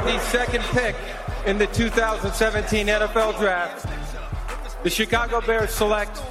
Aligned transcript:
acquired 0.00 0.20
the 0.20 0.24
second 0.26 0.62
pick 0.64 0.96
in 1.46 1.58
the 1.58 1.66
2017 1.68 2.86
NFL 2.86 3.38
Draft, 3.38 3.86
the 4.82 4.90
Chicago 4.90 5.40
Bears 5.40 5.70
select 5.70 6.22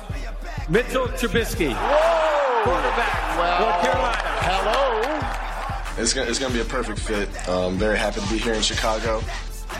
Mitchell 0.69 1.07
Trubisky, 1.07 1.73
Whoa. 1.73 2.63
quarterback, 2.63 3.59
North 3.59 3.81
Carolina. 3.81 4.17
Hello. 4.41 6.01
It's 6.01 6.13
gonna, 6.13 6.29
it's 6.29 6.39
gonna 6.39 6.53
be 6.53 6.61
a 6.61 6.65
perfect 6.65 6.99
fit. 6.99 7.49
Um, 7.49 7.77
very 7.77 7.97
happy 7.97 8.21
to 8.21 8.29
be 8.29 8.37
here 8.37 8.53
in 8.53 8.61
Chicago. 8.61 9.21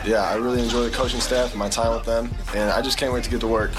Yeah, 0.04 0.22
I 0.22 0.36
really 0.36 0.62
enjoy 0.62 0.82
the 0.84 0.90
coaching 0.90 1.20
staff, 1.20 1.50
and 1.50 1.58
my 1.58 1.68
time 1.68 1.94
with 1.94 2.04
them, 2.04 2.30
and 2.54 2.70
I 2.70 2.80
just 2.82 2.98
can't 2.98 3.12
wait 3.12 3.24
to 3.24 3.30
get 3.30 3.40
to 3.40 3.46
work. 3.46 3.72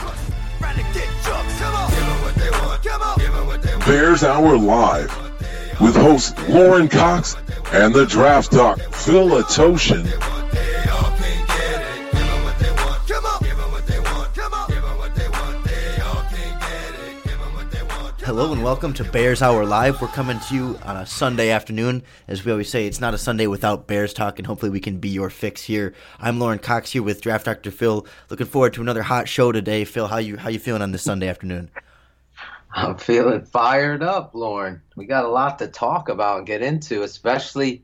Bears 3.85 4.23
Hour 4.23 4.57
Live 4.57 5.79
with 5.81 5.95
host 5.95 6.37
Lorin 6.49 6.87
Cox 6.87 7.35
and 7.73 7.93
the 7.93 8.05
Draft 8.05 8.51
doc, 8.51 8.79
Phil 8.79 9.29
Atoshin. 9.29 10.05
Hello 18.23 18.51
and 18.53 18.63
welcome 18.63 18.93
to 18.93 19.03
Bears 19.03 19.41
Hour 19.41 19.65
Live. 19.65 20.01
We're 20.01 20.07
coming 20.09 20.39
to 20.39 20.55
you 20.55 20.79
on 20.83 20.97
a 20.97 21.05
Sunday 21.05 21.49
afternoon. 21.49 22.03
As 22.27 22.43
we 22.43 22.51
always 22.51 22.69
say, 22.69 22.87
it's 22.87 23.01
not 23.01 23.13
a 23.13 23.17
Sunday 23.17 23.47
without 23.47 23.87
Bears 23.87 24.13
talk, 24.13 24.37
and 24.37 24.45
hopefully 24.45 24.69
we 24.69 24.79
can 24.79 24.99
be 24.99 25.09
your 25.09 25.29
fix 25.29 25.63
here. 25.63 25.93
I'm 26.19 26.39
Lorin 26.39 26.59
Cox 26.59 26.91
here 26.91 27.03
with 27.03 27.21
Draft 27.21 27.45
Doctor 27.45 27.71
Phil. 27.71 28.05
Looking 28.29 28.47
forward 28.47 28.73
to 28.73 28.81
another 28.81 29.03
hot 29.03 29.27
show 29.27 29.51
today. 29.51 29.85
Phil, 29.85 30.07
how 30.07 30.17
you 30.17 30.37
how 30.37 30.49
you 30.49 30.59
feeling 30.59 30.81
on 30.81 30.91
this 30.91 31.03
Sunday 31.03 31.29
afternoon? 31.29 31.71
I'm 32.73 32.97
feeling 32.97 33.45
fired 33.45 34.01
up, 34.01 34.33
Lorin. 34.33 34.81
We 34.95 35.05
got 35.05 35.25
a 35.25 35.29
lot 35.29 35.59
to 35.59 35.67
talk 35.67 36.09
about 36.09 36.39
and 36.39 36.47
get 36.47 36.61
into, 36.61 37.03
especially 37.03 37.83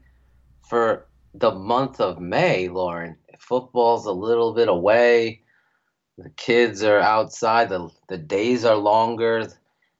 for 0.70 1.08
the 1.34 1.52
month 1.52 2.00
of 2.00 2.20
May, 2.20 2.70
Lorin. 2.70 3.18
Football's 3.40 4.06
a 4.06 4.12
little 4.12 4.54
bit 4.54 4.70
away. 4.70 5.42
The 6.18 6.30
kids 6.32 6.84
are 6.84 7.00
outside. 7.00 7.70
The 7.70 7.90
the 8.10 8.18
days 8.18 8.66
are 8.66 8.78
longer. 8.78 9.48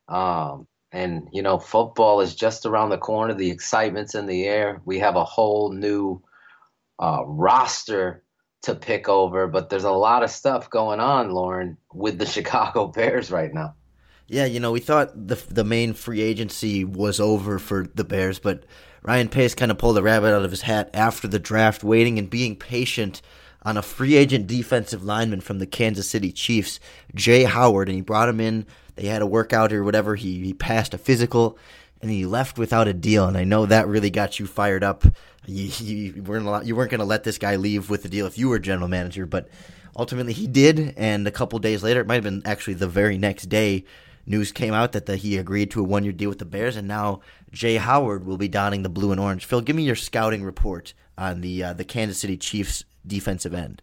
Um, 0.08 0.68
and 0.92 1.30
you 1.32 1.42
know, 1.42 1.60
football 1.60 2.22
is 2.22 2.36
just 2.36 2.66
around 2.66 2.90
the 2.90 2.98
corner. 2.98 3.34
The 3.34 3.52
excitement's 3.52 4.16
in 4.16 4.26
the 4.26 4.46
air. 4.46 4.82
We 4.86 5.00
have 5.00 5.16
a 5.16 5.26
whole 5.26 5.72
new 5.72 6.24
uh, 7.00 7.24
roster 7.26 8.24
to 8.64 8.76
pick 8.76 9.08
over, 9.10 9.48
but 9.48 9.70
there's 9.70 9.84
a 9.84 9.92
lot 9.92 10.24
of 10.24 10.32
stuff 10.32 10.70
going 10.70 11.00
on, 11.00 11.32
Lorin, 11.32 11.78
with 11.94 12.18
the 12.18 12.26
Chicago 12.38 12.88
Bears 12.88 13.32
right 13.32 13.54
now. 13.54 13.77
Yeah, 14.28 14.46
you 14.46 14.60
know, 14.60 14.72
we 14.72 14.82
thought 14.82 15.28
the 15.28 15.36
the 15.50 15.64
main 15.64 15.94
free 15.94 16.22
agency 16.22 16.84
was 16.84 17.20
over 17.20 17.60
for 17.60 17.88
the 17.96 18.04
Bears, 18.04 18.40
but 18.40 18.66
Ryan 19.02 19.30
Pace 19.30 19.56
kind 19.56 19.72
of 19.72 19.78
pulled 19.78 19.98
a 19.98 20.04
rabbit 20.04 20.36
out 20.36 20.44
of 20.44 20.52
his 20.52 20.64
hat 20.64 20.90
after 20.94 21.28
the 21.28 21.40
draft, 21.40 21.84
waiting 21.84 22.20
and 22.20 22.30
being 22.30 22.58
patient 22.58 23.22
on 23.64 23.78
a 23.78 23.82
free 23.82 24.16
agent 24.16 24.48
defensive 24.48 25.04
lineman 25.04 25.42
from 25.42 25.60
the 25.60 25.66
Kansas 25.66 26.10
City 26.10 26.32
Chiefs, 26.32 26.80
Jaye 27.16 27.46
Howard, 27.46 27.88
and 27.88 27.96
he 27.96 28.02
brought 28.02 28.30
him 28.30 28.42
in. 28.42 28.66
They 28.96 29.08
had 29.08 29.22
a 29.22 29.28
workout 29.28 29.72
or 29.72 29.84
whatever. 29.84 30.16
He, 30.16 30.44
he 30.44 30.54
passed 30.54 30.94
a 30.94 30.98
physical, 30.98 31.58
and 32.02 32.12
he 32.12 32.26
left 32.26 32.58
without 32.58 32.88
a 32.88 32.94
deal. 32.94 33.28
And 33.28 33.38
I 33.38 33.44
know 33.46 33.66
that 33.66 33.88
really 33.88 34.10
got 34.10 34.40
you 34.40 34.48
fired 34.48 34.84
up. 34.84 35.06
You, 35.46 35.72
you 35.80 36.24
weren't 36.24 36.66
you 36.66 36.76
weren't 36.76 36.92
going 36.92 37.00
to 37.00 37.06
let 37.06 37.24
this 37.24 37.38
guy 37.38 37.56
leave 37.56 37.90
with 37.90 38.04
the 38.04 38.10
deal 38.10 38.26
if 38.26 38.38
you 38.38 38.50
were 38.50 38.60
general 38.60 38.90
manager, 38.90 39.26
but 39.26 39.48
ultimately 39.96 40.34
he 40.34 40.48
did. 40.48 40.94
And 40.98 41.26
a 41.28 41.32
couple 41.32 41.60
days 41.60 41.84
later, 41.84 42.02
it 42.02 42.08
might 42.08 42.16
have 42.16 42.24
been 42.24 42.42
actually 42.46 42.74
the 42.74 42.90
very 42.90 43.18
next 43.18 43.46
day, 43.48 43.86
news 44.28 44.52
came 44.52 44.74
out 44.74 44.92
that 44.92 45.06
the, 45.06 45.16
he 45.16 45.38
agreed 45.38 45.72
to 45.72 45.80
a 45.80 45.84
one 45.84 46.04
year 46.04 46.14
deal 46.14 46.30
with 46.30 46.40
the 46.40 46.46
Bears, 46.46 46.76
and 46.76 46.88
now 46.88 47.22
Jaye 47.52 47.80
Howard 47.80 48.26
will 48.26 48.38
be 48.38 48.48
donning 48.48 48.84
the 48.84 48.90
blue 48.90 49.12
and 49.12 49.20
orange. 49.20 49.46
Phil, 49.46 49.62
give 49.62 49.76
me 49.76 49.84
your 49.84 49.96
scouting 49.96 50.44
report 50.44 50.94
on 51.18 51.42
the 51.42 51.64
uh, 51.64 51.74
the 51.74 51.86
Kansas 51.86 52.20
City 52.20 52.38
Chiefs 52.38 52.84
defensive 53.06 53.54
end. 53.54 53.82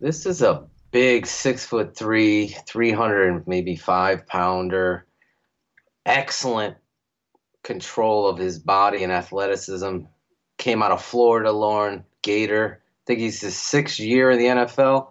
This 0.00 0.24
is 0.24 0.42
a 0.42 0.64
big 0.90 1.26
six 1.26 1.66
foot 1.66 1.96
three, 1.96 2.56
300 2.66 3.46
maybe 3.46 3.76
five 3.76 4.26
pounder. 4.26 5.06
Excellent 6.06 6.76
control 7.62 8.26
of 8.26 8.38
his 8.38 8.58
body 8.58 9.02
and 9.02 9.12
athleticism. 9.12 9.98
Came 10.58 10.82
out 10.82 10.92
of 10.92 11.02
Florida, 11.02 11.50
Lorin 11.50 12.04
Gator. 12.22 12.82
I 12.82 13.02
think 13.06 13.20
he's 13.20 13.40
his 13.40 13.56
sixth 13.56 13.98
year 13.98 14.30
in 14.30 14.38
the 14.38 14.44
NFL, 14.46 15.10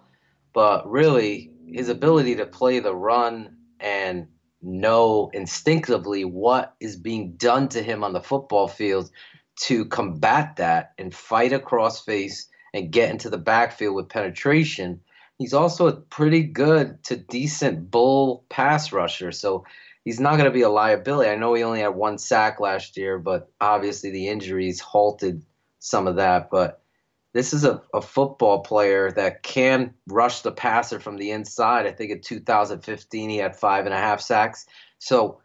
but 0.54 0.90
really 0.90 1.52
his 1.66 1.88
ability 1.88 2.36
to 2.36 2.46
play 2.46 2.80
the 2.80 2.94
run 2.94 3.56
and 3.80 4.28
know 4.62 5.30
instinctively 5.32 6.24
what 6.24 6.74
is 6.80 6.96
being 6.96 7.32
done 7.32 7.68
to 7.68 7.82
him 7.82 8.04
on 8.04 8.12
the 8.12 8.20
football 8.20 8.68
field 8.68 9.10
to 9.56 9.84
combat 9.86 10.56
that 10.56 10.92
and 10.98 11.14
fight 11.14 11.52
across 11.52 12.04
face 12.04 12.48
and 12.72 12.90
get 12.90 13.10
into 13.10 13.28
the 13.28 13.38
backfield 13.38 13.94
with 13.94 14.08
penetration. 14.08 15.00
He's 15.38 15.54
also 15.54 15.88
a 15.88 15.96
pretty 15.96 16.42
good 16.42 17.02
to 17.04 17.16
decent 17.16 17.90
bull 17.90 18.44
pass 18.48 18.92
rusher, 18.92 19.32
so 19.32 19.64
he's 20.04 20.20
not 20.20 20.32
going 20.32 20.44
to 20.44 20.50
be 20.50 20.62
a 20.62 20.68
liability. 20.68 21.30
I 21.30 21.36
know 21.36 21.54
he 21.54 21.62
only 21.62 21.80
had 21.80 21.94
one 21.94 22.18
sack 22.18 22.60
last 22.60 22.96
year, 22.96 23.18
but 23.18 23.50
obviously 23.60 24.10
the 24.10 24.28
injuries 24.28 24.80
halted 24.80 25.44
some 25.80 26.06
of 26.06 26.16
that. 26.16 26.50
But 26.50 26.81
this 27.34 27.54
is 27.54 27.64
a, 27.64 27.82
a 27.94 28.02
football 28.02 28.60
player 28.60 29.10
that 29.12 29.42
can 29.42 29.94
rush 30.08 30.42
the 30.42 30.52
passer 30.52 31.00
from 31.00 31.16
the 31.16 31.30
inside. 31.30 31.86
I 31.86 31.92
think 31.92 32.10
in 32.10 32.20
2015 32.20 33.30
he 33.30 33.36
had 33.38 33.56
five 33.56 33.86
and 33.86 33.94
a 33.94 33.98
half 33.98 34.20
sacks. 34.20 34.66
So 34.98 35.40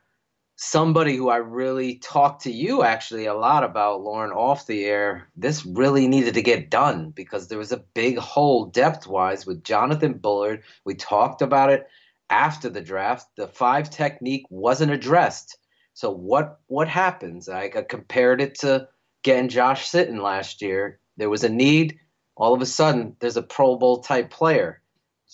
somebody 0.58 1.16
who 1.16 1.30
I 1.30 1.38
really 1.38 2.00
talked 2.00 2.44
to 2.44 2.52
you 2.52 2.84
actually 2.84 3.26
a 3.26 3.34
lot 3.34 3.64
about, 3.64 4.02
Lorin, 4.02 4.32
off 4.32 4.68
the 4.68 4.86
air. 4.86 5.30
This 5.36 5.66
really 5.66 6.08
needed 6.08 6.34
to 6.34 6.42
get 6.42 6.70
done 6.70 7.12
because 7.12 7.48
there 7.48 7.60
was 7.60 7.72
a 7.72 7.84
big 7.94 8.18
hole 8.18 8.66
depth 8.66 9.08
wise 9.08 9.46
with 9.46 9.64
Jonathan 9.64 10.14
Bullard. 10.14 10.64
We 10.84 10.96
talked 10.96 11.42
about 11.42 11.70
it 11.70 11.88
after 12.30 12.70
the 12.70 12.82
draft. 12.82 13.28
The 13.38 13.48
five 13.48 13.90
technique 13.90 14.46
wasn't 14.50 14.92
addressed. 14.92 15.58
So 15.94 16.12
what 16.12 16.60
what 16.68 16.88
happens? 16.88 17.50
I 17.50 17.70
compared 17.70 18.42
it 18.42 18.56
to 18.60 18.88
getting 19.24 19.50
Josh 19.50 19.90
Sitton 19.90 20.22
last 20.22 20.62
year. 20.62 21.00
There 21.18 21.30
was 21.30 21.44
a 21.44 21.50
need. 21.50 22.00
All 22.36 22.54
of 22.54 22.62
a 22.62 22.66
sudden, 22.66 23.16
there's 23.20 23.38
a 23.38 23.44
Pro 23.44 23.76
Bowl 23.76 24.02
type 24.02 24.30
player. 24.30 24.82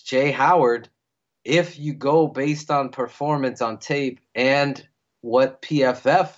Jaye 0.06 0.34
Howard, 0.34 0.90
if 1.44 1.78
you 1.78 1.94
go 1.94 2.28
based 2.28 2.72
on 2.72 2.90
performance 2.90 3.62
on 3.62 3.78
tape 3.78 4.20
and 4.34 4.86
what 5.22 5.62
PFF, 5.62 6.32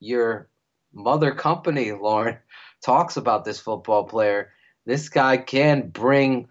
your 0.00 0.48
mother 0.92 1.34
company, 1.34 1.92
Lorin, 2.00 2.38
talks 2.82 3.16
about 3.16 3.44
this 3.44 3.60
football 3.60 4.04
player. 4.04 4.52
This 4.86 5.08
guy 5.08 5.36
can 5.38 5.88
bring 5.88 6.48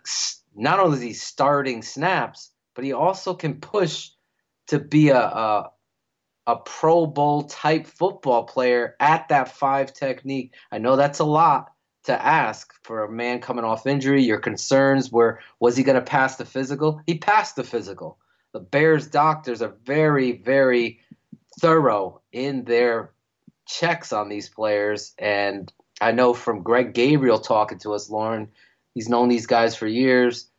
not 0.55 0.79
only 0.79 0.99
these 0.99 1.21
starting 1.21 1.81
snaps, 1.81 2.51
but 2.75 2.83
he 2.83 2.93
also 2.93 3.33
can 3.33 3.59
push 3.59 4.09
to 4.67 4.79
be 4.79 5.09
a, 5.09 5.19
a 5.19 5.71
a 6.45 6.57
Pro 6.57 7.05
Bowl 7.05 7.43
type 7.43 7.87
football 7.87 8.43
player 8.43 8.95
at 8.99 9.29
that 9.29 9.55
five 9.55 9.93
technique. 9.93 10.53
I 10.71 10.77
know 10.77 10.97
that's 10.97 11.19
a 11.19 11.23
lot 11.23 11.72
to 12.03 12.25
ask 12.25 12.73
for 12.83 13.03
a 13.03 13.11
man 13.11 13.39
coming 13.39 13.65
off 13.65 13.87
injury. 13.87 14.23
Your 14.23 14.39
concerns 14.39 15.11
were 15.11 15.39
was 15.59 15.77
he 15.77 15.83
going 15.83 15.95
to 15.95 16.01
pass 16.01 16.35
the 16.35 16.45
physical? 16.45 17.01
He 17.07 17.17
passed 17.17 17.55
the 17.55 17.63
physical. 17.63 18.17
The 18.53 18.59
Bears 18.59 19.07
doctors 19.07 19.61
are 19.61 19.75
very, 19.83 20.33
very 20.33 20.99
thorough 21.59 22.21
in 22.31 22.65
their 22.65 23.11
checks 23.65 24.13
on 24.13 24.29
these 24.29 24.49
players. 24.49 25.13
And 25.17 25.71
I 26.01 26.11
know 26.11 26.33
from 26.33 26.63
Greg 26.63 26.93
Gabriel 26.93 27.39
talking 27.39 27.79
to 27.79 27.93
us, 27.93 28.09
Lorin, 28.09 28.49
he's 28.93 29.09
known 29.09 29.29
these 29.29 29.47
guys 29.47 29.75
for 29.75 29.87
years. 29.87 30.49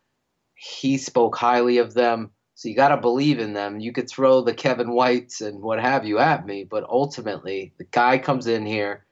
He 0.55 0.97
spoke 0.97 1.35
highly 1.35 1.77
of 1.77 1.93
them. 1.93 2.31
So 2.55 2.69
you 2.69 2.75
got 2.75 2.89
to 2.89 2.97
believe 2.97 3.39
in 3.39 3.53
them. 3.53 3.79
You 3.79 3.91
could 3.91 4.09
throw 4.09 4.41
the 4.41 4.53
Kevin 4.53 4.91
Whites 4.91 5.41
and 5.41 5.61
what 5.61 5.79
have 5.79 6.05
you 6.05 6.19
at 6.19 6.45
me, 6.45 6.63
but 6.63 6.85
ultimately, 6.89 7.73
the 7.77 7.83
guy 7.83 8.17
comes 8.17 8.47
in 8.47 8.65
here, 8.65 9.04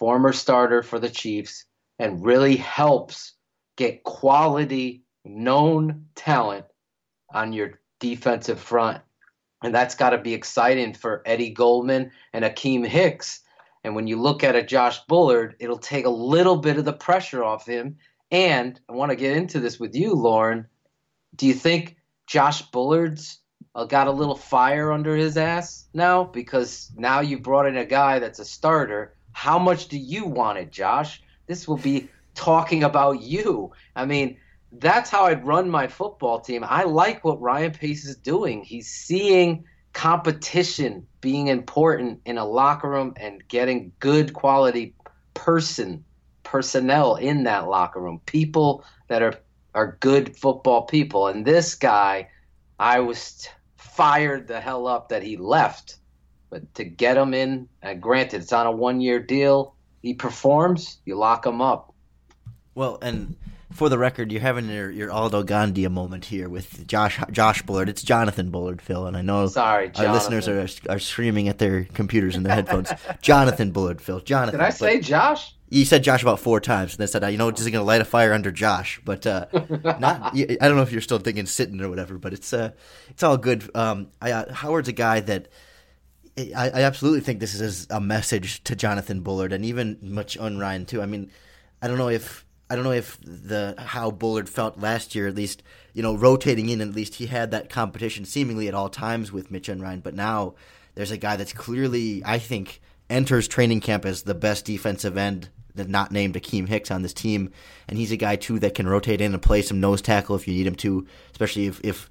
former 0.00 0.32
starter 0.32 0.82
for 0.82 0.98
the 0.98 1.10
Chiefs, 1.10 1.66
and 2.00 2.24
really 2.24 2.56
helps 2.56 3.34
get 3.76 4.02
quality, 4.02 5.04
known 5.24 6.06
talent 6.16 6.64
on 7.32 7.52
your 7.52 7.78
defensive 8.00 8.58
front 8.58 9.02
and 9.62 9.74
that's 9.74 9.94
got 9.94 10.10
to 10.10 10.18
be 10.18 10.34
exciting 10.34 10.94
for 10.94 11.22
Eddie 11.26 11.50
Goldman 11.50 12.10
and 12.32 12.44
Akiem 12.44 12.86
Hicks. 12.86 13.40
And 13.84 13.94
when 13.94 14.06
you 14.06 14.20
look 14.20 14.42
at 14.44 14.56
a 14.56 14.62
Josh 14.62 15.00
Bullard, 15.06 15.56
it'll 15.58 15.78
take 15.78 16.06
a 16.06 16.10
little 16.10 16.56
bit 16.56 16.78
of 16.78 16.84
the 16.84 16.92
pressure 16.92 17.44
off 17.44 17.66
him. 17.66 17.96
And 18.30 18.78
I 18.88 18.92
want 18.92 19.10
to 19.10 19.16
get 19.16 19.36
into 19.36 19.60
this 19.60 19.78
with 19.78 19.94
you, 19.94 20.14
Lorin. 20.14 20.66
Do 21.36 21.46
you 21.46 21.54
think 21.54 21.96
Josh 22.26 22.62
Bullard's 22.62 23.38
uh, 23.74 23.84
got 23.84 24.06
a 24.06 24.12
little 24.12 24.34
fire 24.34 24.92
under 24.92 25.16
his 25.16 25.36
ass 25.36 25.88
now? 25.92 26.24
Because 26.24 26.90
now 26.96 27.20
you've 27.20 27.42
brought 27.42 27.66
in 27.66 27.76
a 27.76 27.84
guy 27.84 28.18
that's 28.18 28.38
a 28.38 28.44
starter. 28.44 29.14
How 29.32 29.58
much 29.58 29.88
do 29.88 29.98
you 29.98 30.24
want 30.24 30.58
it, 30.58 30.70
Josh? 30.70 31.22
This 31.46 31.66
will 31.66 31.78
be 31.78 32.08
talking 32.34 32.84
about 32.84 33.22
you. 33.22 33.72
I 33.96 34.04
mean, 34.06 34.36
that's 34.72 35.10
how 35.10 35.24
I'd 35.24 35.46
run 35.46 35.68
my 35.68 35.88
football 35.88 36.40
team. 36.40 36.64
I 36.66 36.84
like 36.84 37.24
what 37.24 37.40
Ryan 37.40 37.72
Pace 37.72 38.04
is 38.04 38.16
doing. 38.16 38.62
He's 38.62 38.88
seeing 38.88 39.64
competition 39.92 41.06
being 41.20 41.48
important 41.48 42.20
in 42.24 42.38
a 42.38 42.44
locker 42.44 42.88
room 42.88 43.14
and 43.16 43.46
getting 43.48 43.92
good 43.98 44.32
quality 44.32 44.94
person 45.34 46.04
personnel 46.42 47.14
in 47.16 47.44
that 47.44 47.68
locker 47.68 48.00
room, 48.00 48.20
people 48.26 48.84
that 49.08 49.22
are 49.22 49.34
are 49.74 49.96
good 50.00 50.36
football 50.36 50.82
people. 50.82 51.28
And 51.28 51.46
this 51.46 51.76
guy, 51.76 52.28
I 52.78 53.00
was 53.00 53.48
fired 53.76 54.48
the 54.48 54.60
hell 54.60 54.88
up 54.88 55.10
that 55.10 55.22
he 55.22 55.36
left. 55.36 55.99
But 56.50 56.74
to 56.74 56.84
get 56.84 57.16
him 57.16 57.32
in, 57.32 57.68
uh, 57.82 57.94
granted, 57.94 58.42
it's 58.42 58.52
on 58.52 58.66
a 58.66 58.72
one 58.72 59.00
year 59.00 59.20
deal. 59.20 59.74
He 60.02 60.14
performs, 60.14 60.98
you 61.04 61.14
lock 61.16 61.46
him 61.46 61.62
up. 61.62 61.94
Well, 62.74 62.98
and 63.02 63.36
for 63.72 63.88
the 63.88 63.98
record, 63.98 64.32
you're 64.32 64.40
having 64.40 64.68
your, 64.68 64.90
your 64.90 65.10
Aldo 65.10 65.44
Gandia 65.44 65.90
moment 65.90 66.24
here 66.24 66.48
with 66.48 66.86
Josh 66.86 67.20
Josh 67.30 67.62
Bullard. 67.62 67.88
It's 67.88 68.02
Jonathan 68.02 68.50
Bullard, 68.50 68.82
Phil, 68.82 69.06
and 69.06 69.16
I 69.16 69.22
know 69.22 69.46
Sorry, 69.46 69.92
our 69.96 70.12
listeners 70.12 70.48
are 70.48 70.66
are 70.88 70.98
screaming 70.98 71.48
at 71.48 71.58
their 71.58 71.84
computers 71.84 72.34
and 72.34 72.44
their 72.44 72.54
headphones. 72.54 72.92
Jonathan 73.22 73.70
Bullard, 73.70 74.00
Phil. 74.00 74.20
Jonathan. 74.20 74.58
Did 74.58 74.66
I 74.66 74.70
say 74.70 75.00
Josh? 75.00 75.54
You 75.68 75.84
said 75.84 76.02
Josh 76.02 76.22
about 76.22 76.40
four 76.40 76.58
times, 76.58 76.92
and 76.92 76.98
then 76.98 77.08
said, 77.08 77.30
"You 77.30 77.38
know, 77.38 77.50
just 77.52 77.62
going 77.70 77.74
to 77.74 77.82
light 77.82 78.00
a 78.00 78.04
fire 78.04 78.32
under 78.32 78.50
Josh." 78.50 79.00
But 79.04 79.24
uh, 79.24 79.46
not. 79.52 80.36
I 80.36 80.56
don't 80.60 80.76
know 80.76 80.82
if 80.82 80.90
you're 80.90 81.00
still 81.00 81.20
thinking 81.20 81.46
sitting 81.46 81.80
or 81.80 81.88
whatever, 81.88 82.18
but 82.18 82.32
it's 82.32 82.52
uh, 82.52 82.70
it's 83.08 83.22
all 83.22 83.36
good. 83.36 83.70
Um, 83.76 84.08
I, 84.20 84.32
uh, 84.32 84.52
Howard's 84.52 84.88
a 84.88 84.92
guy 84.92 85.20
that 85.20 85.46
I, 86.38 86.70
I 86.70 86.82
absolutely 86.82 87.20
think 87.20 87.40
this 87.40 87.58
is 87.58 87.86
a 87.90 88.00
message 88.00 88.62
to 88.64 88.76
Jonathan 88.76 89.20
Bullard 89.20 89.52
and 89.52 89.64
even 89.64 89.98
Mitch 90.00 90.36
Unrein 90.36 90.86
too. 90.86 91.02
I 91.02 91.06
mean, 91.06 91.30
I 91.82 91.88
don't 91.88 91.98
know 91.98 92.08
if 92.08 92.46
I 92.68 92.76
don't 92.76 92.84
know 92.84 92.92
if 92.92 93.18
the 93.22 93.74
how 93.78 94.10
Bullard 94.10 94.48
felt 94.48 94.78
last 94.78 95.14
year, 95.14 95.26
at 95.26 95.34
least 95.34 95.62
you 95.92 96.02
know, 96.02 96.14
rotating 96.14 96.68
in. 96.68 96.80
At 96.80 96.94
least 96.94 97.16
he 97.16 97.26
had 97.26 97.50
that 97.50 97.68
competition 97.68 98.24
seemingly 98.24 98.68
at 98.68 98.74
all 98.74 98.88
times 98.88 99.32
with 99.32 99.50
Mitch 99.50 99.68
Unrein. 99.68 100.00
But 100.00 100.14
now 100.14 100.54
there's 100.94 101.10
a 101.10 101.16
guy 101.16 101.36
that's 101.36 101.52
clearly, 101.52 102.22
I 102.24 102.38
think, 102.38 102.80
enters 103.08 103.48
training 103.48 103.80
camp 103.80 104.04
as 104.04 104.22
the 104.22 104.34
best 104.34 104.64
defensive 104.64 105.16
end 105.16 105.48
that 105.74 105.88
not 105.88 106.12
named 106.12 106.34
Akiem 106.34 106.68
Hicks 106.68 106.90
on 106.90 107.02
this 107.02 107.12
team, 107.12 107.52
and 107.88 107.96
he's 107.96 108.12
a 108.12 108.16
guy 108.16 108.36
too 108.36 108.58
that 108.58 108.74
can 108.74 108.88
rotate 108.88 109.20
in 109.20 109.32
and 109.32 109.42
play 109.42 109.62
some 109.62 109.80
nose 109.80 110.02
tackle 110.02 110.36
if 110.36 110.46
you 110.46 110.54
need 110.54 110.66
him 110.66 110.74
to, 110.76 111.06
especially 111.30 111.66
if, 111.66 111.80
if 111.84 112.10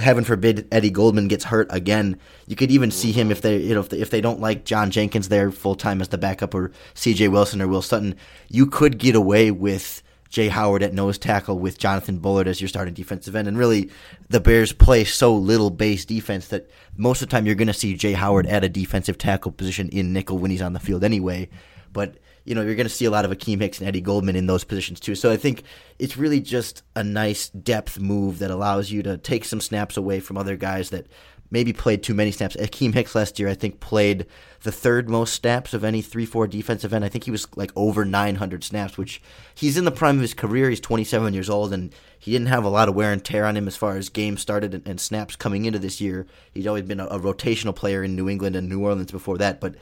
heaven 0.00 0.24
forbid 0.24 0.68
Eddie 0.70 0.90
Goldman 0.90 1.28
gets 1.28 1.44
hurt 1.44 1.66
again. 1.70 2.18
You 2.46 2.56
could 2.56 2.70
even 2.70 2.90
see 2.90 3.12
him 3.12 3.30
if 3.30 3.42
they 3.42 3.58
you 3.58 3.74
know 3.74 3.80
if 3.80 3.88
they, 3.88 4.00
if 4.00 4.10
they 4.10 4.20
don't 4.20 4.40
like 4.40 4.64
John 4.64 4.90
Jenkins 4.90 5.28
there 5.28 5.50
full 5.50 5.74
time 5.74 6.00
as 6.00 6.08
the 6.08 6.18
backup 6.18 6.54
or 6.54 6.72
C.J. 6.94 7.28
Wilson 7.28 7.60
or 7.60 7.68
Will 7.68 7.82
Sutton, 7.82 8.14
you 8.48 8.66
could 8.66 8.98
get 8.98 9.16
away 9.16 9.50
with 9.50 10.02
Jaye 10.30 10.48
Howard 10.48 10.82
at 10.82 10.92
nose 10.92 11.18
tackle 11.18 11.58
with 11.58 11.78
Jonathan 11.78 12.18
Bullard 12.18 12.48
as 12.48 12.60
your 12.60 12.68
starting 12.68 12.94
defensive 12.94 13.36
end. 13.36 13.46
And 13.48 13.56
really, 13.56 13.90
the 14.28 14.40
Bears 14.40 14.72
play 14.72 15.04
so 15.04 15.34
little 15.34 15.70
base 15.70 16.04
defense 16.04 16.48
that 16.48 16.68
most 16.96 17.22
of 17.22 17.28
the 17.28 17.32
time 17.32 17.46
you're 17.46 17.54
going 17.54 17.68
to 17.68 17.74
see 17.74 17.94
Jaye 17.94 18.14
Howard 18.14 18.46
at 18.46 18.64
a 18.64 18.68
defensive 18.68 19.16
tackle 19.16 19.52
position 19.52 19.88
in 19.90 20.12
nickel 20.12 20.38
when 20.38 20.50
he's 20.50 20.62
on 20.62 20.72
the 20.72 20.80
field 20.80 21.04
anyway. 21.04 21.48
But 21.92 22.16
you 22.44 22.54
know, 22.54 22.62
you're 22.62 22.74
going 22.74 22.86
to 22.86 22.92
see 22.92 23.06
a 23.06 23.10
lot 23.10 23.24
of 23.24 23.30
Akiem 23.30 23.60
Hicks 23.60 23.78
and 23.78 23.88
Eddie 23.88 24.00
Goldman 24.00 24.36
in 24.36 24.46
those 24.46 24.64
positions 24.64 25.00
too. 25.00 25.14
So 25.14 25.30
I 25.30 25.36
think 25.36 25.62
it's 25.98 26.16
really 26.16 26.40
just 26.40 26.82
a 26.94 27.02
nice 27.02 27.48
depth 27.48 27.98
move 27.98 28.38
that 28.40 28.50
allows 28.50 28.90
you 28.90 29.02
to 29.02 29.16
take 29.16 29.44
some 29.44 29.60
snaps 29.60 29.96
away 29.96 30.20
from 30.20 30.36
other 30.36 30.56
guys 30.56 30.90
that 30.90 31.06
maybe 31.50 31.72
played 31.72 32.02
too 32.02 32.14
many 32.14 32.30
snaps. 32.30 32.56
Akiem 32.56 32.92
Hicks 32.92 33.14
last 33.14 33.38
year, 33.38 33.48
I 33.48 33.54
think, 33.54 33.80
played 33.80 34.26
the 34.62 34.72
third 34.72 35.08
most 35.08 35.34
snaps 35.34 35.72
of 35.72 35.84
any 35.84 36.02
3 36.02 36.26
4 36.26 36.46
defensive 36.46 36.92
end. 36.92 37.04
I 37.04 37.08
think 37.08 37.24
he 37.24 37.30
was 37.30 37.46
like 37.56 37.70
over 37.76 38.04
900 38.04 38.64
snaps, 38.64 38.98
which 38.98 39.22
he's 39.54 39.76
in 39.76 39.84
the 39.84 39.90
prime 39.90 40.16
of 40.16 40.22
his 40.22 40.34
career. 40.34 40.68
He's 40.68 40.80
27 40.80 41.32
years 41.32 41.48
old, 41.48 41.72
and 41.72 41.94
he 42.18 42.32
didn't 42.32 42.48
have 42.48 42.64
a 42.64 42.68
lot 42.68 42.88
of 42.88 42.94
wear 42.94 43.12
and 43.12 43.24
tear 43.24 43.44
on 43.44 43.56
him 43.56 43.68
as 43.68 43.76
far 43.76 43.96
as 43.96 44.08
games 44.08 44.40
started 44.40 44.74
and, 44.74 44.86
and 44.86 45.00
snaps 45.00 45.36
coming 45.36 45.64
into 45.64 45.78
this 45.78 46.00
year. 46.00 46.26
He'd 46.52 46.66
always 46.66 46.84
been 46.84 47.00
a, 47.00 47.06
a 47.06 47.20
rotational 47.20 47.76
player 47.76 48.02
in 48.02 48.16
New 48.16 48.28
England 48.28 48.56
and 48.56 48.68
New 48.68 48.82
Orleans 48.82 49.12
before 49.12 49.38
that, 49.38 49.60
but 49.60 49.76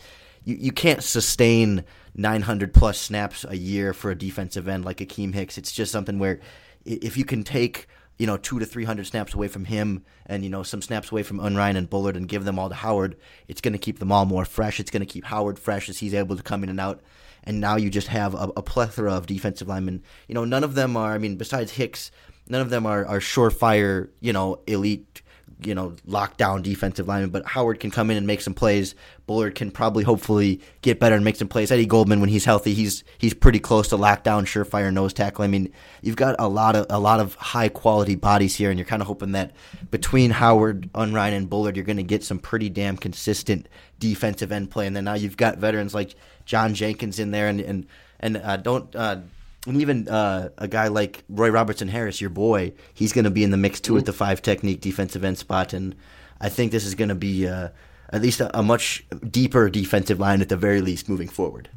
you, 0.44 0.56
you 0.56 0.72
can't 0.72 1.02
sustain 1.02 1.84
900 2.14 2.74
plus 2.74 2.98
snaps 2.98 3.44
a 3.48 3.56
year 3.56 3.92
for 3.92 4.10
a 4.10 4.18
defensive 4.18 4.68
end 4.68 4.84
like 4.84 4.98
Akiem 4.98 5.34
Hicks. 5.34 5.58
It's 5.58 5.72
just 5.72 5.92
something 5.92 6.18
where 6.18 6.40
if 6.84 7.16
you 7.16 7.24
can 7.24 7.44
take 7.44 7.86
you 8.18 8.26
know 8.26 8.36
two 8.36 8.58
to 8.58 8.66
three 8.66 8.84
hundred 8.84 9.06
snaps 9.06 9.34
away 9.34 9.48
from 9.48 9.64
him, 9.64 10.04
and 10.26 10.44
you 10.44 10.50
know 10.50 10.62
some 10.62 10.82
snaps 10.82 11.10
away 11.10 11.22
from 11.22 11.40
Unrein 11.40 11.76
and 11.76 11.88
Bullard, 11.88 12.16
and 12.16 12.28
give 12.28 12.44
them 12.44 12.58
all 12.58 12.68
to 12.68 12.74
Howard, 12.74 13.16
it's 13.48 13.60
going 13.60 13.72
to 13.72 13.78
keep 13.78 13.98
them 13.98 14.12
all 14.12 14.26
more 14.26 14.44
fresh. 14.44 14.78
It's 14.78 14.90
going 14.90 15.00
to 15.00 15.06
keep 15.06 15.24
Howard 15.24 15.58
fresh 15.58 15.88
as 15.88 15.98
he's 15.98 16.14
able 16.14 16.36
to 16.36 16.42
come 16.42 16.62
in 16.62 16.68
and 16.68 16.80
out. 16.80 17.00
And 17.44 17.60
now 17.60 17.76
you 17.76 17.90
just 17.90 18.08
have 18.08 18.34
a, 18.34 18.52
a 18.56 18.62
plethora 18.62 19.12
of 19.12 19.26
defensive 19.26 19.66
linemen. 19.66 20.02
You 20.28 20.34
know, 20.34 20.44
none 20.44 20.62
of 20.62 20.74
them 20.74 20.96
are. 20.96 21.12
I 21.12 21.18
mean, 21.18 21.36
besides 21.36 21.72
Hicks, 21.72 22.12
none 22.46 22.60
of 22.60 22.70
them 22.70 22.86
are, 22.86 23.04
are 23.04 23.18
surefire. 23.18 24.10
You 24.20 24.32
know, 24.32 24.60
elite 24.66 25.21
you 25.66 25.74
know, 25.74 25.94
lockdown 26.08 26.62
defensive 26.62 27.08
lineman, 27.08 27.30
but 27.30 27.44
Howard 27.46 27.80
can 27.80 27.90
come 27.90 28.10
in 28.10 28.16
and 28.16 28.26
make 28.26 28.40
some 28.40 28.54
plays. 28.54 28.94
Bullard 29.26 29.54
can 29.54 29.70
probably, 29.70 30.04
hopefully, 30.04 30.60
get 30.82 31.00
better 31.00 31.14
and 31.14 31.24
make 31.24 31.36
some 31.36 31.48
plays. 31.48 31.70
Eddie 31.70 31.86
Goldman, 31.86 32.20
when 32.20 32.28
he's 32.28 32.44
healthy, 32.44 32.74
he's 32.74 33.04
he's 33.18 33.34
pretty 33.34 33.58
close 33.58 33.88
to 33.88 33.96
lockdown, 33.96 34.44
surefire 34.44 34.92
nose 34.92 35.12
tackle. 35.12 35.44
I 35.44 35.48
mean, 35.48 35.72
you've 36.02 36.16
got 36.16 36.36
a 36.38 36.48
lot 36.48 36.76
of 36.76 36.86
a 36.90 36.98
lot 36.98 37.20
of 37.20 37.34
high 37.36 37.68
quality 37.68 38.14
bodies 38.14 38.56
here, 38.56 38.70
and 38.70 38.78
you're 38.78 38.86
kind 38.86 39.02
of 39.02 39.08
hoping 39.08 39.32
that 39.32 39.52
between 39.90 40.30
Howard, 40.30 40.90
Unrein, 40.94 41.32
and 41.32 41.48
Bullard, 41.48 41.76
you're 41.76 41.84
going 41.84 41.96
to 41.96 42.02
get 42.02 42.24
some 42.24 42.38
pretty 42.38 42.68
damn 42.68 42.96
consistent 42.96 43.68
defensive 43.98 44.52
end 44.52 44.70
play. 44.70 44.86
And 44.86 44.96
then 44.96 45.04
now 45.04 45.14
you've 45.14 45.36
got 45.36 45.58
veterans 45.58 45.94
like 45.94 46.14
John 46.44 46.74
Jenkins 46.74 47.18
in 47.18 47.30
there, 47.30 47.48
and 47.48 47.60
and 47.60 47.86
and 48.20 48.36
uh, 48.36 48.56
don't. 48.56 48.94
Uh, 48.94 49.20
and 49.66 49.80
even 49.80 50.08
uh, 50.08 50.48
a 50.58 50.66
guy 50.66 50.88
like 50.88 51.24
Roy 51.28 51.50
Robertson 51.50 51.88
Harris, 51.88 52.20
your 52.20 52.30
boy, 52.30 52.72
he's 52.94 53.12
going 53.12 53.24
to 53.24 53.30
be 53.30 53.44
in 53.44 53.50
the 53.50 53.56
mix 53.56 53.80
too 53.80 53.92
mm-hmm. 53.92 54.00
at 54.00 54.06
the 54.06 54.12
five 54.12 54.42
technique 54.42 54.80
defensive 54.80 55.24
end 55.24 55.38
spot, 55.38 55.72
and 55.72 55.94
I 56.40 56.48
think 56.48 56.72
this 56.72 56.84
is 56.84 56.94
going 56.94 57.10
to 57.10 57.14
be 57.14 57.46
uh, 57.46 57.68
at 58.12 58.22
least 58.22 58.40
a, 58.40 58.58
a, 58.58 58.62
much 58.62 59.04
deeper 59.30 59.70
defensive 59.70 60.18
line 60.18 60.40
at 60.40 60.48
the 60.48 60.56
very 60.56 60.80
least 60.80 61.08
moving 61.08 61.28
forward. 61.28 61.68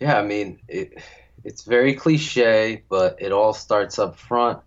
Yeah, 0.00 0.18
I 0.18 0.22
mean 0.22 0.58
it, 0.68 1.02
it's 1.44 1.64
very 1.64 1.94
cliche, 1.94 2.82
but 2.88 3.16
it 3.20 3.32
all 3.32 3.52
starts 3.52 3.98
up 3.98 4.18
front. 4.18 4.60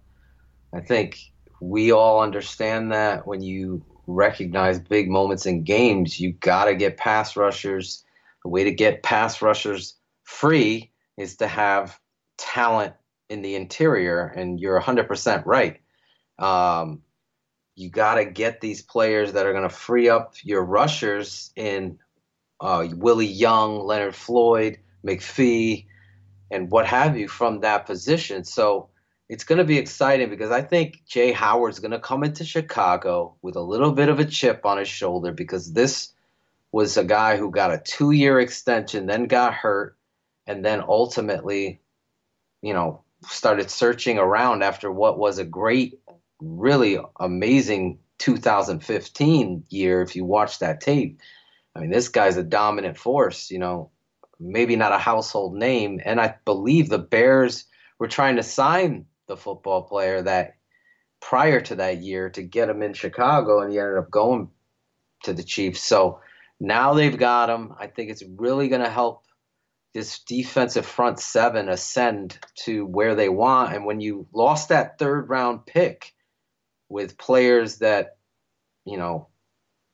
I 0.73 0.79
think 0.79 1.19
we 1.59 1.91
all 1.91 2.21
understand 2.21 2.91
that 2.91 3.25
when 3.25 3.41
you 3.41 3.83
recognize 4.05 4.79
big 4.79 5.09
moments 5.09 5.45
in 5.45 5.63
games, 5.63 6.19
you 6.19 6.33
got 6.33 6.65
to 6.65 6.75
get 6.75 6.97
pass 6.97 7.35
rushers. 7.35 8.03
The 8.43 8.49
way 8.49 8.63
to 8.63 8.71
get 8.71 9.03
pass 9.03 9.41
rushers 9.41 9.95
free 10.23 10.91
is 11.17 11.37
to 11.37 11.47
have 11.47 11.99
talent 12.37 12.93
in 13.29 13.41
the 13.41 13.55
interior, 13.55 14.25
and 14.25 14.59
you're 14.59 14.79
100% 14.79 15.45
right. 15.45 15.79
Um, 16.39 17.01
you 17.75 17.89
got 17.89 18.15
to 18.15 18.25
get 18.25 18.61
these 18.61 18.81
players 18.81 19.33
that 19.33 19.45
are 19.45 19.51
going 19.51 19.67
to 19.67 19.69
free 19.69 20.09
up 20.09 20.33
your 20.43 20.63
rushers 20.63 21.51
in 21.55 21.99
uh, 22.59 22.87
Willie 22.95 23.27
Young, 23.27 23.85
Leonard 23.85 24.15
Floyd, 24.15 24.79
McPhee, 25.05 25.85
and 26.49 26.71
what 26.71 26.87
have 26.87 27.17
you 27.17 27.27
from 27.27 27.61
that 27.61 27.85
position. 27.85 28.43
So 28.43 28.89
it's 29.29 29.43
going 29.43 29.59
to 29.59 29.65
be 29.65 29.77
exciting 29.77 30.29
because 30.29 30.51
I 30.51 30.61
think 30.61 31.03
Jaye 31.07 31.33
Howard's 31.33 31.79
going 31.79 31.91
to 31.91 31.99
come 31.99 32.23
into 32.23 32.45
Chicago 32.45 33.35
with 33.41 33.55
a 33.55 33.61
little 33.61 33.91
bit 33.91 34.09
of 34.09 34.19
a 34.19 34.25
chip 34.25 34.65
on 34.65 34.77
his 34.77 34.87
shoulder 34.87 35.31
because 35.31 35.73
this 35.73 36.13
was 36.71 36.97
a 36.97 37.03
guy 37.03 37.37
who 37.37 37.51
got 37.51 37.73
a 37.73 37.81
two 37.83 38.11
year 38.11 38.39
extension, 38.39 39.05
then 39.05 39.25
got 39.25 39.53
hurt, 39.53 39.97
and 40.45 40.63
then 40.63 40.81
ultimately 40.87 41.81
you 42.61 42.73
know, 42.73 43.03
started 43.23 43.69
searching 43.69 44.17
around 44.17 44.63
after 44.63 44.91
what 44.91 45.17
was 45.17 45.37
a 45.37 45.45
great, 45.45 45.99
really 46.39 46.99
amazing 47.19 47.99
2015 48.19 49.63
year. 49.69 50.01
If 50.01 50.15
you 50.15 50.25
watch 50.25 50.59
that 50.59 50.81
tape, 50.81 51.19
I 51.75 51.79
mean, 51.79 51.89
this 51.89 52.09
guy's 52.09 52.37
a 52.37 52.43
dominant 52.43 52.97
force. 52.97 53.51
You 53.51 53.59
know, 53.59 53.91
maybe 54.39 54.75
not 54.75 54.91
a 54.91 54.97
household 54.97 55.55
name, 55.55 56.01
and 56.03 56.19
I 56.19 56.35
believe 56.45 56.89
the 56.89 56.99
Bears 56.99 57.65
were 57.99 58.07
trying 58.07 58.35
to 58.35 58.43
sign 58.43 59.05
the 59.27 59.37
football 59.37 59.83
player 59.83 60.21
that 60.21 60.55
prior 61.19 61.59
to 61.61 61.75
that 61.75 61.97
year 62.01 62.29
to 62.29 62.43
get 62.43 62.69
him 62.69 62.81
in 62.81 62.93
Chicago, 62.93 63.61
and 63.61 63.71
he 63.71 63.79
ended 63.79 63.97
up 63.97 64.11
going 64.11 64.49
to 65.23 65.33
the 65.33 65.43
Chiefs. 65.43 65.81
So 65.81 66.21
now 66.59 66.93
they've 66.93 67.17
got 67.17 67.49
him. 67.49 67.73
I 67.79 67.87
think 67.87 68.09
it's 68.09 68.23
really 68.37 68.67
going 68.67 68.83
to 68.83 68.89
help 68.89 69.23
this 69.97 70.19
defensive 70.19 70.85
front 70.85 71.19
seven 71.19 71.69
ascend 71.69 72.37
to 72.53 72.85
where 72.85 73.15
they 73.15 73.29
want. 73.29 73.73
And 73.73 73.83
when 73.83 73.99
you 73.99 74.27
lost 74.31 74.69
that 74.69 74.99
third 74.99 75.27
round 75.27 75.65
pick 75.65 76.13
with 76.87 77.17
players 77.17 77.79
that, 77.79 78.17
you 78.85 78.97
know, 78.97 79.29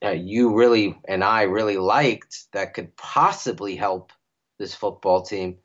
uh, 0.04 0.10
you 0.10 0.56
really 0.58 1.00
and 1.08 1.24
I 1.24 1.44
really 1.44 1.78
liked 1.78 2.52
that 2.52 2.74
could 2.74 2.98
possibly 2.98 3.78
help 3.78 4.12
this 4.60 4.76
football 4.76 5.22
team, 5.22 5.60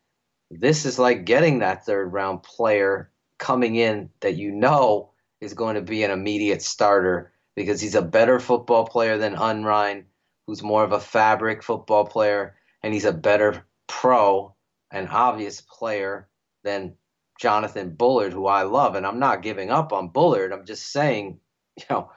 this 0.53 0.87
is 0.87 1.01
like 1.01 1.25
getting 1.25 1.59
that 1.59 1.85
third 1.85 2.13
round 2.13 2.45
player 2.45 3.11
coming 3.39 3.75
in 3.75 4.09
that 4.21 4.37
you 4.37 4.53
know 4.53 5.11
is 5.41 5.53
going 5.53 5.75
to 5.75 5.83
be 5.83 6.05
an 6.05 6.13
immediate 6.13 6.63
starter 6.63 7.33
because 7.57 7.81
he's 7.81 7.97
a 7.97 8.03
better 8.03 8.39
football 8.39 8.87
player 8.87 9.19
than 9.19 9.35
Unrein, 9.35 10.05
who's 10.47 10.63
more 10.63 10.85
of 10.85 10.93
a 10.93 11.01
fabric 11.01 11.65
football 11.65 12.05
player, 12.05 12.55
and 12.85 12.95
he's 12.95 13.05
a 13.05 13.13
better 13.13 13.65
pro 13.89 14.55
and 14.93 15.09
obvious 15.09 15.61
player 15.61 16.29
than 16.63 16.95
Jonathan 17.41 17.91
Bullard, 17.91 18.33
who 18.33 18.47
I 18.47 18.63
love, 18.63 18.95
and 18.95 19.07
I'm 19.07 19.19
not 19.19 19.43
giving 19.43 19.71
up 19.71 19.93
on 19.93 20.09
Bullard. 20.09 20.53
I'm 20.53 20.65
just 20.65 20.93
saying, 20.93 21.41
you 21.77 21.85
know, 21.91 22.11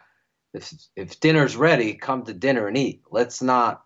if 0.54 0.74
if 0.96 1.20
dinner's 1.20 1.56
ready, 1.56 1.94
come 1.94 2.24
to 2.26 2.34
dinner 2.34 2.68
and 2.68 2.78
eat. 2.78 3.02
Let's 3.10 3.42
not 3.42 3.84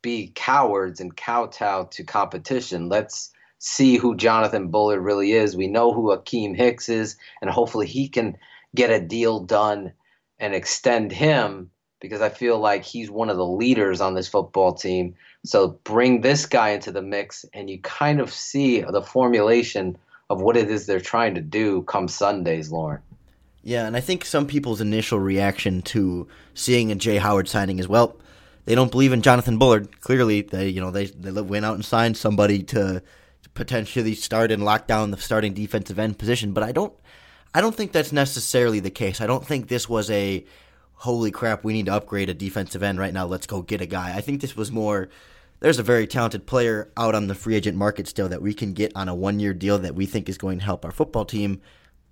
be 0.00 0.32
cowards 0.34 1.00
and 1.00 1.16
kowtow 1.16 1.84
to 1.84 2.04
competition. 2.04 2.88
Let's 2.88 3.32
see 3.58 3.96
who 3.96 4.16
Jonathan 4.16 4.68
Bullard 4.68 5.00
really 5.00 5.32
is. 5.32 5.56
We 5.56 5.68
know 5.68 5.92
who 5.92 6.16
Akiem 6.16 6.56
Hicks 6.56 6.88
is, 6.88 7.16
and 7.40 7.50
hopefully 7.50 7.86
he 7.86 8.08
can 8.08 8.36
get 8.74 8.90
a 8.90 9.00
deal 9.00 9.40
done 9.40 9.92
and 10.38 10.54
extend 10.54 11.12
him 11.12 11.70
because 12.00 12.20
I 12.20 12.28
feel 12.30 12.58
like 12.58 12.82
he's 12.82 13.10
one 13.10 13.30
of 13.30 13.36
the 13.36 13.46
leaders 13.46 14.00
on 14.00 14.14
this 14.14 14.26
football 14.26 14.74
team. 14.74 15.14
So 15.44 15.78
bring 15.84 16.20
this 16.20 16.46
guy 16.46 16.70
into 16.70 16.92
the 16.92 17.02
mix, 17.02 17.44
and 17.52 17.68
you 17.68 17.80
kind 17.80 18.20
of 18.20 18.32
see 18.32 18.80
the 18.80 19.02
formulation 19.02 19.98
of 20.30 20.40
what 20.40 20.56
it 20.56 20.70
is 20.70 20.86
they're 20.86 21.00
trying 21.00 21.34
to 21.34 21.40
do 21.40 21.82
come 21.82 22.08
Sundays, 22.08 22.70
Lorin. 22.70 23.00
Yeah, 23.62 23.86
and 23.86 23.96
I 23.96 24.00
think 24.00 24.24
some 24.24 24.46
people's 24.46 24.80
initial 24.80 25.20
reaction 25.20 25.82
to 25.82 26.26
seeing 26.54 26.90
a 26.90 26.96
Jaye 26.96 27.18
Howard 27.18 27.48
signing 27.48 27.78
is 27.78 27.86
well, 27.86 28.16
they 28.64 28.74
don't 28.74 28.90
believe 28.90 29.12
in 29.12 29.22
Jonathan 29.22 29.58
Bullard. 29.58 30.00
Clearly, 30.00 30.42
they 30.42 30.68
you 30.68 30.80
know 30.80 30.90
they 30.90 31.06
they 31.06 31.30
went 31.40 31.64
out 31.64 31.74
and 31.74 31.84
signed 31.84 32.16
somebody 32.16 32.62
to 32.64 33.02
potentially 33.54 34.14
start 34.14 34.50
and 34.50 34.64
lock 34.64 34.86
down 34.86 35.10
the 35.10 35.16
starting 35.16 35.54
defensive 35.54 35.98
end 35.98 36.18
position. 36.18 36.52
But 36.52 36.64
I 36.64 36.72
don't 36.72 36.92
I 37.54 37.60
don't 37.60 37.74
think 37.74 37.92
that's 37.92 38.12
necessarily 38.12 38.80
the 38.80 38.90
case. 38.90 39.20
I 39.20 39.26
don't 39.26 39.46
think 39.46 39.68
this 39.68 39.88
was 39.88 40.10
a 40.10 40.44
holy 41.02 41.32
crap, 41.32 41.64
we 41.64 41.72
need 41.72 41.86
to 41.86 41.92
upgrade 41.92 42.28
a 42.28 42.34
defensive 42.34 42.80
end 42.80 42.96
right 42.96 43.12
now. 43.12 43.26
Let's 43.26 43.48
go 43.48 43.60
get 43.60 43.80
a 43.80 43.86
guy. 43.86 44.16
I 44.16 44.20
think 44.20 44.40
this 44.40 44.56
was 44.56 44.70
more 44.70 45.08
there's 45.58 45.80
a 45.80 45.82
very 45.82 46.06
talented 46.06 46.46
player 46.46 46.92
out 46.96 47.16
on 47.16 47.26
the 47.26 47.34
free 47.34 47.56
agent 47.56 47.76
market 47.76 48.06
still 48.06 48.28
that 48.28 48.40
we 48.40 48.54
can 48.54 48.72
get 48.72 48.92
on 48.94 49.08
a 49.08 49.14
one 49.14 49.40
year 49.40 49.52
deal 49.52 49.78
that 49.78 49.96
we 49.96 50.06
think 50.06 50.28
is 50.28 50.38
going 50.38 50.58
to 50.60 50.64
help 50.64 50.84
our 50.84 50.92
football 50.92 51.24
team. 51.24 51.60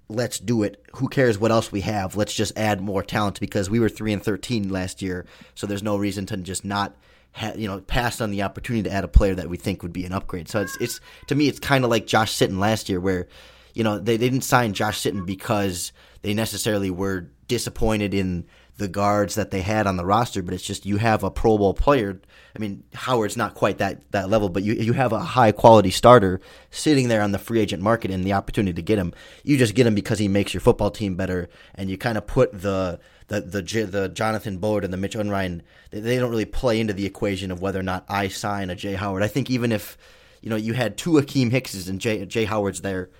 Let's 0.09 0.41
do 0.41 0.65
it. 0.65 0.85
Who 0.97 1.09
cares 1.09 1.39
what 1.39 1.53
else 1.53 1.71
we 1.71 1.83
have? 1.83 2.17
Let's 2.17 2.35
just 2.35 2.57
add 2.59 2.81
more 2.81 3.05
talent 3.05 3.39
because 3.39 3.71
we 3.71 3.79
were 3.79 3.89
three 3.89 4.13
and 4.13 4.23
thirteen 4.23 4.71
last 4.71 5.03
year, 5.03 5.25
so 5.55 5.69
there's 5.69 5.85
no 5.85 5.97
reason 5.97 6.27
to 6.27 6.37
just 6.39 6.65
not 6.65 6.97
ha- 7.31 7.55
you 7.55 7.69
know 7.69 7.81
pass 7.81 8.21
on 8.21 8.33
the 8.33 8.43
opportunity 8.43 8.89
to 8.89 8.95
add 8.95 9.05
a 9.05 9.09
player 9.09 9.37
that 9.37 9.49
we 9.49 9.57
think 9.57 9.85
would 9.85 9.93
be 9.93 10.05
an 10.05 10.13
upgrade. 10.13 10.49
So 10.49 10.63
it's 10.63 10.77
it's 10.81 11.01
to 11.29 11.37
me 11.37 11.47
it's 11.47 11.61
kind 11.61 11.85
of 11.85 11.91
like 11.91 12.09
Josh 12.09 12.35
Sitton 12.35 12.59
last 12.59 12.89
year 12.89 12.99
where 12.99 13.29
you 13.73 13.85
know 13.85 14.01
they, 14.01 14.17
they 14.17 14.29
didn't 14.29 14.43
sign 14.43 14.73
Josh 14.73 15.01
Sitton 15.01 15.27
because 15.27 15.93
they 16.23 16.35
necessarily 16.35 16.91
were 16.91 17.31
disappointed 17.47 18.15
in 18.15 18.47
the 18.81 18.89
guards 18.89 19.35
that 19.35 19.51
they 19.51 19.61
had 19.61 19.87
on 19.87 19.99
the 19.99 20.07
roster, 20.07 20.43
but 20.43 20.55
it's 20.55 20.65
just 20.65 20.87
you 20.87 20.97
have 20.97 21.23
a 21.23 21.31
Pro 21.31 21.59
Bowl 21.59 21.75
player. 21.75 22.19
I 22.57 22.59
mean, 22.59 22.83
Howard's 22.95 23.37
not 23.37 23.55
quite 23.55 23.77
that, 23.77 24.11
that 24.11 24.31
level, 24.31 24.49
but 24.49 24.63
you 24.63 24.73
you 24.73 24.95
have 24.95 25.13
a 25.13 25.21
high 25.21 25.53
quality 25.53 25.91
starter 25.91 26.41
sitting 26.71 27.09
there 27.09 27.21
on 27.21 27.33
the 27.33 27.39
free 27.39 27.61
agent 27.61 27.83
market 27.83 28.11
and 28.11 28.25
the 28.25 28.33
opportunity 28.33 28.73
to 28.73 28.83
get 28.83 28.99
him. 28.99 29.13
You 29.45 29.59
just 29.59 29.75
get 29.75 29.87
him 29.87 29.95
because 29.95 30.19
he 30.19 30.29
makes 30.29 30.55
your 30.55 30.63
football 30.63 30.91
team 30.91 31.15
better, 31.15 31.51
and 31.75 31.91
you 31.91 31.99
kind 31.99 32.17
of 32.17 32.27
put 32.27 32.63
the 32.63 32.99
the 33.29 33.43
the 33.43 33.63
the 33.85 34.09
Jonathan 34.09 34.57
Bullard 34.57 34.85
and 34.85 34.93
the 34.93 34.97
Mitch 34.97 35.15
Unrein. 35.15 35.61
They, 35.91 36.01
they 36.01 36.19
don't 36.19 36.31
really 36.31 36.47
play 36.47 36.81
into 36.81 36.95
the 36.95 37.05
equation 37.05 37.51
of 37.51 37.61
whether 37.61 37.79
or 37.79 37.85
not 37.85 38.07
I 38.09 38.29
sign 38.29 38.71
a 38.71 38.75
Jaye 38.75 38.97
Howard. 38.97 39.23
I 39.23 39.29
think 39.29 39.51
even 39.51 39.73
if 39.73 39.99
you 40.41 40.49
know 40.49 40.57
you 40.57 40.73
had 40.73 40.97
two 40.97 41.13
Akiem 41.13 41.51
Hickses 41.51 41.87
and 41.87 42.01
Jay 42.01 42.25
Jaye 42.25 42.47
Howard's 42.47 42.81
there 42.81 43.11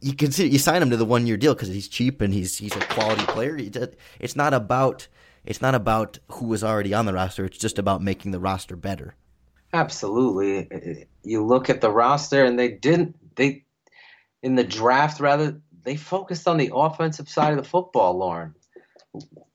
you 0.00 0.14
consider 0.14 0.48
you 0.48 0.58
sign 0.58 0.82
him 0.82 0.90
to 0.90 0.96
the 0.96 1.04
one 1.04 1.26
year 1.26 1.36
deal 1.36 1.54
because 1.54 1.68
he's 1.68 1.88
cheap 1.88 2.20
and 2.20 2.32
he's 2.32 2.56
he's 2.56 2.74
a 2.74 2.80
quality 2.80 3.24
player. 3.26 3.58
It's 4.18 4.36
not 4.36 4.54
about 4.54 5.08
it's 5.44 5.62
not 5.62 5.74
about 5.74 6.18
who 6.28 6.46
was 6.46 6.64
already 6.64 6.94
on 6.94 7.06
the 7.06 7.12
roster. 7.12 7.44
It's 7.44 7.58
just 7.58 7.78
about 7.78 8.02
making 8.02 8.32
the 8.32 8.40
roster 8.40 8.76
better. 8.76 9.14
Absolutely. 9.72 11.06
You 11.22 11.44
look 11.44 11.70
at 11.70 11.80
the 11.80 11.90
roster 11.90 12.44
and 12.44 12.58
they 12.58 12.70
didn't 12.70 13.16
they 13.36 13.64
in 14.42 14.54
the 14.54 14.64
draft 14.64 15.20
rather 15.20 15.60
they 15.82 15.96
focused 15.96 16.48
on 16.48 16.56
the 16.56 16.72
offensive 16.74 17.28
side 17.28 17.52
of 17.52 17.58
the 17.58 17.68
football, 17.68 18.16
Lorin. 18.18 18.54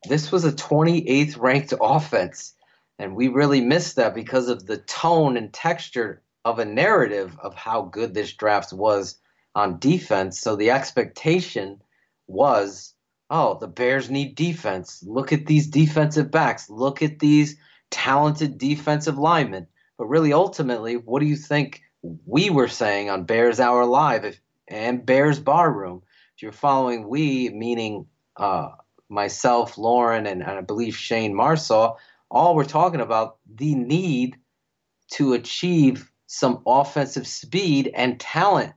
This 0.08 0.32
was 0.32 0.44
a 0.44 0.52
28th 0.52 1.40
ranked 1.40 1.74
offense 1.80 2.54
and 3.00 3.16
we 3.16 3.28
really 3.28 3.62
missed 3.62 3.96
that 3.96 4.14
because 4.14 4.48
of 4.48 4.66
the 4.66 4.78
tone 4.78 5.38
and 5.38 5.52
texture 5.52 6.22
of 6.46 6.60
a 6.60 6.66
narrative 6.66 7.36
of 7.42 7.56
how 7.56 7.82
good 7.82 8.14
this 8.14 8.32
draft 8.34 8.72
was 8.72 9.18
on 9.56 9.80
defense. 9.80 10.40
So 10.40 10.56
the 10.56 10.72
expectation 10.72 11.82
was, 12.28 12.94
oh, 13.30 13.58
the 13.60 13.68
Bears 13.68 14.10
need 14.10 14.36
defense. 14.36 15.04
Look 15.08 15.32
at 15.32 15.46
these 15.46 15.68
defensive 15.68 16.30
backs. 16.30 16.70
Look 16.70 17.02
at 17.02 17.20
these 17.20 17.58
talented 17.90 18.58
defensive 18.58 19.18
linemen. 19.18 19.68
But 19.98 20.08
really, 20.08 20.34
ultimately, 20.34 20.98
what 20.98 21.22
do 21.22 21.26
you 21.26 21.38
think 21.38 21.82
we 22.26 22.50
were 22.50 22.68
saying 22.68 23.10
on 23.10 23.24
Bears 23.24 23.60
Hour 23.60 23.86
Live 23.86 24.26
if, 24.26 24.40
and 24.68 25.06
Bears 25.06 25.40
Barroom? 25.40 26.04
If 26.36 26.44
you're 26.44 26.52
following 26.52 27.08
we, 27.08 27.50
meaning 27.50 28.08
uh, 28.36 28.72
myself, 29.08 29.78
Lorin, 29.78 30.28
and, 30.28 30.42
and 30.42 30.52
I 30.52 30.62
believe 30.62 30.98
Shane 30.98 31.34
Marsaw, 31.34 31.96
all 32.30 32.56
we're 32.56 32.66
talking 32.66 33.00
about 33.00 33.38
the 33.50 33.74
need 33.74 34.36
to 35.12 35.34
achieve 35.34 36.12
some 36.28 36.62
offensive 36.68 37.26
speed 37.26 37.92
and 37.96 38.20
talent 38.20 38.74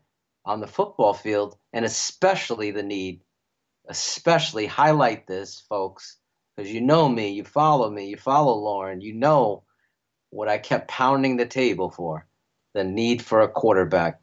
on 0.49 0.61
the 0.61 0.67
football 0.67 1.13
field, 1.13 1.59
and 1.75 1.85
especially 1.85 2.71
the 2.71 2.83
need, 2.83 3.21
especially 3.87 4.65
highlight 4.65 5.27
this, 5.27 5.63
folks, 5.69 6.17
because 6.57 6.73
you 6.73 6.81
know 6.81 7.07
me, 7.07 7.29
you 7.29 7.45
follow 7.45 7.91
me, 7.91 8.09
you 8.09 8.17
follow 8.17 8.55
Lorin, 8.55 9.03
you 9.03 9.13
know 9.13 9.65
what 10.31 10.49
I 10.49 10.57
kept 10.57 10.89
pounding 10.89 11.37
the 11.37 11.47
table 11.47 11.91
for 11.91 12.27
the 12.73 12.83
need 12.83 13.21
for 13.21 13.43
a 13.43 13.49
quarterback. 13.49 14.21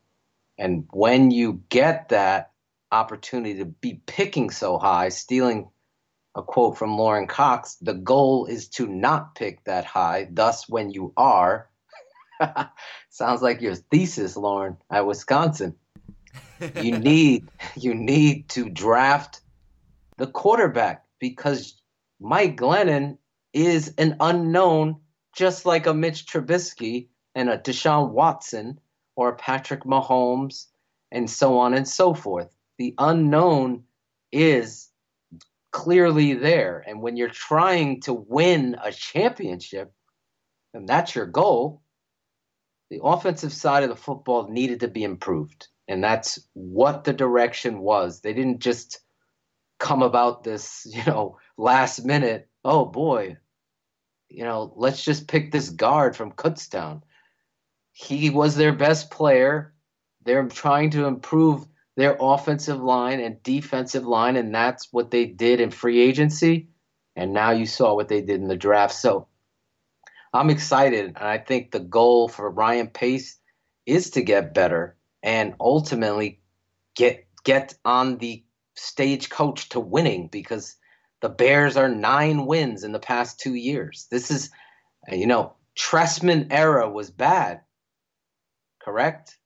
And 0.57 0.87
when 0.91 1.29
you 1.29 1.61
get 1.69 2.09
that 2.09 2.51
opportunity 2.91 3.59
to 3.59 3.65
be 3.65 4.01
picking 4.07 4.49
so 4.49 4.79
high, 4.79 5.09
stealing 5.09 5.69
a 6.33 6.41
quote 6.41 6.75
from 6.77 6.97
Lorin 6.97 7.27
Cox, 7.27 7.75
the 7.75 7.93
goal 7.93 8.47
is 8.47 8.67
to 8.69 8.87
not 8.87 9.35
pick 9.35 9.63
that 9.65 9.85
high. 9.85 10.27
Thus, 10.31 10.67
when 10.67 10.89
you 10.89 11.13
are, 11.15 11.69
sounds 13.09 13.43
like 13.43 13.61
your 13.61 13.75
thesis, 13.75 14.35
Lorin, 14.35 14.77
at 14.89 15.05
Wisconsin 15.05 15.75
you 16.81 16.97
need 16.97 17.47
you 17.75 17.93
need 17.93 18.49
to 18.49 18.69
draft 18.69 19.41
the 20.17 20.27
quarterback 20.27 21.05
because 21.19 21.81
Mike 22.19 22.57
Glennon 22.57 23.17
is 23.53 23.93
an 23.97 24.17
unknown, 24.19 24.97
just 25.35 25.65
like 25.65 25.87
a 25.87 25.93
Mitch 25.93 26.25
Trubisky 26.25 27.07
and 27.33 27.49
a 27.49 27.57
Deshaun 27.57 28.11
Watson 28.11 28.79
or 29.15 29.29
a 29.29 29.35
Patrick 29.35 29.83
Mahomes 29.83 30.67
and 31.11 31.29
so 31.29 31.57
on 31.57 31.73
and 31.73 31.87
so 31.87 32.13
forth. 32.13 32.49
The 32.77 32.93
unknown 32.97 33.83
is 34.31 34.89
clearly 35.71 36.33
there. 36.33 36.83
And 36.85 37.01
when 37.01 37.17
you're 37.17 37.29
trying 37.29 38.01
to 38.01 38.13
win 38.13 38.77
a 38.81 38.91
championship, 38.91 39.93
and 40.73 40.87
that's 40.87 41.15
your 41.15 41.25
goal, 41.25 41.81
the 42.89 42.99
offensive 43.03 43.53
side 43.53 43.83
of 43.83 43.89
the 43.89 43.95
football 43.95 44.49
needed 44.49 44.81
to 44.81 44.87
be 44.87 45.03
improved. 45.03 45.67
And 45.87 46.03
that's 46.03 46.39
what 46.53 47.03
the 47.03 47.13
direction 47.13 47.79
was. 47.79 48.21
They 48.21 48.33
didn't 48.33 48.59
just 48.59 48.99
come 49.79 50.01
about 50.01 50.43
this, 50.43 50.85
you 50.89 51.03
know, 51.05 51.37
last 51.57 52.05
minute, 52.05 52.49
oh 52.63 52.85
boy, 52.85 53.37
you 54.29 54.43
know, 54.43 54.73
let's 54.75 55.03
just 55.03 55.27
pick 55.27 55.51
this 55.51 55.69
guard 55.69 56.15
from 56.15 56.31
Kutztown. 56.31 57.01
He 57.91 58.29
was 58.29 58.55
their 58.55 58.73
best 58.73 59.11
player. 59.11 59.73
They're 60.23 60.47
trying 60.47 60.89
to 60.91 61.05
improve 61.05 61.65
their 61.95 62.17
offensive 62.19 62.81
line 62.81 63.21
and 63.21 63.41
defensive 63.43 64.05
line, 64.05 64.35
and 64.35 64.53
that's 64.53 64.91
what 64.91 65.11
they 65.11 65.25
did 65.25 65.61
in 65.61 65.71
free 65.71 66.01
agency. 66.01 66.69
And 67.15 67.31
now 67.31 67.51
you 67.51 67.65
saw 67.65 67.93
what 67.93 68.09
they 68.09 68.21
did 68.21 68.41
in 68.41 68.49
the 68.49 68.57
draft. 68.57 68.93
So 68.93 69.27
I'm 70.33 70.49
excited, 70.49 71.05
and 71.05 71.17
I 71.17 71.37
think 71.37 71.71
the 71.71 71.79
goal 71.79 72.27
for 72.27 72.49
Ryan 72.49 72.87
Pace 72.87 73.39
is 73.85 74.09
to 74.11 74.21
get 74.21 74.53
better 74.53 74.97
and 75.25 75.55
ultimately 75.59 76.39
get 76.95 77.27
get 77.43 77.73
on 77.83 78.17
the 78.19 78.45
stagecoach 78.75 79.69
to 79.69 79.79
winning 79.79 80.29
because 80.31 80.77
the 81.21 81.29
Bears 81.29 81.75
are 81.75 81.89
nine 81.89 82.45
wins 82.45 82.83
in 82.83 82.91
the 82.91 82.99
past 82.99 83.39
two 83.39 83.55
years. 83.55 84.07
This 84.11 84.29
is, 84.29 84.51
you 85.11 85.25
know, 85.25 85.55
Trestman 85.77 86.47
era 86.51 86.89
was 86.89 87.09
bad, 87.09 87.61
correct? 88.81 89.37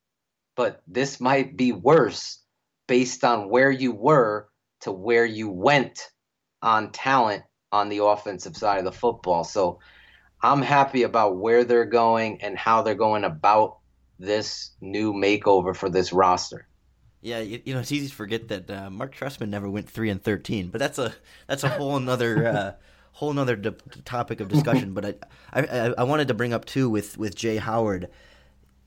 But 0.55 0.83
this 0.87 1.21
might 1.21 1.55
be 1.55 1.71
worse 1.71 2.43
based 2.87 3.23
on 3.23 3.49
where 3.49 3.71
you 3.71 3.93
were 3.93 4.49
to 4.81 4.91
where 4.91 5.25
you 5.25 5.49
went 5.49 6.09
on 6.61 6.91
talent 6.91 7.43
on 7.71 7.87
the 7.87 8.03
offensive 8.03 8.57
side 8.57 8.79
of 8.79 8.85
the 8.85 8.91
football. 8.91 9.43
So 9.43 9.79
I'm 10.41 10.61
happy 10.61 11.03
about 11.03 11.37
where 11.37 11.63
they're 11.63 11.85
going 11.85 12.41
and 12.41 12.57
how 12.57 12.81
they're 12.81 12.95
going 12.95 13.23
about 13.23 13.78
this 14.19 14.71
new 14.81 15.13
makeover 15.13 15.75
for 15.75 15.89
this 15.89 16.13
roster. 16.13 16.67
Yeah, 17.21 17.39
you, 17.39 17.61
you 17.65 17.73
know 17.73 17.79
it's 17.79 17.91
easy 17.91 18.07
to 18.07 18.15
forget 18.15 18.47
that 18.49 18.69
uh, 18.69 18.89
Marc 18.89 19.15
Trestman 19.15 19.49
never 19.49 19.69
went 19.69 19.89
three 19.89 20.09
and 20.09 20.21
thirteen, 20.23 20.67
but 20.67 20.79
that's 20.79 20.99
a 20.99 21.13
that's 21.47 21.63
a 21.63 21.69
whole 21.69 21.97
another 21.97 22.47
uh, 22.47 22.71
whole 23.13 23.31
another 23.31 23.55
d- 23.55 23.71
topic 24.05 24.39
of 24.39 24.47
discussion. 24.47 24.93
but 24.93 25.05
I, 25.51 25.61
I 25.61 25.93
I 25.97 26.03
wanted 26.03 26.29
to 26.29 26.33
bring 26.33 26.53
up 26.53 26.65
too 26.65 26.89
with 26.89 27.17
with 27.17 27.35
Jaye 27.35 27.59
Howard. 27.59 28.09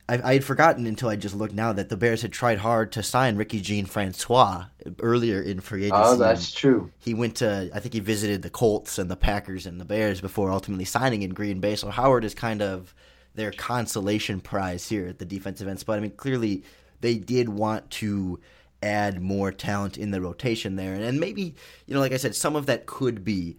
I, 0.09 0.31
I 0.31 0.33
had 0.35 0.45
forgotten 0.45 0.87
until 0.87 1.09
I 1.09 1.17
just 1.17 1.35
looked 1.35 1.55
now 1.55 1.73
that 1.75 1.89
the 1.89 1.97
Bears 1.97 2.23
had 2.23 2.33
tried 2.33 2.59
hard 2.59 2.91
to 2.93 3.03
sign 3.03 3.37
Ricky 3.37 3.61
Jean 3.61 3.87
Francois 3.87 4.65
earlier 4.99 5.41
in 5.41 5.61
free 5.61 5.85
agency. 5.85 6.03
Oh, 6.03 6.17
that's 6.17 6.51
true. 6.51 6.91
He 6.99 7.15
went 7.15 7.37
to 7.37 7.71
I 7.73 7.81
think 7.81 7.93
he 7.93 8.01
visited 8.01 8.43
the 8.43 8.51
Colts 8.51 8.99
and 8.99 9.11
the 9.11 9.17
Packers 9.17 9.67
and 9.67 9.81
the 9.81 9.85
Bears 9.85 10.21
before 10.21 10.51
ultimately 10.51 10.87
signing 10.87 11.23
in 11.23 11.31
Green 11.31 11.61
Bay. 11.61 11.77
So 11.77 11.91
Howard 11.91 12.25
is 12.25 12.35
kind 12.35 12.63
of 12.63 12.95
their 13.35 13.53
consolation 13.53 14.41
prize 14.41 14.89
here 14.89 15.09
at 15.09 15.19
the 15.19 15.25
defensive 15.25 15.69
end 15.69 15.81
spot. 15.81 15.99
I 15.99 16.01
mean, 16.01 16.13
clearly 16.13 16.65
they 17.01 17.17
did 17.17 17.49
want 17.49 17.91
to 17.91 18.41
add 18.83 19.21
more 19.21 19.53
talent 19.53 19.97
in 19.97 20.11
the 20.11 20.21
rotation 20.21 20.77
there, 20.77 20.95
and 20.95 21.21
maybe 21.21 21.55
you 21.87 21.95
know, 21.95 22.01
like 22.01 22.13
I 22.13 22.17
said, 22.17 22.35
some 22.35 22.57
of 22.57 22.67
that 22.67 22.87
could 22.87 23.25
be 23.25 23.57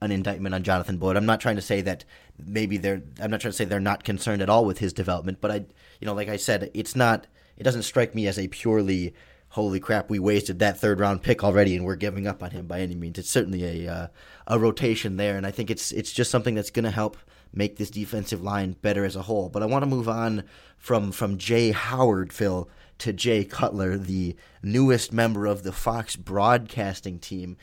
an 0.00 0.12
indictment 0.12 0.54
on 0.54 0.62
Jonathan 0.62 0.98
Boyd. 0.98 1.16
I'm 1.16 1.26
not 1.26 1.40
trying 1.40 1.56
to 1.56 1.62
say 1.62 1.80
that 1.82 2.04
maybe 2.44 2.76
they're. 2.76 3.02
I'm 3.20 3.30
not 3.30 3.40
trying 3.40 3.52
to 3.52 3.56
say 3.56 3.64
they're 3.64 3.80
not 3.80 4.04
concerned 4.04 4.42
at 4.42 4.50
all 4.50 4.64
with 4.64 4.78
his 4.78 4.92
development, 4.92 5.40
but 5.40 5.50
I, 5.50 5.54
you 6.00 6.06
know, 6.06 6.14
like 6.14 6.28
I 6.28 6.36
said, 6.36 6.70
it's 6.74 6.94
not. 6.94 7.26
It 7.56 7.62
doesn't 7.62 7.84
strike 7.84 8.14
me 8.14 8.26
as 8.26 8.38
a 8.38 8.48
purely 8.48 9.14
holy 9.56 9.80
crap, 9.80 10.10
we 10.10 10.18
wasted 10.18 10.58
that 10.58 10.78
third 10.78 11.00
round 11.00 11.22
pick 11.22 11.42
already, 11.42 11.74
and 11.74 11.84
we're 11.84 11.96
giving 11.96 12.26
up 12.26 12.42
on 12.42 12.50
him 12.50 12.66
by 12.66 12.80
any 12.80 12.94
means. 12.94 13.18
It's 13.18 13.30
certainly 13.30 13.86
a 13.86 13.92
uh, 13.92 14.06
a 14.46 14.58
rotation 14.58 15.16
there, 15.16 15.36
and 15.36 15.46
I 15.46 15.50
think 15.50 15.70
it's 15.70 15.92
it's 15.92 16.12
just 16.12 16.30
something 16.30 16.54
that's 16.54 16.70
going 16.70 16.84
to 16.84 16.90
help 16.90 17.16
make 17.56 17.76
this 17.76 17.90
defensive 17.90 18.42
line 18.42 18.76
better 18.82 19.04
as 19.04 19.16
a 19.16 19.22
whole. 19.22 19.48
But 19.48 19.62
I 19.62 19.66
want 19.66 19.82
to 19.82 19.90
move 19.90 20.08
on 20.08 20.44
from 20.78 21.10
from 21.10 21.38
Jaye 21.38 21.72
Howard, 21.72 22.32
Phil, 22.32 22.68
to 22.98 23.12
Jay 23.12 23.44
Cutler, 23.44 23.98
the 23.98 24.36
newest 24.62 25.12
member 25.12 25.46
of 25.46 25.64
the 25.64 25.72
Fox 25.72 26.14
broadcasting 26.14 27.18
team. 27.18 27.56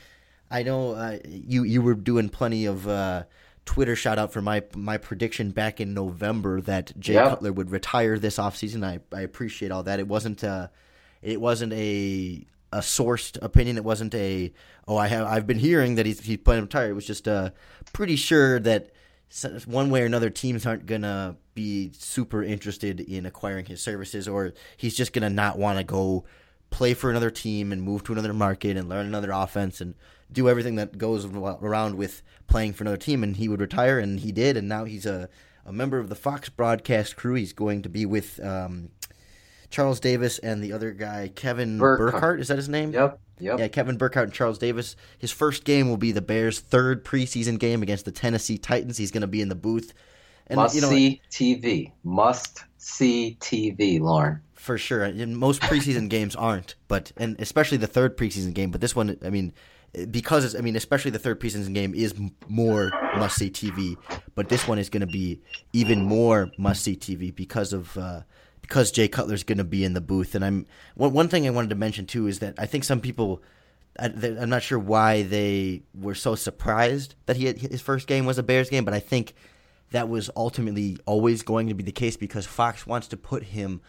I 0.52 0.64
know 0.64 0.92
uh, 0.92 1.20
you 1.26 1.64
you 1.64 1.82
were 1.82 1.96
doing 1.96 2.28
plenty 2.28 2.66
of. 2.66 2.88
Uh, 2.88 3.24
Twitter 3.66 3.96
shout 3.96 4.20
out 4.20 4.34
for 4.34 4.42
my 4.42 4.62
my 4.76 4.98
prediction 4.98 5.52
back 5.52 5.80
in 5.80 5.94
November 5.94 6.60
that 6.60 6.92
Jay. 7.00 7.14
Cutler 7.14 7.54
would 7.54 7.72
retire 7.72 8.20
this 8.20 8.36
offseason. 8.36 8.84
I, 8.86 9.00
I 9.16 9.22
appreciate 9.22 9.72
all 9.72 9.84
that. 9.84 10.02
It 10.02 10.08
wasn't 10.10 10.44
uh, 10.44 10.68
it 11.22 11.40
wasn't 11.40 11.72
a 11.72 12.46
a 12.74 12.80
sourced 12.80 13.42
opinion. 13.42 13.78
It 13.78 13.84
wasn't 13.86 14.14
a 14.16 14.52
oh 14.88 14.98
I 14.98 15.08
have 15.08 15.28
I've 15.28 15.48
been 15.48 15.60
hearing 15.60 15.96
that 15.96 16.06
he's 16.06 16.20
he's 16.20 16.38
planning 16.38 16.68
to 16.68 16.78
retire. 16.78 16.90
It 16.90 16.94
was 16.94 17.08
just 17.08 17.28
uh 17.28 17.52
pretty 17.94 18.16
sure 18.16 18.60
that 18.60 18.90
one 19.66 19.90
way 19.90 20.02
or 20.02 20.06
another 20.06 20.30
teams 20.30 20.66
aren't 20.66 20.86
gonna 20.86 21.36
be 21.56 21.92
super 21.94 22.44
interested 22.44 23.00
in 23.00 23.26
acquiring 23.26 23.66
his 23.66 23.82
services, 23.82 24.28
or 24.28 24.54
he's 24.78 24.96
just 24.96 25.14
gonna 25.14 25.30
not 25.30 25.58
want 25.58 25.78
to 25.78 25.84
go 25.84 26.24
play 26.70 26.94
for 26.94 27.10
another 27.10 27.30
team 27.30 27.72
and 27.72 27.82
move 27.82 28.04
to 28.04 28.14
another 28.14 28.34
market 28.34 28.78
and 28.78 28.90
learn 28.90 29.06
another 29.06 29.32
offense 29.32 29.80
and 29.80 29.94
do 30.32 30.50
everything 30.50 30.76
that 30.76 30.98
goes 30.98 31.26
around 31.26 31.96
with 31.96 32.24
playing 32.48 32.74
for 32.74 32.84
another 32.84 32.98
team. 32.98 33.24
And 33.24 33.38
he 33.38 33.48
would 33.48 33.62
retire, 33.62 34.00
and 34.00 34.20
he 34.20 34.32
did, 34.32 34.58
and 34.58 34.68
now 34.68 34.86
he's 34.86 35.06
a 35.06 35.30
a 35.66 35.72
member 35.72 35.98
of 35.98 36.10
the 36.10 36.16
Fox 36.16 36.50
broadcast 36.50 37.16
crew. 37.16 37.36
He's 37.36 37.54
going 37.54 37.82
to 37.84 37.90
be 37.90 38.06
with 38.06 38.44
um, 38.44 38.90
Charles 39.74 40.00
Davis 40.00 40.38
and 40.38 40.64
the 40.64 40.72
other 40.72 40.92
guy, 40.92 41.32
Kevin 41.34 41.80
Burkhardt. 41.80 42.12
Burkhardt. 42.14 42.40
Is 42.40 42.50
that 42.50 42.58
his 42.58 42.70
name? 42.70 42.92
Yep. 42.94 43.20
Yep. 43.40 43.60
Yeah, 43.60 43.68
Kevin 43.70 43.98
Burkhardt 43.98 44.26
and 44.26 44.34
Charles 44.34 44.60
Davis. 44.60 44.96
His 45.18 45.32
first 45.32 45.64
game 45.64 45.90
will 45.90 45.98
be 45.98 46.12
the 46.12 46.22
Bears' 46.22 46.60
third 46.60 47.04
preseason 47.04 47.58
game 47.58 47.82
against 47.82 48.06
the 48.06 48.12
Tennessee 48.12 48.60
Titans. 48.60 48.98
He's 48.98 49.10
going 49.10 49.22
to 49.22 49.28
be 49.28 49.42
in 49.42 49.50
the 49.50 49.56
booth. 49.56 49.92
And, 50.46 50.58
Must 50.58 50.76
you 50.76 50.82
know, 50.82 50.90
see 50.92 51.22
TV. 51.32 51.92
Must 52.04 52.64
see 52.78 53.36
TV, 53.40 54.00
Lorin. 54.00 54.42
For 54.54 54.78
sure. 54.78 55.06
And 55.06 55.36
most 55.36 55.64
preseason 55.64 56.08
games 56.18 56.36
aren't, 56.36 56.76
but 56.88 57.12
and 57.18 57.36
especially 57.42 57.80
the 57.80 57.88
third 57.88 58.16
preseason 58.16 58.54
game. 58.54 58.70
But 58.70 58.80
this 58.80 58.96
one, 58.96 59.18
I 59.26 59.32
mean, 59.32 59.54
because 60.12 60.46
it's, 60.46 60.54
I 60.56 60.60
mean, 60.62 60.76
especially 60.76 61.10
the 61.10 61.18
third 61.18 61.40
preseason 61.40 61.74
game 61.74 61.96
is 61.96 62.14
more 62.48 62.92
must 63.18 63.38
see 63.38 63.50
TV. 63.50 63.98
But 64.36 64.50
this 64.50 64.68
one 64.68 64.78
is 64.78 64.90
going 64.90 65.02
to 65.02 65.08
be 65.08 65.42
even 65.74 66.06
more 66.06 66.52
must 66.60 66.84
see 66.84 66.96
TV 66.96 67.34
because 67.34 67.74
of. 67.74 67.98
Uh, 67.98 68.22
because 68.74 68.92
Jay 68.92 69.08
Cutler's 69.08 69.44
going 69.44 69.60
to 69.60 69.64
be 69.64 69.84
in 69.84 69.94
the 69.94 70.02
booth. 70.02 70.34
And 70.34 70.44
I'm 70.44 70.66
one 70.96 71.14
one 71.14 71.28
thing 71.28 71.46
I 71.46 71.52
wanted 71.52 71.70
to 71.70 71.76
mention 71.76 72.08
too 72.08 72.26
is 72.26 72.40
that 72.40 72.56
I 72.58 72.66
think 72.66 72.84
some 72.84 73.00
people. 73.00 73.44
I, 74.00 74.08
am 74.08 74.50
not 74.50 74.64
sure 74.64 74.80
why 74.80 75.22
they 75.22 75.84
were 75.94 76.16
so 76.16 76.34
surprised 76.34 77.14
that 77.28 77.36
he 77.36 77.46
had, 77.46 77.60
his 77.60 77.80
first 77.80 78.08
game 78.08 78.26
was 78.26 78.40
a 78.40 78.44
Bears 78.44 78.72
game, 78.72 78.86
but 78.86 78.94
I 78.96 79.00
think 79.00 79.36
that 79.92 80.10
was 80.10 80.32
ultimately 80.36 80.98
always 81.06 81.44
going 81.44 81.68
to 81.68 81.76
be 81.76 81.84
the 81.84 81.92
case 81.92 82.18
because 82.18 82.48
Fox 82.48 82.88
wants 82.88 83.08
to 83.10 83.18
put 83.18 83.44
him 83.44 83.82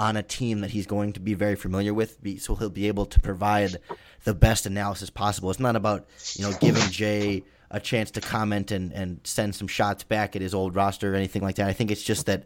on 0.00 0.16
a 0.16 0.22
team 0.24 0.62
that 0.62 0.72
he's 0.72 0.88
going 0.88 1.12
to 1.12 1.20
be 1.20 1.34
very 1.34 1.54
familiar 1.54 1.94
with, 1.94 2.18
so 2.40 2.56
he'll 2.56 2.70
be 2.70 2.88
able 2.88 3.06
to 3.06 3.20
provide 3.20 3.76
the 4.24 4.34
best 4.34 4.66
analysis 4.66 5.10
possible. 5.10 5.48
It's 5.52 5.60
not 5.60 5.76
about 5.76 6.08
you 6.34 6.42
know 6.42 6.52
giving 6.60 6.82
Jay 6.90 7.44
a 7.70 7.78
chance 7.78 8.10
to 8.10 8.20
comment 8.20 8.72
and, 8.72 8.92
and 8.92 9.20
send 9.22 9.54
some 9.54 9.68
shots 9.68 10.02
back 10.02 10.34
at 10.34 10.42
his 10.42 10.54
old 10.54 10.74
roster 10.74 11.12
or 11.12 11.14
anything 11.14 11.42
like 11.42 11.54
that. 11.54 11.68
I 11.68 11.72
think 11.72 11.92
it's 11.92 12.02
just 12.02 12.26
that 12.26 12.42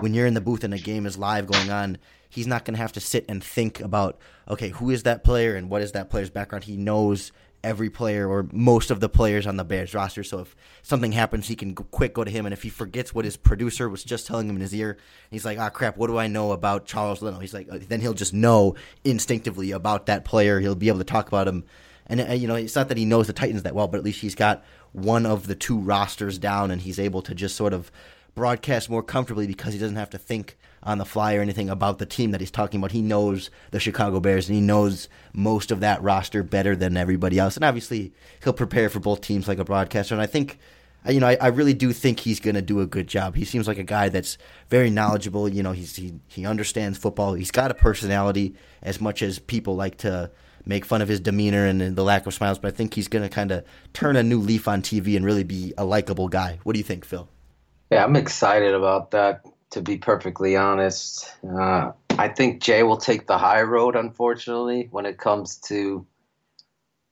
when 0.00 0.14
you're 0.14 0.26
in 0.26 0.34
the 0.34 0.40
booth 0.40 0.64
and 0.64 0.74
a 0.74 0.78
game 0.78 1.06
is 1.06 1.18
live 1.18 1.46
going 1.46 1.70
on, 1.70 1.98
he's 2.28 2.46
not 2.46 2.64
going 2.64 2.74
to 2.74 2.80
have 2.80 2.92
to 2.92 3.00
sit 3.00 3.24
and 3.28 3.42
think 3.42 3.80
about, 3.80 4.18
okay, 4.48 4.68
who 4.70 4.90
is 4.90 5.04
that 5.04 5.24
player 5.24 5.54
and 5.56 5.70
what 5.70 5.82
is 5.82 5.92
that 5.92 6.10
player's 6.10 6.30
background. 6.30 6.64
He 6.64 6.76
knows 6.76 7.32
every 7.64 7.90
player 7.90 8.28
or 8.28 8.46
most 8.52 8.90
of 8.90 9.00
the 9.00 9.08
players 9.08 9.46
on 9.46 9.56
the 9.56 9.64
Bears 9.64 9.94
roster. 9.94 10.22
So 10.22 10.40
if 10.40 10.56
something 10.82 11.12
happens, 11.12 11.48
he 11.48 11.56
can 11.56 11.74
quick 11.74 12.14
go 12.14 12.24
to 12.24 12.30
him. 12.30 12.46
And 12.46 12.52
if 12.52 12.62
he 12.62 12.68
forgets 12.68 13.14
what 13.14 13.24
his 13.24 13.36
producer 13.36 13.88
was 13.88 14.04
just 14.04 14.26
telling 14.26 14.48
him 14.48 14.56
in 14.56 14.62
his 14.62 14.74
ear, 14.74 14.96
he's 15.30 15.44
like, 15.44 15.58
ah, 15.58 15.70
crap, 15.70 15.96
what 15.96 16.06
do 16.06 16.18
I 16.18 16.28
know 16.28 16.52
about 16.52 16.86
Charles 16.86 17.20
Leno? 17.20 17.38
He's 17.38 17.54
like, 17.54 17.68
uh, 17.70 17.78
then 17.88 18.00
he'll 18.00 18.14
just 18.14 18.34
know 18.34 18.76
instinctively 19.04 19.72
about 19.72 20.06
that 20.06 20.24
player. 20.24 20.60
He'll 20.60 20.74
be 20.74 20.88
able 20.88 20.98
to 20.98 21.04
talk 21.04 21.28
about 21.28 21.48
him. 21.48 21.64
And, 22.06 22.20
uh, 22.20 22.32
you 22.32 22.46
know, 22.46 22.54
it's 22.54 22.76
not 22.76 22.88
that 22.88 22.96
he 22.96 23.04
knows 23.04 23.26
the 23.26 23.32
Titans 23.32 23.64
that 23.64 23.74
well, 23.74 23.88
but 23.88 23.98
at 23.98 24.04
least 24.04 24.20
he's 24.20 24.34
got 24.34 24.64
one 24.92 25.26
of 25.26 25.46
the 25.46 25.54
two 25.54 25.78
rosters 25.78 26.38
down 26.38 26.70
and 26.70 26.80
he's 26.80 26.98
able 26.98 27.22
to 27.22 27.34
just 27.34 27.56
sort 27.56 27.72
of 27.72 27.90
broadcast 28.34 28.88
more 28.88 29.02
comfortably 29.02 29.46
because 29.46 29.72
he 29.72 29.78
doesn't 29.78 29.96
have 29.96 30.10
to 30.10 30.18
think 30.18 30.56
on 30.82 30.98
the 30.98 31.04
fly 31.04 31.34
or 31.34 31.40
anything 31.40 31.68
about 31.68 31.98
the 31.98 32.06
team 32.06 32.30
that 32.30 32.40
he's 32.40 32.50
talking 32.50 32.80
about. 32.80 32.92
He 32.92 33.02
knows 33.02 33.50
the 33.72 33.80
Chicago 33.80 34.20
Bears 34.20 34.48
and 34.48 34.54
he 34.56 34.60
knows 34.60 35.08
most 35.32 35.70
of 35.70 35.80
that 35.80 36.02
roster 36.02 36.42
better 36.42 36.76
than 36.76 36.96
everybody 36.96 37.38
else. 37.38 37.56
And 37.56 37.64
obviously, 37.64 38.12
he'll 38.42 38.52
prepare 38.52 38.88
for 38.88 39.00
both 39.00 39.20
teams 39.20 39.48
like 39.48 39.58
a 39.58 39.64
broadcaster. 39.64 40.14
And 40.14 40.22
I 40.22 40.26
think, 40.26 40.58
you 41.08 41.20
know, 41.20 41.28
I, 41.28 41.36
I 41.40 41.46
really 41.48 41.74
do 41.74 41.92
think 41.92 42.20
he's 42.20 42.40
going 42.40 42.54
to 42.54 42.62
do 42.62 42.80
a 42.80 42.86
good 42.86 43.06
job. 43.06 43.34
He 43.34 43.44
seems 43.44 43.66
like 43.66 43.78
a 43.78 43.84
guy 43.84 44.08
that's 44.08 44.38
very 44.68 44.90
knowledgeable. 44.90 45.48
You 45.48 45.62
know, 45.62 45.72
he's, 45.72 45.96
he 45.96 46.14
he 46.28 46.46
understands 46.46 46.98
football. 46.98 47.34
He's 47.34 47.50
got 47.50 47.70
a 47.70 47.74
personality 47.74 48.54
as 48.82 49.00
much 49.00 49.22
as 49.22 49.38
people 49.38 49.74
like 49.74 49.98
to 49.98 50.30
make 50.64 50.84
fun 50.84 51.02
of 51.02 51.08
his 51.08 51.20
demeanor 51.20 51.66
and, 51.66 51.80
and 51.80 51.96
the 51.96 52.04
lack 52.04 52.26
of 52.26 52.34
smiles. 52.34 52.58
But 52.58 52.74
I 52.74 52.76
think 52.76 52.94
he's 52.94 53.08
going 53.08 53.22
to 53.22 53.28
kind 53.28 53.50
of 53.50 53.64
turn 53.94 54.16
a 54.16 54.22
new 54.22 54.38
leaf 54.38 54.68
on 54.68 54.82
TV 54.82 55.16
and 55.16 55.24
really 55.24 55.44
be 55.44 55.72
a 55.76 55.84
likable 55.84 56.28
guy. 56.28 56.60
What 56.62 56.74
do 56.74 56.78
you 56.78 56.84
think, 56.84 57.04
Phil? 57.04 57.28
Yeah, 57.90 58.04
I'm 58.04 58.16
excited 58.16 58.74
about 58.74 59.12
that. 59.12 59.44
To 59.72 59.82
be 59.82 59.98
perfectly 59.98 60.56
honest, 60.56 61.30
uh, 61.46 61.92
I 62.18 62.28
think 62.28 62.62
Jay 62.62 62.82
will 62.82 62.96
take 62.96 63.26
the 63.26 63.36
high 63.36 63.62
road. 63.62 63.96
Unfortunately, 63.96 64.88
when 64.90 65.04
it 65.04 65.18
comes 65.18 65.58
to 65.68 66.06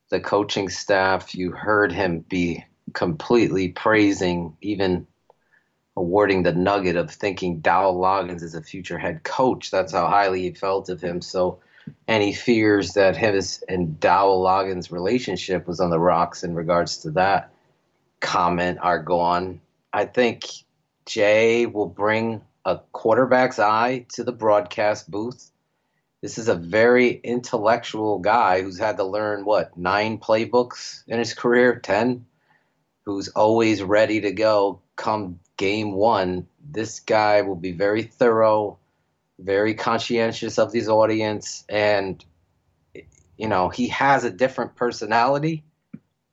the 0.09 0.19
coaching 0.19 0.69
staff, 0.69 1.35
you 1.35 1.51
heard 1.51 1.91
him 1.91 2.25
be 2.27 2.65
completely 2.93 3.69
praising, 3.69 4.57
even 4.61 5.05
awarding 5.95 6.43
the 6.43 6.53
nugget 6.53 6.95
of 6.95 7.11
thinking 7.11 7.59
Dowell 7.59 7.99
Loggins 7.99 8.41
is 8.41 8.55
a 8.55 8.61
future 8.61 8.97
head 8.97 9.23
coach. 9.23 9.69
That's 9.69 9.93
how 9.93 10.07
highly 10.07 10.43
he 10.43 10.51
felt 10.51 10.89
of 10.89 11.01
him. 11.01 11.21
So, 11.21 11.59
any 12.07 12.33
fears 12.33 12.93
that 12.93 13.15
his 13.15 13.63
and 13.69 13.99
Dowell 13.99 14.43
Loggins' 14.43 14.91
relationship 14.91 15.67
was 15.67 15.79
on 15.79 15.89
the 15.89 15.99
rocks 15.99 16.43
in 16.43 16.53
regards 16.53 16.97
to 16.99 17.11
that 17.11 17.51
comment 18.19 18.79
are 18.81 19.01
gone. 19.01 19.61
I 19.93 20.05
think 20.05 20.45
Jay 21.07 21.65
will 21.65 21.87
bring 21.87 22.41
a 22.65 22.79
quarterback's 22.91 23.59
eye 23.59 24.05
to 24.13 24.23
the 24.23 24.33
broadcast 24.33 25.09
booth. 25.09 25.51
This 26.21 26.37
is 26.37 26.49
a 26.49 26.55
very 26.55 27.09
intellectual 27.23 28.19
guy 28.19 28.61
who's 28.61 28.77
had 28.77 28.97
to 28.97 29.05
learn 29.05 29.45
what 29.45 29.77
nine 29.77 30.17
playbooks 30.17 31.03
in 31.07 31.17
his 31.17 31.33
career, 31.33 31.79
ten, 31.79 32.25
who's 33.05 33.29
always 33.29 33.81
ready 33.81 34.21
to 34.21 34.31
go 34.33 34.81
come 34.97 35.39
game 35.55 35.93
one. 35.93 36.47
This 36.59 36.99
guy 36.99 37.41
will 37.43 37.55
be 37.55 37.71
very 37.71 38.03
thorough, 38.03 38.77
very 39.39 39.75
conscientious 39.75 40.59
of 40.59 40.73
his 40.73 40.89
audience, 40.89 41.63
and 41.69 42.23
you 43.37 43.47
know 43.47 43.69
he 43.69 43.87
has 43.87 44.25
a 44.25 44.29
different 44.29 44.75
personality 44.75 45.63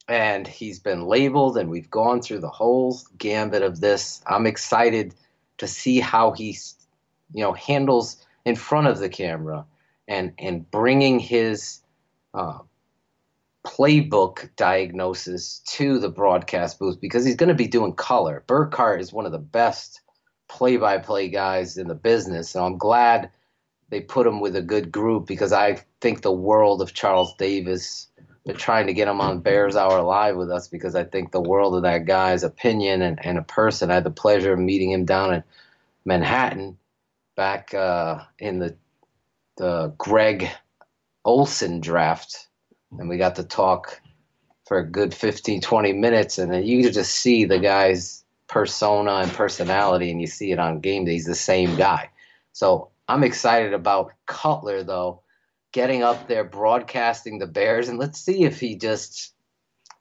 and 0.09 0.47
he's 0.47 0.79
been 0.79 1.07
labeled 1.07 1.57
and 1.57 1.71
we've 1.71 1.91
gone 1.91 2.21
through 2.21 2.41
the 2.41 2.49
whole 2.49 2.99
gambit 3.19 3.63
of 3.63 3.81
this. 3.81 4.23
I'm 4.27 4.47
excited 4.47 5.15
to 5.59 5.67
see 5.67 6.01
how 6.01 6.33
he 6.33 6.57
you 7.33 7.43
know 7.43 7.53
handles 7.53 8.25
in 8.45 8.57
front 8.57 8.87
of 8.87 8.99
the 8.99 9.09
camera 9.09 9.65
and 10.09 10.33
and 10.39 10.71
bringing 10.71 11.19
his 11.19 11.81
uh, 12.35 12.59
playbook 13.67 14.51
diagnosis 14.57 15.61
to 15.67 15.99
the 15.99 16.11
broadcast 16.11 16.79
booth 16.79 17.01
because 17.01 17.25
he's 17.25 17.37
going 17.37 17.49
to 17.49 17.55
be 17.55 17.67
doing 17.67 17.95
color. 17.95 18.45
Burkhardt 18.47 19.01
is 19.01 19.13
one 19.13 19.27
of 19.27 19.33
the 19.33 19.39
best 19.39 20.03
play-by-play 20.49 21.29
guys 21.29 21.77
in 21.77 21.89
the 21.89 21.95
business 21.95 22.55
and 22.55 22.65
i'm 22.65 22.79
glad 22.79 23.31
they 23.89 24.01
put 24.01 24.27
him 24.27 24.41
with 24.41 24.55
a 24.57 24.63
good 24.63 24.93
group 24.93 25.27
because 25.27 25.53
i 25.53 25.77
think 26.01 26.23
the 26.23 26.33
world 26.33 26.83
of 26.83 26.93
charles 26.93 27.35
davis 27.37 28.09
they're 28.45 28.55
trying 28.55 28.87
to 28.89 28.93
get 28.93 29.09
him 29.09 29.21
on 29.21 29.41
Bears 29.41 29.75
Hour 29.75 30.03
Live 30.03 30.37
with 30.37 30.51
us 30.51 30.69
because 30.69 30.95
I 30.95 31.05
think 31.05 31.33
the 31.33 31.41
world 31.41 31.75
of 31.75 31.83
that 31.83 32.05
guy's 32.05 32.43
opinion 32.43 33.03
and, 33.03 33.19
and 33.25 33.39
a 33.39 33.43
person. 33.43 33.91
I 33.91 33.95
had 33.95 34.05
the 34.05 34.11
pleasure 34.11 34.53
of 34.53 34.59
meeting 34.59 34.91
him 34.91 35.07
down 35.07 35.35
in 35.35 35.45
Manhattan 36.05 36.77
back 37.37 37.73
uh, 37.75 38.21
in 38.39 38.59
the 38.59 38.77
the 39.57 39.95
Greg 39.99 40.51
Olsen 41.25 41.81
draft, 41.81 42.49
and 42.99 43.09
we 43.09 43.17
got 43.17 43.37
to 43.37 43.45
talk 43.45 44.01
for 44.67 44.79
a 44.79 44.87
good 44.87 45.15
15, 45.15 45.61
20 45.61 45.93
minutes, 45.93 46.39
and 46.39 46.53
then 46.53 46.65
you 46.65 46.91
just 46.91 47.15
see 47.15 47.45
the 47.45 47.59
guy's 47.59 48.25
persona 48.47 49.17
and 49.17 49.33
personality, 49.33 50.11
and 50.11 50.21
you 50.21 50.27
see 50.27 50.53
it 50.53 50.59
on 50.59 50.81
game 50.81 51.05
day. 51.05 51.13
He's 51.13 51.25
the 51.25 51.35
same 51.35 51.77
guy. 51.77 52.11
So 52.53 52.91
I'm 53.09 53.25
excited 53.25 53.73
about 53.73 54.13
Cutler 54.27 54.83
though, 54.83 55.23
getting 55.75 56.05
up 56.05 56.29
there, 56.29 56.45
broadcasting 56.45 57.41
the 57.41 57.49
Bears, 57.49 57.89
and 57.89 57.99
let's 57.99 58.21
see 58.21 58.45
if 58.45 58.61
he 58.61 58.77
just 58.77 59.35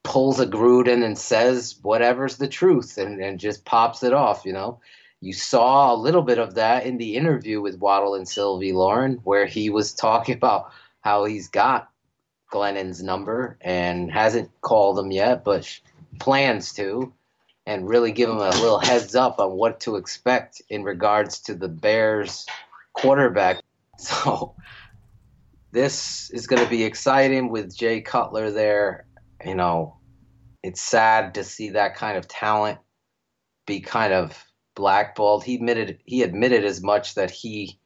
pulls 0.03 0.39
a 0.39 0.45
Gruden 0.45 1.03
and 1.03 1.17
says 1.17 1.79
whatever's 1.81 2.37
the 2.37 2.47
truth 2.47 2.99
and, 2.99 3.19
and 3.19 3.39
just 3.39 3.65
pops 3.65 4.03
it 4.03 4.13
off, 4.13 4.45
you 4.45 4.53
know. 4.53 4.79
You 5.19 5.33
saw 5.33 5.91
a 5.91 5.97
little 5.97 6.21
bit 6.21 6.37
of 6.37 6.53
that 6.55 6.85
in 6.85 6.97
the 6.97 7.15
interview 7.15 7.59
with 7.59 7.79
Waddle 7.79 8.13
and 8.13 8.27
Silvy 8.27 8.71
Lorin, 8.71 9.19
where 9.23 9.47
he 9.47 9.71
was 9.71 9.93
talking 9.93 10.35
about 10.35 10.69
how 11.01 11.25
he's 11.25 11.47
got 11.47 11.89
Glennon's 12.51 13.01
number 13.01 13.57
and 13.59 14.11
hasn't 14.11 14.51
called 14.61 14.99
him 14.99 15.11
yet, 15.11 15.43
but 15.43 15.67
plans 16.19 16.73
to, 16.73 17.11
and 17.65 17.89
really 17.89 18.11
give 18.11 18.29
him 18.29 18.37
a 18.37 18.51
little 18.51 18.79
heads 18.79 19.15
up 19.15 19.39
on 19.39 19.53
what 19.53 19.79
to 19.79 19.95
expect 19.95 20.61
in 20.69 20.83
regards 20.83 21.39
to 21.39 21.55
the 21.55 21.69
Bears 21.69 22.45
quarterback. 22.93 23.59
So 23.99 24.55
this 25.73 26.29
is 26.29 26.45
going 26.45 26.63
to 26.63 26.69
be 26.69 26.83
exciting 26.83 27.49
with 27.49 27.75
Jay 27.75 27.99
Cutler 27.99 28.51
there. 28.51 29.07
You 29.43 29.55
know, 29.55 29.97
it's 30.61 30.79
sad 30.79 31.33
to 31.33 31.43
see 31.43 31.71
that 31.71 31.95
kind 31.95 32.15
of 32.15 32.27
talent 32.27 32.77
be 33.65 33.81
kind 33.81 34.13
of 34.13 34.45
blackballed. 34.75 35.43
He 35.43 35.55
admitted 35.55 35.97
he 36.05 36.21
admitted 36.21 36.63
as 36.63 36.83
much 36.83 37.15
that 37.15 37.31
he, 37.31 37.79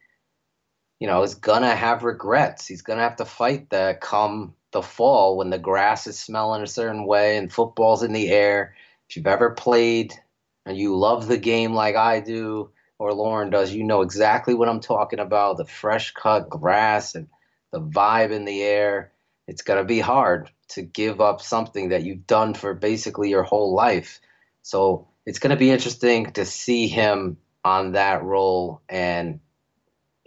you 1.00 1.08
know, 1.08 1.24
is 1.24 1.34
gonna 1.34 1.76
have 1.76 2.04
regrets. 2.04 2.68
He's 2.68 2.82
gonna 2.82 3.02
have 3.02 3.16
to 3.16 3.26
fight 3.26 3.70
that 3.70 4.02
come 4.02 4.54
the 4.72 4.82
fall 4.82 5.38
when 5.38 5.50
the 5.50 5.58
grass 5.58 6.08
is 6.08 6.20
smelling 6.20 6.62
a 6.62 6.68
certain 6.68 7.06
way 7.06 7.38
and 7.38 7.52
football's 7.52 8.04
in 8.04 8.12
the 8.12 8.30
air. 8.30 8.76
If 9.10 9.16
you've 9.16 9.28
ever 9.28 9.52
played 9.52 10.14
and 10.66 10.78
you 10.78 10.98
love 10.98 11.28
the 11.28 11.38
game 11.38 11.74
like 11.74 11.96
I 11.96 12.20
do 12.20 12.70
or 13.00 13.14
Lorin 13.14 13.50
does, 13.50 13.72
you 13.72 13.86
know 13.86 14.02
exactly 14.02 14.54
what 14.54 14.68
I'm 14.68 14.82
talking 14.82 15.20
about. 15.20 15.56
The 15.56 15.66
fresh 15.66 16.12
cut 16.12 16.50
grass 16.50 17.16
and 17.16 17.30
the 17.78 18.00
vibe 18.00 18.32
in 18.32 18.46
the 18.46 18.62
air. 18.62 19.12
It's 19.48 19.62
gonna 19.62 19.86
be 19.86 20.00
hard 20.00 20.50
to 20.70 20.82
give 20.82 21.22
up 21.22 21.42
something 21.42 21.90
that 21.90 22.04
you've 22.04 22.28
done 22.28 22.54
for 22.54 22.74
basically 22.74 23.30
your 23.30 23.44
whole 23.44 23.74
life. 23.74 24.20
So 24.62 25.08
it's 25.26 25.40
going 25.40 25.52
to 25.52 25.58
be 25.58 25.72
interesting 25.72 26.32
to 26.34 26.46
see 26.46 26.88
him 26.88 27.38
on 27.64 27.94
that 27.94 28.24
role 28.24 28.82
and 28.90 29.40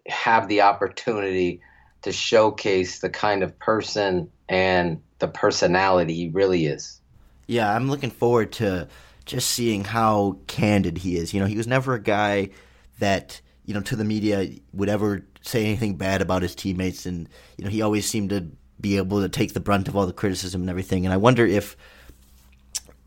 have 0.07 0.49
the 0.49 0.63
opportunity 0.63 1.61
to 2.03 2.13
showcase 2.13 3.01
the 3.01 3.11
kind 3.11 3.43
of 3.43 3.59
person 3.59 4.31
and 4.49 5.03
the 5.19 5.29
personality 5.29 6.15
he 6.15 6.29
really 6.31 6.67
is. 6.67 7.01
Yeah, 7.47 7.75
I'm 7.75 7.91
looking 7.91 8.11
forward 8.11 8.53
to 8.53 8.89
just 9.27 9.51
seeing 9.51 9.85
how 9.85 10.39
candid 10.47 10.99
he 10.99 11.17
is. 11.17 11.35
You 11.35 11.41
know, 11.41 11.47
he 11.47 11.57
was 11.57 11.67
never 11.67 11.95
a 11.95 12.03
guy 12.03 12.51
that, 12.99 13.41
you 13.65 13.75
know, 13.75 13.81
to 13.83 13.97
the 13.97 14.05
media 14.05 14.49
would 14.73 14.89
ever 14.89 15.27
say 15.43 15.65
anything 15.65 15.97
bad 15.97 16.23
about 16.23 16.43
his 16.43 16.55
teammates 16.55 17.07
and 17.07 17.29
you 17.57 17.65
know, 17.65 17.71
he 17.71 17.83
always 17.83 18.09
seemed 18.09 18.31
to 18.31 18.47
be 18.81 18.97
able 18.97 19.21
to 19.21 19.29
take 19.29 19.53
the 19.53 19.61
brunt 19.61 19.89
of 19.89 19.97
all 19.97 20.07
the 20.07 20.13
criticism 20.13 20.63
and 20.63 20.71
everything. 20.71 21.05
And 21.05 21.13
I 21.13 21.17
wonder 21.17 21.47
if 21.47 21.77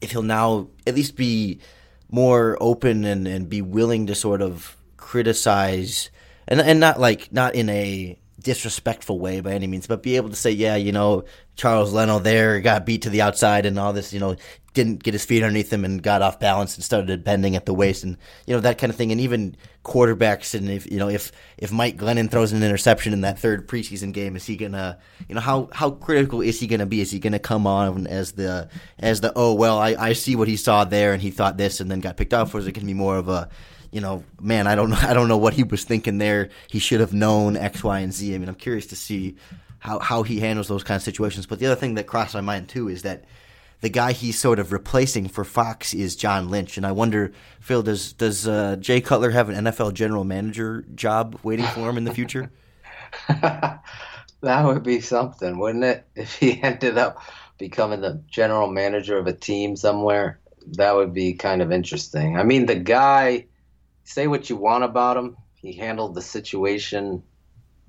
if 0.01 0.11
he'll 0.11 0.21
now 0.21 0.67
at 0.85 0.95
least 0.95 1.15
be 1.15 1.59
more 2.11 2.57
open 2.59 3.05
and, 3.05 3.27
and 3.27 3.49
be 3.49 3.61
willing 3.61 4.07
to 4.07 4.15
sort 4.15 4.41
of 4.41 4.75
criticize 4.97 6.09
and 6.47 6.61
and 6.61 6.79
not 6.79 6.99
like 6.99 7.31
not 7.31 7.55
in 7.55 7.69
a 7.69 8.17
disrespectful 8.43 9.19
way 9.19 9.41
by 9.41 9.53
any 9.53 9.67
means, 9.67 9.87
but 9.87 10.03
be 10.03 10.15
able 10.15 10.29
to 10.29 10.35
say, 10.35 10.51
yeah, 10.51 10.75
you 10.75 10.91
know, 10.91 11.23
Charles 11.55 11.93
Leno 11.93 12.19
there 12.19 12.59
got 12.61 12.85
beat 12.85 13.03
to 13.03 13.09
the 13.09 13.21
outside 13.21 13.65
and 13.65 13.79
all 13.79 13.93
this, 13.93 14.13
you 14.13 14.19
know, 14.19 14.35
didn't 14.73 15.03
get 15.03 15.13
his 15.13 15.23
feet 15.23 15.43
underneath 15.43 15.71
him 15.71 15.85
and 15.85 16.01
got 16.01 16.21
off 16.21 16.39
balance 16.39 16.75
and 16.75 16.83
started 16.83 17.23
bending 17.23 17.55
at 17.55 17.65
the 17.65 17.73
waist 17.73 18.03
and 18.03 18.17
you 18.47 18.55
know 18.55 18.59
that 18.59 18.77
kind 18.77 18.89
of 18.89 18.95
thing. 18.95 19.11
And 19.11 19.21
even 19.21 19.55
quarterbacks 19.83 20.55
and 20.55 20.69
if 20.69 20.89
you 20.91 20.97
know 20.97 21.09
if 21.09 21.31
if 21.57 21.71
Mike 21.71 21.97
Glennon 21.97 22.29
throws 22.29 22.51
an 22.53 22.63
interception 22.63 23.13
in 23.13 23.21
that 23.21 23.37
third 23.39 23.67
preseason 23.67 24.13
game, 24.13 24.35
is 24.35 24.45
he 24.45 24.57
gonna 24.57 24.97
you 25.27 25.35
know 25.35 25.41
how 25.41 25.69
how 25.71 25.91
critical 25.91 26.41
is 26.41 26.59
he 26.59 26.67
gonna 26.67 26.85
be? 26.85 27.01
Is 27.01 27.11
he 27.11 27.19
gonna 27.19 27.39
come 27.39 27.67
on 27.67 28.07
as 28.07 28.33
the 28.33 28.69
as 28.97 29.21
the 29.21 29.31
oh 29.35 29.53
well 29.53 29.77
I 29.77 29.95
I 29.97 30.13
see 30.13 30.35
what 30.35 30.47
he 30.47 30.57
saw 30.57 30.83
there 30.83 31.13
and 31.13 31.21
he 31.21 31.31
thought 31.31 31.57
this 31.57 31.79
and 31.79 31.89
then 31.89 31.99
got 31.99 32.17
picked 32.17 32.33
off, 32.33 32.53
or 32.55 32.57
is 32.57 32.67
it 32.67 32.71
gonna 32.71 32.87
be 32.87 32.93
more 32.93 33.17
of 33.17 33.29
a 33.29 33.49
you 33.93 34.01
know, 34.01 34.23
man, 34.41 34.67
I 34.67 34.75
don't 34.75 34.89
know, 34.89 34.99
I 35.01 35.13
don't 35.13 35.27
know 35.27 35.37
what 35.37 35.53
he 35.53 35.63
was 35.63 35.83
thinking 35.83 36.17
there. 36.17 36.49
He 36.67 36.79
should 36.79 36.99
have 36.99 37.13
known 37.13 37.55
X, 37.55 37.83
Y, 37.83 37.99
and 37.99 38.13
Z. 38.13 38.33
I 38.33 38.37
mean, 38.37 38.49
I'm 38.49 38.55
curious 38.55 38.87
to 38.87 38.95
see 38.95 39.35
how 39.79 39.99
how 39.99 40.23
he 40.23 40.39
handles 40.39 40.67
those 40.67 40.83
kind 40.83 40.95
of 40.95 41.03
situations. 41.03 41.45
But 41.45 41.59
the 41.59 41.67
other 41.67 41.75
thing 41.75 41.95
that 41.95 42.07
crossed 42.07 42.33
my 42.33 42.41
mind 42.41 42.69
too 42.69 42.87
is 42.89 43.03
that 43.03 43.25
the 43.81 43.89
guy 43.89 44.13
he's 44.13 44.39
sort 44.39 44.59
of 44.59 44.71
replacing 44.71 45.27
for 45.27 45.43
Fox 45.43 45.93
is 45.93 46.15
John 46.15 46.49
Lynch, 46.49 46.77
and 46.77 46.85
I 46.85 46.93
wonder, 46.93 47.33
Phil, 47.59 47.83
does 47.83 48.13
does 48.13 48.47
uh, 48.47 48.77
Jay 48.77 49.01
Cutler 49.01 49.31
have 49.31 49.49
an 49.49 49.65
NFL 49.65 49.93
general 49.93 50.23
manager 50.23 50.85
job 50.95 51.37
waiting 51.43 51.65
for 51.65 51.89
him 51.89 51.97
in 51.97 52.05
the 52.05 52.13
future? 52.13 52.49
that 53.27 53.81
would 54.63 54.83
be 54.83 55.01
something, 55.01 55.59
wouldn't 55.59 55.83
it? 55.83 56.05
If 56.15 56.35
he 56.37 56.61
ended 56.63 56.97
up 56.97 57.21
becoming 57.57 58.01
the 58.01 58.21
general 58.27 58.69
manager 58.69 59.17
of 59.17 59.27
a 59.27 59.33
team 59.33 59.75
somewhere, 59.75 60.39
that 60.73 60.95
would 60.95 61.13
be 61.13 61.33
kind 61.33 61.61
of 61.61 61.71
interesting. 61.71 62.37
I 62.37 62.43
mean, 62.43 62.65
the 62.65 62.75
guy, 62.75 63.45
say 64.03 64.27
what 64.27 64.49
you 64.49 64.55
want 64.55 64.83
about 64.83 65.17
him, 65.17 65.37
he 65.55 65.73
handled 65.73 66.15
the 66.15 66.21
situation 66.21 67.23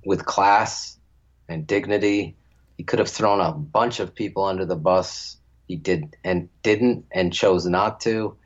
with 0.04 0.24
class 0.24 0.98
and 1.48 1.66
dignity. 1.66 2.36
He 2.76 2.84
could 2.84 2.98
have 2.98 3.08
thrown 3.08 3.40
a 3.40 3.52
bunch 3.52 4.00
of 4.00 4.14
people 4.14 4.44
under 4.44 4.64
the 4.64 4.76
bus 4.76 5.36
he 5.66 5.76
did 5.76 6.16
and 6.22 6.48
didn't 6.62 7.06
and 7.10 7.32
chose 7.32 7.66
not 7.66 8.00
to. 8.00 8.36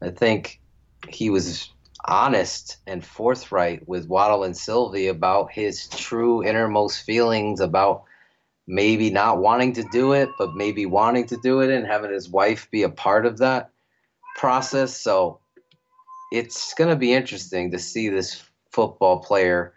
I 0.00 0.10
think 0.10 0.60
he 1.08 1.30
was 1.30 1.68
honest 2.04 2.78
and 2.86 3.04
forthright 3.04 3.86
with 3.88 4.08
Waddle 4.08 4.44
and 4.44 4.56
Silvy 4.56 5.06
about 5.06 5.52
his 5.52 5.88
true 5.88 6.44
innermost 6.44 7.04
feelings 7.04 7.60
about 7.60 8.04
maybe 8.66 9.10
not 9.10 9.38
wanting 9.38 9.74
to 9.74 9.84
do 9.92 10.12
it, 10.12 10.28
but 10.38 10.54
maybe 10.54 10.86
wanting 10.86 11.26
to 11.26 11.36
do 11.36 11.60
it 11.60 11.70
and 11.70 11.86
having 11.86 12.12
his 12.12 12.28
wife 12.28 12.68
be 12.70 12.82
a 12.82 12.88
part 12.88 13.26
of 13.26 13.38
that 13.38 13.70
process. 14.36 14.96
So 14.96 15.40
it's 16.32 16.72
going 16.72 16.88
to 16.88 16.96
be 16.96 17.12
interesting 17.12 17.70
to 17.70 17.78
see 17.78 18.08
this 18.08 18.42
football 18.70 19.20
player 19.20 19.74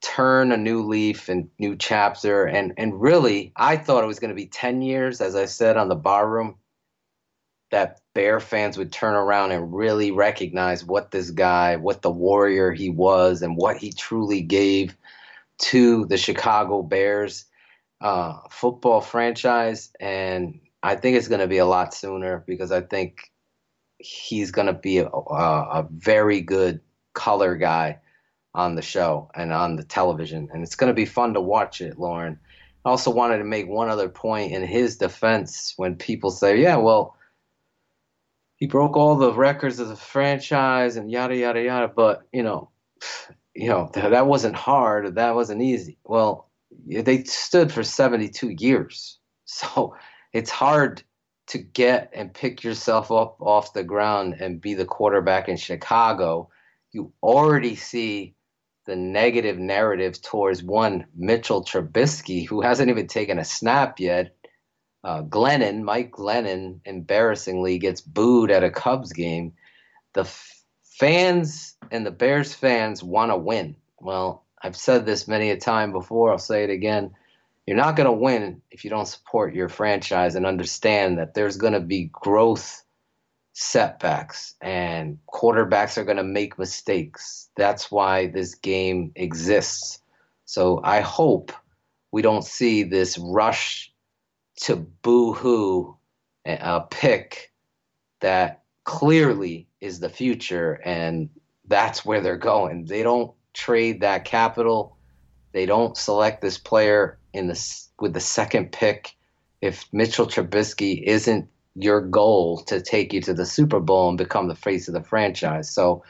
turn 0.00 0.50
a 0.50 0.56
new 0.56 0.82
leaf 0.82 1.28
and 1.28 1.50
new 1.58 1.76
chapter. 1.76 2.46
And 2.46 2.72
and 2.78 2.98
really 2.98 3.52
I 3.54 3.76
thought 3.76 4.02
it 4.02 4.06
was 4.06 4.18
going 4.18 4.30
to 4.30 4.34
be 4.34 4.46
10 4.46 4.80
years 4.80 5.20
as 5.20 5.36
I 5.36 5.44
said 5.44 5.76
on 5.76 5.88
the 5.88 5.94
barroom 5.94 6.56
that 7.70 8.00
bear 8.14 8.40
fans 8.40 8.78
would 8.78 8.90
turn 8.90 9.14
around 9.14 9.52
and 9.52 9.72
really 9.72 10.10
recognize 10.10 10.84
what 10.84 11.10
this 11.10 11.30
guy 11.30 11.76
what 11.76 12.00
the 12.00 12.10
warrior 12.10 12.72
he 12.72 12.88
was 12.88 13.42
and 13.42 13.56
what 13.56 13.76
he 13.76 13.92
truly 13.92 14.40
gave 14.40 14.96
to 15.58 16.06
the 16.06 16.16
Chicago 16.16 16.82
Bears 16.82 17.44
uh, 18.00 18.38
football 18.50 19.02
franchise. 19.02 19.90
And 20.00 20.60
I 20.82 20.96
think 20.96 21.18
it's 21.18 21.28
going 21.28 21.42
to 21.42 21.46
be 21.46 21.58
a 21.58 21.66
lot 21.66 21.92
sooner 21.92 22.42
because 22.46 22.72
I 22.72 22.80
think 22.80 23.29
he's 24.00 24.50
going 24.50 24.66
to 24.66 24.72
be 24.72 24.98
a, 24.98 25.06
a, 25.08 25.86
very 25.90 26.40
good 26.40 26.80
color 27.12 27.54
guy 27.56 27.98
on 28.54 28.74
the 28.74 28.82
show 28.82 29.30
and 29.34 29.52
on 29.52 29.76
the 29.76 29.84
television, 29.84 30.48
and 30.52 30.62
it's 30.62 30.74
going 30.74 30.88
to 30.88 30.94
be 30.94 31.04
fun 31.04 31.34
to 31.34 31.40
watch 31.40 31.80
it, 31.80 31.98
Lorin. 31.98 32.38
I 32.84 32.88
also 32.88 33.10
wanted 33.10 33.38
to 33.38 33.44
make 33.44 33.68
one 33.68 33.90
other 33.90 34.08
point 34.08 34.52
in 34.52 34.62
his 34.62 34.96
defense 34.96 35.74
when 35.76 35.96
people 35.96 36.30
say, 36.30 36.60
yeah, 36.60 36.76
well, 36.76 37.14
he 38.56 38.66
broke 38.66 38.96
all 38.96 39.16
the 39.16 39.32
records 39.32 39.78
of 39.78 39.88
the 39.88 39.96
franchise 39.96 40.96
and 40.96 41.10
yada 41.10 41.36
yada 41.36 41.62
yada, 41.62 41.88
but 41.88 42.22
you 42.32 42.42
know, 42.42 42.70
you 43.54 43.68
know 43.68 43.90
that 43.94 44.26
wasn't 44.26 44.56
hard, 44.56 45.14
that 45.14 45.34
wasn't 45.34 45.62
easy. 45.62 45.98
Well, 46.04 46.48
they 46.86 47.24
stood 47.24 47.70
for 47.70 47.82
72 47.82 48.50
years, 48.58 49.18
so 49.44 49.94
it's 50.32 50.50
hard 50.50 51.02
to 51.50 51.58
get 51.58 52.10
and 52.14 52.32
pick 52.32 52.62
yourself 52.62 53.10
up 53.10 53.36
off 53.40 53.72
the 53.72 53.82
ground 53.82 54.36
and 54.40 54.60
be 54.60 54.74
the 54.74 54.84
quarterback 54.84 55.48
in 55.48 55.56
Chicago. 55.56 56.48
You 56.92 57.12
already 57.22 57.74
see 57.74 58.34
the 58.86 58.96
negative 58.96 59.58
narrative 59.58 60.22
towards 60.22 60.62
one 60.62 61.06
Mitchell 61.16 61.64
Trubisky, 61.64 62.46
who 62.46 62.60
hasn't 62.60 62.88
even 62.88 63.08
taken 63.08 63.38
a 63.38 63.44
snap 63.44 63.98
yet. 63.98 64.36
Uh, 65.02 65.22
Glennon, 65.22 65.82
Mike 65.82 66.12
Glennon, 66.12 66.80
embarrassingly 66.84 67.78
gets 67.78 68.00
booed 68.00 68.50
at 68.50 68.64
a 68.64 68.70
Cubs 68.70 69.12
game. 69.12 69.52
The 70.14 70.22
f- 70.22 70.62
fans 70.98 71.76
and 71.90 72.06
the 72.06 72.10
Bears 72.10 72.54
fans 72.54 73.02
want 73.02 73.32
to 73.32 73.36
win. 73.36 73.76
Well, 73.98 74.44
I've 74.62 74.76
said 74.76 75.04
this 75.04 75.26
many 75.26 75.50
a 75.50 75.56
time 75.56 75.90
before. 75.92 76.30
I'll 76.30 76.38
say 76.38 76.64
it 76.64 76.70
again. 76.70 77.12
You're 77.70 77.76
not 77.76 77.94
going 77.94 78.06
to 78.06 78.12
win 78.12 78.62
if 78.72 78.82
you 78.82 78.90
don't 78.90 79.06
support 79.06 79.54
your 79.54 79.68
franchise 79.68 80.34
and 80.34 80.44
understand 80.44 81.18
that 81.18 81.34
there's 81.34 81.56
going 81.56 81.74
to 81.74 81.78
be 81.78 82.10
growth 82.10 82.82
setbacks 83.52 84.56
and 84.60 85.20
quarterbacks 85.32 85.96
are 85.96 86.02
going 86.02 86.16
to 86.16 86.24
make 86.24 86.58
mistakes. 86.58 87.48
That's 87.54 87.88
why 87.88 88.26
this 88.26 88.56
game 88.56 89.12
exists. 89.14 90.00
So 90.46 90.80
I 90.82 90.98
hope 90.98 91.52
we 92.10 92.22
don't 92.22 92.44
see 92.44 92.82
this 92.82 93.16
rush 93.18 93.92
to 94.62 94.74
boo 94.74 95.32
hoo 95.32 95.96
a 96.44 96.80
pick 96.80 97.52
that 98.18 98.64
clearly 98.82 99.68
is 99.80 100.00
the 100.00 100.10
future, 100.10 100.80
and 100.84 101.30
that's 101.68 102.04
where 102.04 102.20
they're 102.20 102.36
going. 102.36 102.86
They 102.86 103.04
don't 103.04 103.32
trade 103.54 104.00
that 104.00 104.24
capital. 104.24 104.96
They 105.52 105.66
don't 105.66 105.96
select 105.96 106.42
this 106.42 106.58
player 106.58 107.19
in 107.32 107.48
the 107.48 107.82
with 108.00 108.14
the 108.14 108.20
second 108.20 108.72
pick 108.72 109.14
if 109.60 109.84
Mitchell 109.92 110.26
Trubisky 110.26 111.02
isn't 111.02 111.48
your 111.74 112.00
goal 112.00 112.58
to 112.62 112.80
take 112.80 113.12
you 113.12 113.20
to 113.22 113.34
the 113.34 113.46
Super 113.46 113.80
Bowl 113.80 114.08
and 114.08 114.18
become 114.18 114.48
the 114.48 114.54
face 114.54 114.88
of 114.88 114.94
the 114.94 115.02
franchise. 115.02 115.70
So 115.70 116.02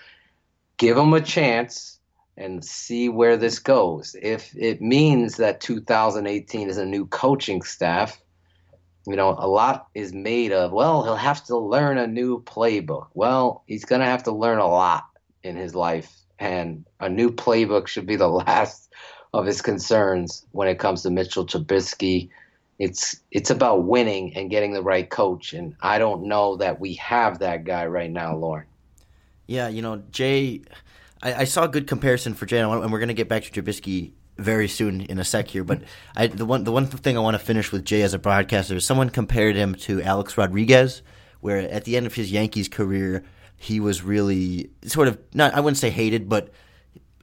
give 0.76 0.96
him 0.96 1.12
a 1.12 1.20
chance 1.20 1.98
and 2.37 2.64
see 2.64 3.09
where 3.09 3.37
this 3.37 3.59
goes. 3.59 4.16
If 4.20 4.54
it 4.56 4.80
means 4.80 5.37
that 5.37 5.61
2018 5.61 6.70
is 6.70 6.78
a 6.78 6.87
new 6.87 7.06
coaching 7.06 7.62
staff, 7.62 8.20
you 9.06 9.16
know, 9.16 9.35
a 9.38 9.48
lot 9.48 9.88
is 9.94 10.12
made 10.12 10.52
of, 10.52 10.72
well, 10.72 11.02
he'll 11.02 11.16
have 11.16 11.44
to 11.46 11.56
learn 11.56 11.98
a 11.98 12.06
new 12.06 12.42
playbook. 12.42 13.09
Well, 13.14 13.64
he's 13.66 13.85
going 13.85 14.00
to 14.00 14.06
have 14.06 14.22
to 14.24 14.33
learn 14.33 14.59
a 14.59 14.66
lot 14.66 15.04
in 15.42 15.56
his 15.56 15.74
life, 15.74 16.14
and 16.38 16.87
a 17.00 17.09
new 17.09 17.30
playbook 17.30 17.87
should 17.87 18.06
be 18.06 18.16
the 18.16 18.28
last 18.46 18.92
of 19.33 19.47
his 19.47 19.62
concerns 19.62 20.45
when 20.53 20.69
it 20.69 20.79
comes 20.79 21.03
to 21.03 21.11
Mitchell 21.11 21.47
Trubisky. 21.47 22.31
It's 22.79 23.21
it's 23.31 23.51
about 23.51 23.85
winning 23.85 24.35
and 24.37 24.49
getting 24.51 24.73
the 24.73 24.83
right 24.83 25.09
coach, 25.09 25.53
and 25.53 25.77
I 25.83 25.99
don't 25.99 26.25
know 26.25 26.57
that 26.57 26.81
we 26.81 26.95
have 26.95 27.40
that 27.40 27.64
guy 27.64 27.87
right 27.87 28.11
now, 28.11 28.35
Lorin. 28.35 28.64
Yeah, 29.47 29.69
you 29.69 29.83
know, 29.83 30.03
Jay, 30.11 30.62
I, 31.23 31.35
I 31.35 31.45
saw 31.45 31.64
a 31.64 31.69
good 31.69 31.87
comparison 31.87 32.35
for 32.35 32.47
Jay, 32.47 32.61
and 32.61 32.93
we're 32.93 32.99
going 32.99 33.09
to 33.09 33.14
get 33.14 33.29
back 33.29 33.43
to 33.45 33.51
Trubisky 33.51 34.12
very 34.38 34.69
soon 34.69 35.03
in 35.03 35.19
a 35.19 35.25
sec 35.25 35.49
here. 35.49 35.64
But 35.64 35.83
I, 36.16 36.29
the 36.29 36.47
one 36.47 36.64
the 36.64 36.73
one 36.73 36.87
thing 36.87 37.16
I 37.16 37.21
want 37.21 37.35
to 37.35 37.45
finish 37.45 37.71
with 37.71 37.85
Jay 37.85 38.03
as 38.03 38.14
a 38.14 38.19
broadcaster 38.19 38.77
is 38.77 38.85
someone 38.85 39.11
compared 39.11 39.57
him 39.57 39.75
to 39.77 40.03
Alex 40.03 40.38
Rodriguez, 40.38 41.03
where 41.40 41.59
at 41.59 41.85
the 41.85 41.97
end 41.97 42.07
of 42.07 42.14
his 42.14 42.33
Yankees 42.33 42.69
career, 42.69 43.25
he 43.57 43.79
was 43.79 44.03
really 44.03 44.71
sort 44.85 45.09
of 45.09 45.19
not 45.35 45.55
I 45.55 45.61
wouldn't 45.61 45.79
say 45.79 45.90
hated, 45.90 46.29
but 46.29 46.51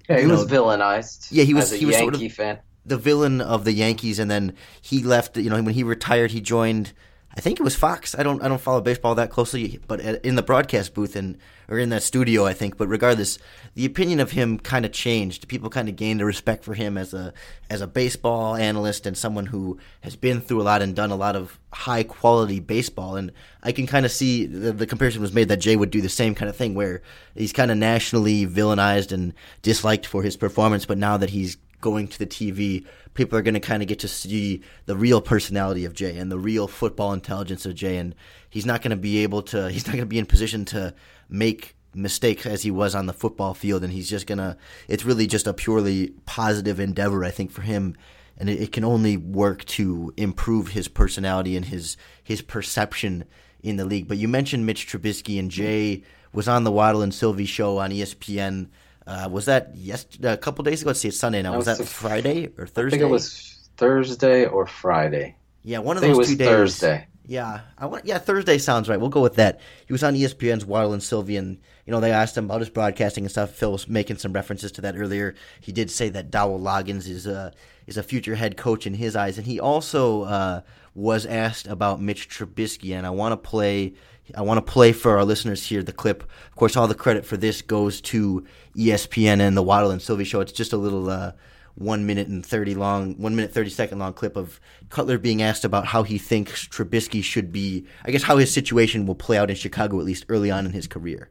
yeah, 0.10 0.20
he 0.20 0.28
was 0.28 0.50
know, 0.50 0.64
villainized. 0.64 1.28
Yeah, 1.32 1.44
he 1.44 1.54
was. 1.54 1.72
he 1.72 1.86
was 1.86 1.96
Yankee 1.96 2.18
sort 2.20 2.26
of 2.26 2.32
fan 2.34 2.60
the 2.88 2.98
villain 2.98 3.42
of 3.42 3.66
the 3.66 3.74
Yankees, 3.74 4.18
and 4.18 4.32
then 4.32 4.56
he 4.82 5.04
left. 5.04 5.38
You 5.38 5.50
know, 5.50 5.62
when 5.62 5.76
he 5.76 5.84
retired, 5.84 6.32
he 6.32 6.42
joined. 6.42 6.94
I 7.38 7.40
think 7.40 7.60
it 7.60 7.64
was 7.64 7.76
Fox. 7.76 8.16
I 8.18 8.24
don't 8.24 8.42
I 8.42 8.48
don't 8.48 8.60
follow 8.60 8.82
baseball 8.82 9.14
that 9.16 9.30
closely, 9.30 9.80
but 9.88 10.00
in 10.00 10.34
the 10.34 10.42
broadcast 10.42 10.96
booth 10.96 11.16
and 11.16 11.38
or 11.70 11.78
in 11.78 11.90
that 11.90 12.02
studio, 12.02 12.48
I 12.48 12.54
think. 12.54 12.78
But 12.78 12.88
regardless, 12.88 13.38
the 13.76 13.86
opinion 13.86 14.20
of 14.20 14.32
him 14.32 14.58
kind 14.58 14.86
of 14.88 14.92
changed. 14.92 15.48
People 15.48 15.70
kind 15.70 15.88
of 15.88 15.96
gained 15.96 16.20
a 16.20 16.26
respect 16.26 16.64
for 16.64 16.74
him 16.74 16.98
as 16.98 17.14
a 17.14 17.34
as 17.70 17.82
a 17.82 17.88
baseball 17.88 18.56
analyst 18.56 19.06
and 19.06 19.16
someone 19.16 19.46
who 19.46 19.78
has 20.02 20.16
been 20.16 20.42
through 20.42 20.62
a 20.62 20.64
lot 20.64 20.82
and 20.82 20.96
done 20.96 21.12
a 21.12 21.16
lot 21.16 21.36
of 21.36 21.60
high 21.72 22.02
quality 22.02 22.60
baseball. 22.60 23.16
And 23.16 23.32
I 23.62 23.72
can 23.72 23.86
kind 23.86 24.08
of 24.08 24.12
see 24.12 24.48
the, 24.48 24.72
the 24.72 24.88
comparison 24.88 25.22
was 25.22 25.32
made 25.34 25.50
that 25.50 25.58
Jay 25.58 25.76
would 25.76 25.92
do 25.92 26.02
the 26.02 26.10
same 26.10 26.34
kind 26.34 26.50
of 26.50 26.56
thing, 26.56 26.74
where 26.74 27.04
he's 27.36 27.54
kind 27.54 27.70
of 27.70 27.78
nationally 27.78 28.48
villainized 28.48 29.12
and 29.12 29.36
disliked 29.62 30.08
for 30.08 30.24
his 30.24 30.36
performance, 30.36 30.88
but 30.88 30.98
now 30.98 31.18
that 31.18 31.30
he's 31.30 31.58
going 31.82 32.08
to 32.08 32.20
the 32.20 32.26
TV, 32.26 32.86
people 33.14 33.38
are 33.38 33.42
going 33.42 33.54
to 33.54 33.60
kind 33.60 33.82
of 33.82 33.88
get 33.88 34.00
to 34.00 34.08
see 34.08 34.62
the 34.86 34.96
real 34.96 35.22
personality 35.22 35.86
of 35.86 35.94
Jay 35.94 36.18
and 36.18 36.32
the 36.32 36.40
real 36.40 36.68
football 36.68 37.14
intelligence 37.14 37.66
of 37.66 37.76
Jay. 37.76 37.98
And 37.98 38.16
he's 38.50 38.66
not 38.66 38.82
going 38.82 38.92
to 38.92 38.98
be 38.98 39.24
able 39.24 39.42
to, 39.44 39.70
he's 39.72 39.86
not 39.86 39.94
going 39.94 40.04
to 40.04 40.08
be 40.08 40.20
in 40.20 40.26
position 40.26 40.66
to 40.66 40.94
make 41.30 41.76
mistakes 41.94 42.46
as 42.46 42.64
he 42.64 42.72
was 42.72 42.96
on 42.96 43.06
the 43.06 43.14
football 43.14 43.54
field. 43.54 43.84
And 43.84 43.94
he's 43.94 44.10
just 44.10 44.28
going 44.28 44.38
to, 44.38 44.58
it's 44.88 45.06
really 45.06 45.28
just 45.28 45.48
a 45.48 45.54
purely 45.54 46.14
positive 46.26 46.80
endeavor, 46.80 47.24
I 47.24 47.32
think, 47.32 47.52
for 47.52 47.62
him. 47.62 47.96
And 48.38 48.50
it, 48.50 48.62
it 48.62 48.72
can 48.72 48.84
only 48.84 49.18
work 49.18 49.66
to 49.66 50.14
improve 50.18 50.70
his 50.70 50.88
personality 50.88 51.56
and 51.56 51.66
his, 51.66 51.98
his 52.24 52.42
perception 52.42 53.26
in 53.62 53.78
the 53.78 53.86
league. 53.86 54.08
But 54.08 54.18
you 54.18 54.28
mentioned 54.28 54.66
Mitch 54.66 54.88
Trubisky 54.88 55.40
and 55.40 55.50
Jay 55.50 56.04
was 56.34 56.48
on 56.48 56.64
the 56.64 56.72
Waddle 56.72 57.02
and 57.02 57.14
Silvy 57.14 57.46
show 57.46 57.80
on 57.80 57.92
ESPN 57.92 58.68
uh, 59.08 59.30
was 59.32 59.46
that 59.46 59.72
yes 59.74 60.06
a 60.22 60.36
couple 60.36 60.64
days 60.64 60.82
ago? 60.82 60.90
Let's 60.90 61.00
see, 61.00 61.08
it's 61.08 61.18
Sunday 61.18 61.42
now. 61.42 61.56
Was, 61.56 61.66
was 61.66 61.78
that 61.78 61.86
Friday 61.86 62.50
or 62.58 62.68
Thursday? 62.68 62.98
I 62.98 63.00
think 63.00 63.10
it 63.10 63.12
was 63.12 63.70
Thursday 63.78 64.46
or 64.46 64.68
Friday. 64.68 65.38
Yeah, 65.64 65.80
one 65.80 65.96
of 65.96 66.04
those 66.04 66.28
two 66.28 66.36
days. 66.36 66.48
Thursday. 66.48 67.08
Yeah, 67.26 67.62
I 67.78 67.86
want. 67.86 68.06
Yeah, 68.06 68.20
Thursday 68.20 68.58
sounds 68.58 68.88
right. 68.88 69.00
We'll 69.00 69.10
go 69.10 69.22
with 69.22 69.36
that. 69.36 69.62
He 69.86 69.94
was 69.94 70.04
on 70.04 70.14
ESPN's 70.14 70.66
Waddle 70.66 70.94
and 70.94 71.02
Silvy, 71.02 71.38
and 71.38 71.58
you 71.86 71.92
know 71.92 72.00
they 72.00 72.12
asked 72.12 72.38
him 72.38 72.46
about 72.46 72.60
his 72.60 72.70
broadcasting 72.70 73.24
and 73.24 73.32
stuff. 73.32 73.52
Phil 73.52 73.72
was 73.72 73.88
making 73.88 74.18
some 74.18 74.34
references 74.34 74.72
to 74.74 74.82
that 74.82 74.98
earlier. 74.98 75.36
He 75.62 75.72
did 75.72 75.90
say 75.90 76.10
that 76.10 76.32
Dowell 76.32 76.60
Loggins 76.60 77.08
is 77.08 77.28
a 77.28 77.54
is 77.86 77.98
a 77.98 78.04
future 78.04 78.36
head 78.36 78.58
coach 78.58 78.86
in 78.86 78.94
his 78.94 79.16
eyes, 79.16 79.38
and 79.38 79.48
he 79.48 79.60
also 79.60 80.24
uh, 80.24 80.62
was 80.94 81.26
asked 81.26 81.68
about 81.68 82.02
Mitch 82.02 82.30
Trubisky. 82.30 82.96
And 82.96 83.06
I 83.06 83.10
want 83.10 83.34
to 83.34 83.38
play 83.38 83.94
I 84.36 84.42
want 84.42 84.58
to 84.58 84.72
play 84.72 84.92
for 84.92 85.18
our 85.18 85.26
listeners 85.26 85.66
here 85.66 85.84
the 85.84 85.94
clip. 85.94 86.24
Of 86.24 86.56
course, 86.56 86.76
all 86.76 86.88
the 86.88 86.96
credit 86.96 87.26
for 87.26 87.38
this 87.38 87.62
goes 87.62 88.02
to 88.02 88.46
ESPN 88.76 89.40
and 89.40 89.56
the 89.56 89.64
Waddle 89.64 89.92
and 89.92 90.02
Silvy 90.02 90.24
show. 90.24 90.42
It's 90.42 90.52
just 90.52 90.74
a 90.74 90.78
little 90.78 91.10
uh, 91.10 91.32
one 91.76 92.06
minute 92.06 92.28
and 92.28 92.46
thirty 92.46 92.76
long, 92.76 93.16
one 93.18 93.36
minute 93.36 93.54
thirty 93.54 93.70
second 93.70 94.00
long 94.00 94.14
clip 94.14 94.36
of 94.36 94.60
Cutler 94.90 95.18
being 95.18 95.42
asked 95.42 95.64
about 95.64 95.86
how 95.86 96.04
he 96.04 96.18
thinks 96.18 96.68
Trubisky 96.68 97.24
should 97.24 97.52
be. 97.52 97.86
I 98.04 98.12
guess 98.12 98.24
how 98.24 98.38
his 98.38 98.54
situation 98.54 99.06
will 99.06 99.16
play 99.16 99.38
out 99.38 99.50
in 99.50 99.56
Chicago 99.56 100.00
at 100.00 100.06
least 100.06 100.26
early 100.30 100.52
on 100.52 100.66
in 100.66 100.72
his 100.72 100.88
career. 100.88 101.30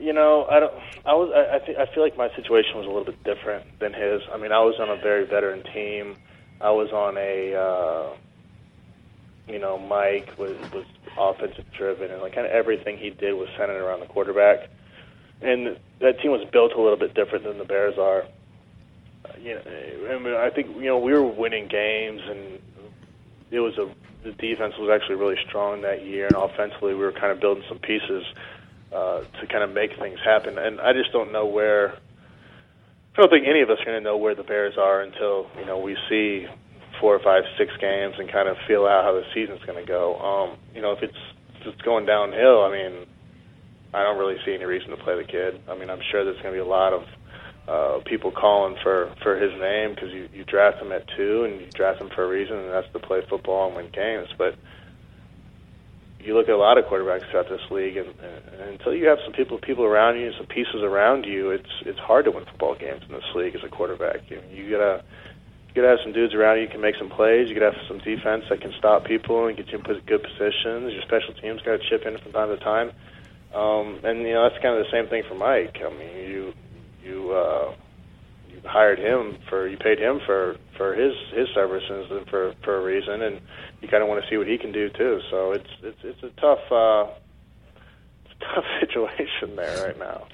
You 0.00 0.12
know, 0.12 0.46
I 0.50 0.60
don't. 0.60 0.74
I 1.06 1.14
was. 1.14 1.30
I, 1.34 1.56
I, 1.56 1.58
th- 1.60 1.78
I 1.78 1.94
feel 1.94 2.02
like 2.02 2.16
my 2.16 2.28
situation 2.34 2.76
was 2.76 2.86
a 2.86 2.88
little 2.88 3.04
bit 3.04 3.22
different 3.24 3.78
than 3.78 3.92
his. 3.92 4.22
I 4.32 4.36
mean, 4.36 4.52
I 4.52 4.60
was 4.60 4.74
on 4.80 4.90
a 4.90 4.96
very 4.96 5.24
veteran 5.24 5.62
team. 5.72 6.16
I 6.60 6.70
was 6.70 6.90
on 6.90 7.16
a. 7.16 7.54
Uh, 7.54 8.16
you 9.48 9.58
know, 9.58 9.78
Mike 9.78 10.38
was 10.38 10.56
was 10.72 10.84
offensive 11.18 11.64
driven, 11.76 12.10
and 12.10 12.20
like 12.22 12.34
kind 12.34 12.46
of 12.46 12.52
everything 12.52 12.98
he 12.98 13.10
did 13.10 13.34
was 13.34 13.48
centered 13.58 13.82
around 13.82 14.00
the 14.00 14.06
quarterback. 14.06 14.68
And 15.42 15.78
that 16.00 16.20
team 16.20 16.30
was 16.30 16.46
built 16.52 16.72
a 16.72 16.80
little 16.80 16.96
bit 16.96 17.14
different 17.14 17.44
than 17.44 17.58
the 17.58 17.64
Bears 17.64 17.98
are. 17.98 18.24
You 19.40 19.56
know, 19.56 20.36
I, 20.36 20.46
I 20.46 20.50
think 20.50 20.76
you 20.76 20.86
know 20.86 20.98
we 20.98 21.12
were 21.12 21.24
winning 21.24 21.68
games, 21.68 22.22
and 22.26 22.58
it 23.50 23.60
was 23.60 23.76
a 23.78 23.88
the 24.24 24.32
defense 24.32 24.74
was 24.78 24.90
actually 24.90 25.16
really 25.16 25.36
strong 25.46 25.82
that 25.82 26.04
year, 26.04 26.26
and 26.26 26.36
offensively 26.36 26.94
we 26.94 27.00
were 27.00 27.12
kind 27.12 27.30
of 27.30 27.40
building 27.40 27.62
some 27.68 27.78
pieces 27.78 28.24
uh, 28.92 29.22
to 29.40 29.46
kind 29.46 29.62
of 29.62 29.72
make 29.72 29.98
things 29.98 30.18
happen. 30.24 30.58
And 30.58 30.80
I 30.80 30.92
just 30.92 31.12
don't 31.12 31.30
know 31.30 31.46
where. 31.46 31.98
I 33.16 33.20
don't 33.20 33.30
think 33.30 33.46
any 33.46 33.60
of 33.60 33.70
us 33.70 33.78
are 33.80 33.84
going 33.84 33.98
to 33.98 34.02
know 34.02 34.16
where 34.16 34.34
the 34.34 34.42
Bears 34.42 34.76
are 34.76 35.02
until 35.02 35.46
you 35.58 35.66
know 35.66 35.78
we 35.78 35.96
see 36.08 36.46
four 37.00 37.14
or 37.14 37.20
five, 37.20 37.44
six 37.58 37.72
games 37.80 38.14
and 38.18 38.30
kind 38.30 38.48
of 38.48 38.56
feel 38.66 38.86
out 38.86 39.04
how 39.04 39.12
the 39.12 39.24
season's 39.34 39.62
going 39.64 39.78
to 39.78 39.86
go. 39.86 40.18
Um, 40.18 40.58
you 40.74 40.80
know, 40.80 40.92
if 40.92 41.02
it's 41.02 41.18
it's 41.66 41.80
going 41.82 42.04
downhill, 42.04 42.62
I 42.62 42.70
mean, 42.70 43.06
I 43.94 44.02
don't 44.02 44.18
really 44.18 44.36
see 44.44 44.54
any 44.54 44.64
reason 44.64 44.90
to 44.90 44.96
play 44.96 45.16
the 45.16 45.24
kid. 45.24 45.60
I 45.68 45.76
mean, 45.78 45.88
I'm 45.88 46.02
sure 46.10 46.24
there's 46.24 46.40
going 46.42 46.54
to 46.54 46.60
be 46.60 46.66
a 46.66 46.66
lot 46.66 46.92
of 46.92 47.02
uh, 47.66 48.04
people 48.04 48.30
calling 48.30 48.76
for 48.82 49.14
for 49.22 49.36
his 49.36 49.52
name 49.58 49.94
because 49.94 50.10
you 50.12 50.28
you 50.34 50.44
draft 50.44 50.82
him 50.82 50.92
at 50.92 51.06
two 51.16 51.44
and 51.44 51.60
you 51.60 51.66
draft 51.70 52.00
him 52.00 52.10
for 52.14 52.24
a 52.24 52.28
reason, 52.28 52.56
and 52.58 52.70
that's 52.70 52.92
to 52.92 52.98
play 52.98 53.22
football 53.28 53.68
and 53.68 53.76
win 53.76 53.90
games. 53.90 54.28
But 54.36 54.56
you 56.20 56.34
look 56.34 56.48
at 56.48 56.54
a 56.54 56.58
lot 56.58 56.78
of 56.78 56.86
quarterbacks 56.86 57.30
throughout 57.30 57.48
this 57.48 57.60
league, 57.70 57.96
and, 57.96 58.08
and 58.08 58.70
until 58.70 58.94
you 58.94 59.06
have 59.08 59.18
some 59.24 59.32
people 59.32 59.58
people 59.58 59.84
around 59.84 60.18
you, 60.18 60.32
some 60.36 60.46
pieces 60.46 60.82
around 60.82 61.24
you, 61.24 61.50
it's 61.50 61.70
it's 61.86 61.98
hard 61.98 62.24
to 62.24 62.30
win 62.30 62.44
football 62.44 62.74
games 62.74 63.02
in 63.08 63.14
this 63.14 63.24
league 63.34 63.54
as 63.54 63.62
a 63.64 63.68
quarterback. 63.68 64.28
You, 64.30 64.40
you 64.50 64.70
gotta 64.70 65.04
you 65.74 65.82
could 65.82 65.90
have 65.90 65.98
some 66.04 66.12
dudes 66.12 66.34
around 66.34 66.60
you, 66.60 66.68
can 66.68 66.80
make 66.80 66.94
some 66.96 67.10
plays. 67.10 67.48
You 67.48 67.54
could 67.54 67.64
have 67.64 67.74
some 67.88 67.98
defense 67.98 68.44
that 68.48 68.60
can 68.60 68.72
stop 68.78 69.04
people 69.04 69.48
and 69.48 69.56
get 69.56 69.68
you 69.72 69.78
in 69.78 69.84
good 70.06 70.22
positions. 70.22 70.92
Your 70.92 71.02
special 71.02 71.34
teams 71.34 71.62
got 71.62 71.80
to 71.80 71.88
chip 71.90 72.06
in 72.06 72.16
from 72.18 72.30
time 72.30 72.48
to 72.50 72.56
time. 72.58 72.92
Um, 73.52 73.98
and 74.04 74.20
you 74.20 74.34
know 74.34 74.48
that's 74.48 74.62
kind 74.62 74.78
of 74.78 74.84
the 74.84 74.90
same 74.92 75.08
thing 75.08 75.24
for 75.28 75.34
Mike. 75.34 75.78
I 75.84 75.90
mean, 75.90 76.30
you 76.30 76.54
you 77.04 77.32
uh, 77.32 77.74
you 78.48 78.60
hired 78.64 79.00
him 79.00 79.38
for 79.48 79.66
you 79.66 79.76
paid 79.76 79.98
him 79.98 80.20
for 80.24 80.56
for 80.76 80.94
his 80.94 81.14
his 81.32 81.48
services 81.54 82.06
and 82.10 82.28
for 82.28 82.54
for 82.62 82.78
a 82.78 82.82
reason, 82.82 83.22
and 83.22 83.40
you 83.80 83.88
kind 83.88 84.02
of 84.02 84.08
want 84.08 84.22
to 84.22 84.30
see 84.30 84.36
what 84.36 84.46
he 84.46 84.58
can 84.58 84.70
do 84.70 84.90
too. 84.90 85.20
So 85.30 85.52
it's 85.52 85.70
it's 85.82 85.98
it's 86.04 86.22
a 86.22 86.30
tough 86.40 86.70
uh, 86.70 87.10
it's 88.24 88.34
a 88.40 88.54
tough 88.54 88.64
situation 88.80 89.56
there 89.56 89.86
right 89.88 89.98
now. 89.98 90.28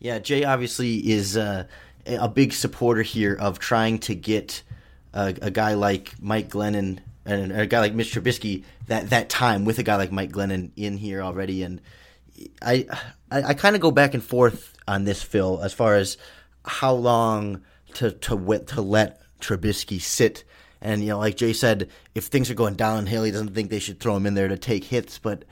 Yeah, 0.00 0.18
Jay 0.18 0.42
obviously 0.42 0.96
is. 0.96 1.36
Uh 1.36 1.66
a 2.06 2.28
big 2.28 2.52
supporter 2.52 3.02
here 3.02 3.34
of 3.34 3.58
trying 3.58 3.98
to 4.00 4.14
get 4.14 4.62
a, 5.12 5.34
a 5.42 5.50
guy 5.50 5.74
like 5.74 6.14
Mike 6.20 6.48
Glennon 6.48 7.00
and 7.24 7.52
a 7.52 7.66
guy 7.66 7.80
like 7.80 7.94
Mitch 7.94 8.14
Trubisky 8.14 8.64
that 8.86 9.10
that 9.10 9.28
time 9.28 9.64
with 9.64 9.78
a 9.78 9.82
guy 9.82 9.96
like 9.96 10.12
Mike 10.12 10.32
Glennon 10.32 10.70
in 10.76 10.96
here 10.96 11.22
already, 11.22 11.62
and 11.62 11.80
I 12.62 12.86
I, 13.30 13.42
I 13.42 13.54
kind 13.54 13.76
of 13.76 13.82
go 13.82 13.90
back 13.90 14.14
and 14.14 14.22
forth 14.22 14.76
on 14.88 15.04
this, 15.04 15.22
Phil, 15.22 15.60
as 15.62 15.72
far 15.72 15.96
as 15.96 16.16
how 16.64 16.92
long 16.92 17.62
to 17.94 18.10
to 18.12 18.58
to 18.66 18.80
let 18.80 19.20
Trubisky 19.40 20.00
sit. 20.00 20.44
And 20.80 21.02
you 21.02 21.08
know, 21.08 21.18
like 21.18 21.36
Jay 21.36 21.52
said, 21.52 21.90
if 22.14 22.24
things 22.24 22.50
are 22.50 22.54
going 22.54 22.74
downhill, 22.74 23.24
he 23.24 23.30
doesn't 23.30 23.54
think 23.54 23.70
they 23.70 23.78
should 23.78 24.00
throw 24.00 24.16
him 24.16 24.26
in 24.26 24.34
there 24.34 24.48
to 24.48 24.56
take 24.56 24.84
hits. 24.84 25.18
But 25.18 25.44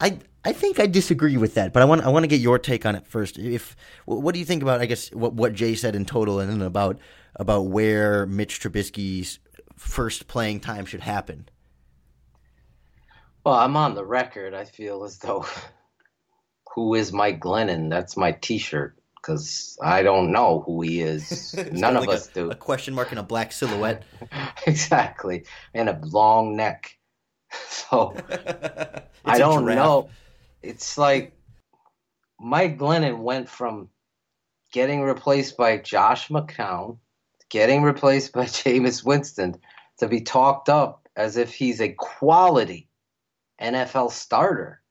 I 0.00 0.18
I 0.44 0.52
think 0.52 0.80
I 0.80 0.86
disagree 0.86 1.36
with 1.36 1.54
that, 1.54 1.72
but 1.72 1.82
I 1.82 1.84
want 1.84 2.02
I 2.02 2.08
want 2.08 2.24
to 2.24 2.28
get 2.28 2.40
your 2.40 2.58
take 2.58 2.84
on 2.84 2.96
it 2.96 3.06
first. 3.06 3.38
If 3.38 3.76
what 4.06 4.32
do 4.32 4.38
you 4.38 4.44
think 4.44 4.62
about 4.62 4.80
I 4.80 4.86
guess 4.86 5.12
what 5.12 5.34
what 5.34 5.54
Jay 5.54 5.74
said 5.74 5.94
in 5.94 6.04
total 6.04 6.40
and 6.40 6.62
about 6.62 6.98
about 7.36 7.66
where 7.66 8.26
Mitch 8.26 8.60
Trubisky's 8.60 9.38
first 9.76 10.26
playing 10.26 10.60
time 10.60 10.84
should 10.84 11.00
happen? 11.00 11.48
Well, 13.44 13.54
I'm 13.54 13.76
on 13.76 13.94
the 13.94 14.04
record. 14.04 14.54
I 14.54 14.64
feel 14.64 15.04
as 15.04 15.18
though 15.18 15.46
who 16.74 16.94
is 16.94 17.12
Mike 17.12 17.40
Glennon? 17.40 17.88
That's 17.90 18.16
my 18.16 18.32
T-shirt 18.32 18.96
because 19.16 19.78
I 19.80 20.02
don't 20.02 20.32
know 20.32 20.64
who 20.66 20.82
he 20.82 21.00
is. 21.00 21.54
None 21.72 21.96
of 21.96 22.06
like 22.06 22.16
us 22.16 22.28
a, 22.28 22.34
do. 22.34 22.50
A 22.50 22.54
question 22.54 22.94
mark 22.94 23.10
and 23.10 23.20
a 23.20 23.22
black 23.22 23.52
silhouette. 23.52 24.02
exactly, 24.66 25.44
and 25.72 25.88
a 25.88 26.00
long 26.02 26.56
neck. 26.56 26.98
So 27.68 28.16
I 29.24 29.38
don't 29.38 29.62
giraffe. 29.62 29.76
know. 29.76 30.08
It's 30.62 30.96
like 30.96 31.36
Mike 32.40 32.78
Glennon 32.78 33.18
went 33.18 33.48
from 33.48 33.88
getting 34.72 35.02
replaced 35.02 35.56
by 35.56 35.78
Josh 35.78 36.28
McCown, 36.28 36.98
getting 37.50 37.82
replaced 37.82 38.32
by 38.32 38.44
Jameis 38.46 39.04
Winston, 39.04 39.56
to 39.98 40.08
be 40.08 40.20
talked 40.20 40.68
up 40.68 41.08
as 41.16 41.36
if 41.36 41.52
he's 41.52 41.80
a 41.80 41.92
quality 41.92 42.88
NFL 43.60 44.10
starter. 44.10 44.82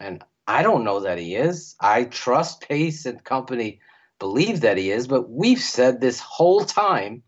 And 0.00 0.22
I 0.46 0.62
don't 0.62 0.84
know 0.84 1.00
that 1.00 1.18
he 1.18 1.34
is. 1.34 1.74
I 1.80 2.04
trust 2.04 2.68
Pace 2.68 3.06
and 3.06 3.22
company 3.24 3.80
believe 4.18 4.60
that 4.60 4.78
he 4.78 4.90
is, 4.90 5.06
but 5.06 5.28
we've 5.28 5.60
said 5.60 6.00
this 6.00 6.20
whole 6.20 6.64
time, 6.64 7.22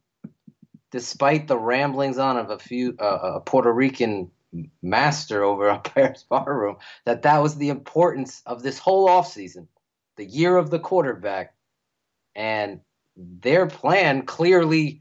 despite 0.93 1.49
the 1.49 1.59
ramblings 1.59 2.19
on 2.19 2.37
of 2.37 2.51
a 2.51 2.59
few 2.59 2.95
uh, 2.99 3.33
a 3.37 3.41
Puerto 3.41 3.73
Rican 3.73 4.31
master 4.83 5.43
over 5.43 5.71
on 5.71 5.83
Bears 5.95 6.25
Barroom, 6.29 6.77
that 7.05 7.23
that 7.23 7.43
was 7.43 7.57
the 7.57 7.69
importance 7.69 8.43
of 8.47 8.63
this 8.63 8.79
whole 8.79 9.09
offseason, 9.09 9.67
the 10.17 10.25
year 10.25 10.57
of 10.57 10.71
the 10.71 10.79
quarterback. 10.79 11.55
And 12.35 12.81
their 13.17 13.67
plan 13.67 14.23
clearly 14.23 15.01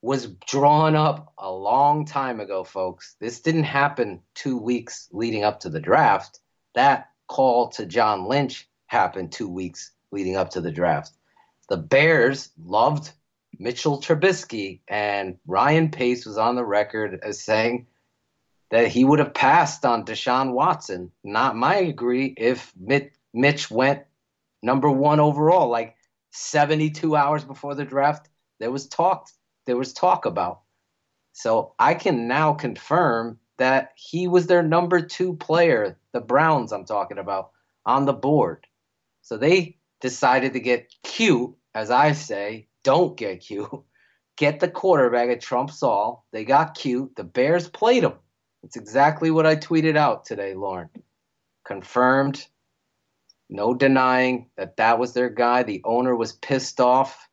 was 0.00 0.26
drawn 0.46 0.94
up 0.94 1.32
a 1.38 1.50
long 1.50 2.04
time 2.04 2.38
ago, 2.38 2.62
folks. 2.62 3.16
This 3.20 3.40
didn't 3.40 3.64
happen 3.64 4.20
two 4.34 4.58
weeks 4.58 5.08
leading 5.12 5.44
up 5.44 5.60
to 5.60 5.70
the 5.70 5.80
draft. 5.80 6.40
That 6.74 7.08
call 7.26 7.68
to 7.70 7.86
John 7.86 8.26
Lynch 8.28 8.68
happened 8.86 9.32
two 9.32 9.48
weeks 9.48 9.92
leading 10.10 10.36
up 10.36 10.50
to 10.50 10.60
the 10.60 10.70
draft. 10.70 11.12
The 11.68 11.78
Bears 11.78 12.50
loved 12.62 13.10
Mitchell 13.58 14.00
Trubisky, 14.00 14.80
and 14.88 15.38
Ryan 15.46 15.90
Pace 15.90 16.26
was 16.26 16.36
on 16.36 16.54
the 16.54 16.64
record 16.64 17.20
as 17.22 17.42
saying 17.42 17.86
that 18.74 18.88
he 18.88 19.04
would 19.04 19.20
have 19.20 19.32
passed 19.32 19.84
on 19.84 20.04
Deshaun 20.04 20.50
Watson. 20.50 21.12
Not 21.22 21.54
my 21.54 21.76
agree 21.76 22.34
if 22.36 22.74
Mitch 23.32 23.70
went 23.70 24.02
number 24.64 24.90
one 24.90 25.20
overall, 25.20 25.68
like 25.68 25.94
72 26.32 27.14
hours 27.14 27.44
before 27.44 27.76
the 27.76 27.84
draft. 27.84 28.28
There 28.58 28.72
was 28.72 28.88
talk. 28.88 29.28
There 29.66 29.76
was 29.76 29.92
talk 29.92 30.26
about. 30.26 30.62
So 31.34 31.74
I 31.78 31.94
can 31.94 32.26
now 32.26 32.52
confirm 32.52 33.38
that 33.58 33.92
he 33.94 34.26
was 34.26 34.48
their 34.48 34.64
number 34.64 35.00
two 35.00 35.36
player, 35.36 35.96
the 36.10 36.20
Browns 36.20 36.72
I'm 36.72 36.84
talking 36.84 37.18
about, 37.18 37.52
on 37.86 38.06
the 38.06 38.12
board. 38.12 38.66
So 39.22 39.36
they 39.36 39.78
decided 40.00 40.52
to 40.54 40.58
get 40.58 40.92
cute, 41.04 41.54
as 41.76 41.92
I 41.92 42.10
say, 42.10 42.66
don't 42.82 43.16
get 43.16 43.38
cute. 43.38 43.70
Get 44.36 44.58
the 44.58 44.66
quarterback 44.66 45.28
at 45.28 45.40
Trump's 45.40 45.80
all. 45.80 46.26
They 46.32 46.44
got 46.44 46.74
cute. 46.74 47.14
The 47.14 47.22
Bears 47.22 47.68
played 47.68 48.02
him. 48.02 48.14
It's 48.64 48.76
exactly 48.76 49.30
what 49.30 49.44
I 49.44 49.56
tweeted 49.56 49.96
out 49.96 50.24
today, 50.24 50.54
Lorin. 50.54 50.88
Confirmed. 51.66 52.46
No 53.50 53.74
denying 53.74 54.48
that 54.56 54.78
that 54.78 54.98
was 54.98 55.12
their 55.12 55.28
guy. 55.28 55.62
The 55.62 55.82
owner 55.84 56.16
was 56.16 56.32
pissed 56.32 56.80
off. 56.80 57.28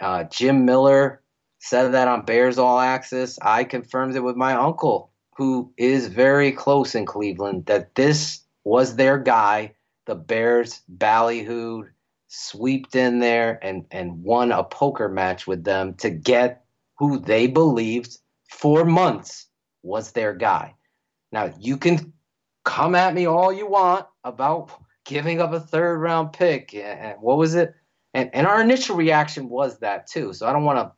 Uh, 0.00 0.24
Jim 0.24 0.64
Miller 0.64 1.22
said 1.60 1.90
that 1.90 2.08
on 2.08 2.24
Bears 2.24 2.58
All 2.58 2.80
Access. 2.80 3.38
I 3.40 3.62
confirmed 3.62 4.16
it 4.16 4.24
with 4.24 4.34
my 4.34 4.54
uncle, 4.54 5.12
who 5.36 5.72
is 5.76 6.08
very 6.08 6.50
close 6.50 6.96
in 6.96 7.06
Cleveland, 7.06 7.66
that 7.66 7.94
this 7.94 8.40
was 8.64 8.96
their 8.96 9.18
guy. 9.18 9.74
The 10.06 10.16
Bears 10.16 10.82
ballyhooed, 10.92 11.90
sweeped 12.26 12.96
in 12.96 13.20
there, 13.20 13.60
and, 13.62 13.86
and 13.92 14.24
won 14.24 14.50
a 14.50 14.64
poker 14.64 15.08
match 15.08 15.46
with 15.46 15.62
them 15.62 15.94
to 15.94 16.10
get 16.10 16.64
who 16.98 17.20
they 17.20 17.46
believed 17.46 18.18
for 18.50 18.84
months 18.84 19.46
was 19.86 20.12
their 20.12 20.34
guy. 20.34 20.74
Now, 21.32 21.54
you 21.58 21.76
can 21.76 22.12
come 22.64 22.94
at 22.94 23.14
me 23.14 23.26
all 23.26 23.52
you 23.52 23.66
want 23.66 24.06
about 24.24 24.70
giving 25.04 25.40
up 25.40 25.52
a 25.52 25.60
third 25.60 25.98
round 25.98 26.32
pick. 26.32 26.74
And 26.74 27.16
what 27.20 27.38
was 27.38 27.54
it? 27.54 27.74
And, 28.12 28.30
and 28.34 28.46
our 28.46 28.60
initial 28.60 28.96
reaction 28.96 29.48
was 29.48 29.78
that 29.78 30.06
too. 30.06 30.32
So 30.32 30.46
I 30.46 30.52
don't 30.52 30.64
want 30.64 30.78
to 30.78 30.92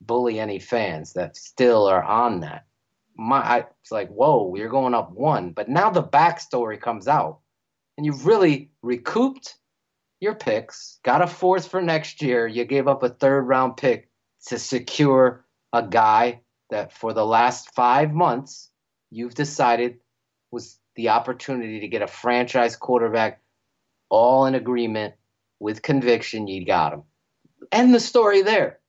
bully 0.00 0.40
any 0.40 0.58
fans 0.58 1.12
that 1.12 1.36
still 1.36 1.86
are 1.86 2.02
on 2.02 2.40
that. 2.40 2.66
My, 3.16 3.38
I, 3.38 3.58
it's 3.82 3.92
like, 3.92 4.08
whoa, 4.08 4.54
you're 4.56 4.70
going 4.70 4.94
up 4.94 5.12
one. 5.12 5.52
But 5.52 5.68
now 5.68 5.90
the 5.90 6.02
backstory 6.02 6.80
comes 6.80 7.06
out, 7.06 7.40
and 7.96 8.06
you've 8.06 8.24
really 8.24 8.70
recouped 8.82 9.58
your 10.20 10.34
picks, 10.34 10.98
got 11.02 11.22
a 11.22 11.26
fourth 11.26 11.68
for 11.68 11.82
next 11.82 12.22
year. 12.22 12.46
You 12.46 12.64
gave 12.64 12.88
up 12.88 13.02
a 13.02 13.10
third 13.10 13.42
round 13.42 13.76
pick 13.76 14.08
to 14.46 14.58
secure 14.58 15.44
a 15.72 15.82
guy 15.82 16.40
that 16.70 16.92
for 16.92 17.12
the 17.12 17.26
last 17.26 17.74
five 17.74 18.12
months 18.12 18.70
you've 19.10 19.34
decided 19.34 19.98
was 20.50 20.78
the 20.96 21.08
opportunity 21.08 21.80
to 21.80 21.88
get 21.88 22.02
a 22.02 22.06
franchise 22.06 22.76
quarterback 22.76 23.40
all 24.08 24.46
in 24.46 24.54
agreement 24.54 25.14
with 25.58 25.82
conviction. 25.82 26.48
You 26.48 26.64
got 26.66 26.92
him. 26.92 27.02
End 27.72 27.94
the 27.94 28.00
story 28.00 28.42
there 28.42 28.80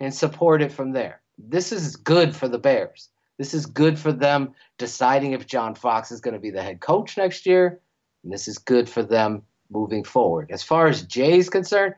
and 0.00 0.14
support 0.14 0.62
it 0.62 0.72
from 0.72 0.92
there. 0.92 1.20
This 1.38 1.72
is 1.72 1.96
good 1.96 2.34
for 2.34 2.48
the 2.48 2.58
Bears. 2.58 3.08
This 3.38 3.54
is 3.54 3.66
good 3.66 3.98
for 3.98 4.12
them 4.12 4.54
deciding 4.78 5.32
if 5.32 5.46
John 5.46 5.74
Fox 5.74 6.10
is 6.10 6.20
going 6.20 6.34
to 6.34 6.40
be 6.40 6.50
the 6.50 6.62
head 6.62 6.80
coach 6.80 7.16
next 7.16 7.46
year. 7.46 7.80
And 8.24 8.32
this 8.32 8.48
is 8.48 8.58
good 8.58 8.88
for 8.88 9.02
them 9.02 9.42
moving 9.70 10.04
forward. 10.04 10.50
As 10.50 10.62
far 10.62 10.88
as 10.88 11.02
jay's 11.02 11.48
concerned, 11.48 11.94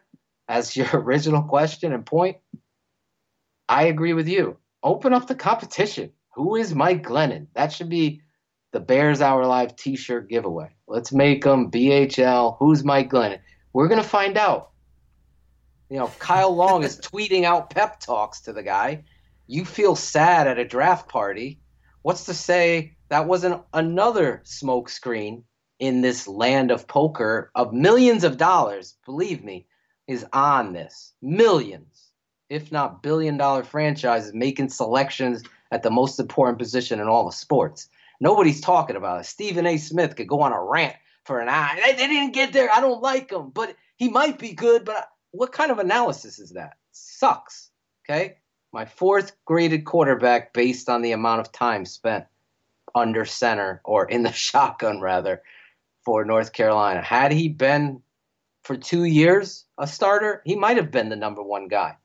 as 0.48 0.76
your 0.76 0.88
original 0.94 1.42
question 1.42 1.92
and 1.92 2.04
point, 2.04 2.36
I 3.68 3.84
agree 3.84 4.12
with 4.12 4.28
you. 4.28 4.56
Open 4.82 5.12
up 5.12 5.26
the 5.26 5.34
competition. 5.34 6.12
Who 6.34 6.56
is 6.56 6.74
Mike 6.74 7.02
Glennon? 7.02 7.48
That 7.54 7.72
should 7.72 7.88
be 7.88 8.22
the 8.72 8.80
Bears 8.80 9.20
Hour 9.20 9.44
Live 9.46 9.76
t 9.76 9.96
shirt 9.96 10.28
giveaway. 10.28 10.70
Let's 10.86 11.12
make 11.12 11.44
them 11.44 11.70
BHL. 11.70 12.56
Who's 12.58 12.84
Mike 12.84 13.10
Glennon? 13.10 13.40
We're 13.72 13.88
going 13.88 14.02
to 14.02 14.08
find 14.08 14.36
out. 14.36 14.70
You 15.88 15.98
know, 15.98 16.10
Kyle 16.18 16.54
Long 16.54 16.84
is 16.84 16.98
tweeting 17.00 17.44
out 17.44 17.70
pep 17.70 18.00
talks 18.00 18.42
to 18.42 18.52
the 18.52 18.62
guy. 18.62 19.04
You 19.46 19.64
feel 19.64 19.96
sad 19.96 20.46
at 20.46 20.58
a 20.58 20.64
draft 20.64 21.08
party. 21.08 21.60
What's 22.02 22.26
to 22.26 22.34
say 22.34 22.96
that 23.08 23.26
wasn't 23.26 23.62
another 23.74 24.42
smokescreen 24.44 25.42
in 25.78 26.00
this 26.00 26.28
land 26.28 26.70
of 26.70 26.86
poker 26.86 27.50
of 27.54 27.72
millions 27.72 28.24
of 28.24 28.36
dollars? 28.36 28.96
Believe 29.04 29.42
me, 29.42 29.66
is 30.06 30.24
on 30.32 30.72
this. 30.72 31.12
Millions, 31.20 32.09
if 32.50 32.72
not 32.72 33.02
billion 33.02 33.36
dollar 33.36 33.62
franchises 33.62 34.34
making 34.34 34.68
selections 34.68 35.42
at 35.70 35.82
the 35.82 35.90
most 35.90 36.18
important 36.18 36.58
position 36.58 37.00
in 37.00 37.06
all 37.06 37.24
the 37.24 37.32
sports. 37.32 37.88
Nobody's 38.20 38.60
talking 38.60 38.96
about 38.96 39.20
it. 39.20 39.24
Stephen 39.24 39.64
A. 39.66 39.78
Smith 39.78 40.16
could 40.16 40.28
go 40.28 40.42
on 40.42 40.52
a 40.52 40.62
rant 40.62 40.96
for 41.24 41.40
an 41.40 41.48
hour. 41.48 41.76
They, 41.76 41.92
they 41.92 42.08
didn't 42.08 42.34
get 42.34 42.52
there. 42.52 42.68
I 42.74 42.80
don't 42.80 43.00
like 43.00 43.30
him, 43.30 43.50
but 43.50 43.76
he 43.96 44.08
might 44.08 44.38
be 44.38 44.52
good. 44.52 44.84
But 44.84 45.08
what 45.30 45.52
kind 45.52 45.70
of 45.70 45.78
analysis 45.78 46.38
is 46.38 46.50
that? 46.50 46.76
Sucks. 46.90 47.70
Okay. 48.04 48.36
My 48.72 48.84
fourth 48.84 49.32
graded 49.44 49.84
quarterback 49.84 50.52
based 50.52 50.88
on 50.88 51.02
the 51.02 51.12
amount 51.12 51.40
of 51.40 51.52
time 51.52 51.84
spent 51.84 52.24
under 52.94 53.24
center 53.24 53.80
or 53.84 54.06
in 54.06 54.24
the 54.24 54.32
shotgun, 54.32 55.00
rather, 55.00 55.42
for 56.04 56.24
North 56.24 56.52
Carolina. 56.52 57.00
Had 57.00 57.32
he 57.32 57.48
been 57.48 58.02
for 58.64 58.76
two 58.76 59.04
years 59.04 59.64
a 59.78 59.86
starter, 59.86 60.42
he 60.44 60.56
might 60.56 60.76
have 60.76 60.90
been 60.90 61.08
the 61.08 61.16
number 61.16 61.42
one 61.42 61.68
guy 61.68 61.96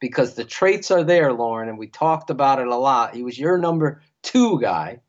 because 0.00 0.34
the 0.34 0.44
traits 0.44 0.90
are 0.90 1.04
there, 1.04 1.32
Lorin, 1.32 1.68
and 1.68 1.78
we 1.78 1.86
talked 1.86 2.30
about 2.30 2.58
it 2.58 2.66
a 2.66 2.76
lot. 2.76 3.14
He 3.14 3.22
was 3.22 3.38
your 3.38 3.58
number 3.58 4.02
two 4.22 4.60
guy 4.60 5.00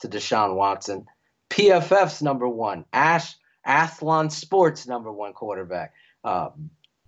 to 0.00 0.08
Deshaun 0.08 0.56
Watson. 0.56 1.06
PFF's 1.50 2.22
number 2.22 2.48
one. 2.48 2.84
Ash 2.92 3.34
Athlon 3.66 4.30
Sports 4.30 4.86
number 4.86 5.12
one 5.12 5.32
quarterback. 5.32 5.94
Uh, 6.24 6.50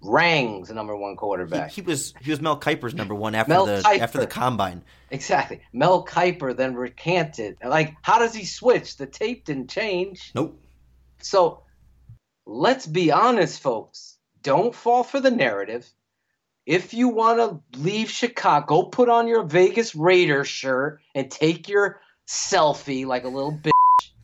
Rang's 0.00 0.70
number 0.70 0.96
one 0.96 1.16
quarterback. 1.16 1.70
He, 1.70 1.80
he, 1.80 1.86
was 1.86 2.14
he 2.20 2.30
was 2.30 2.40
Mel 2.40 2.60
Kiper's 2.60 2.94
number 2.94 3.14
one 3.14 3.34
after 3.34 3.52
Mel 3.52 3.66
the 3.66 3.82
Kiper. 3.82 3.98
after 4.00 4.18
the 4.18 4.26
combine. 4.26 4.82
Exactly. 5.10 5.60
Mel 5.72 6.04
Kiper 6.04 6.54
then 6.54 6.74
recanted. 6.74 7.56
Like, 7.64 7.94
how 8.02 8.18
does 8.18 8.34
he 8.34 8.44
switch? 8.44 8.96
The 8.96 9.06
tape 9.06 9.46
didn't 9.46 9.70
change. 9.70 10.30
Nope. 10.34 10.60
So 11.22 11.62
let's 12.46 12.86
be 12.86 13.10
honest, 13.10 13.60
folks. 13.60 14.18
Don't 14.42 14.74
fall 14.74 15.04
for 15.04 15.20
the 15.20 15.30
narrative. 15.30 15.90
If 16.66 16.94
you 16.94 17.08
want 17.08 17.38
to 17.38 17.78
leave 17.78 18.10
Chicago, 18.10 18.66
go 18.66 18.82
put 18.84 19.08
on 19.08 19.28
your 19.28 19.42
Vegas 19.42 19.94
Raiders 19.94 20.48
shirt 20.48 21.00
and 21.14 21.30
take 21.30 21.68
your 21.68 22.00
selfie 22.26 23.04
like 23.06 23.24
a 23.24 23.28
little 23.28 23.52
bitch. 23.52 23.70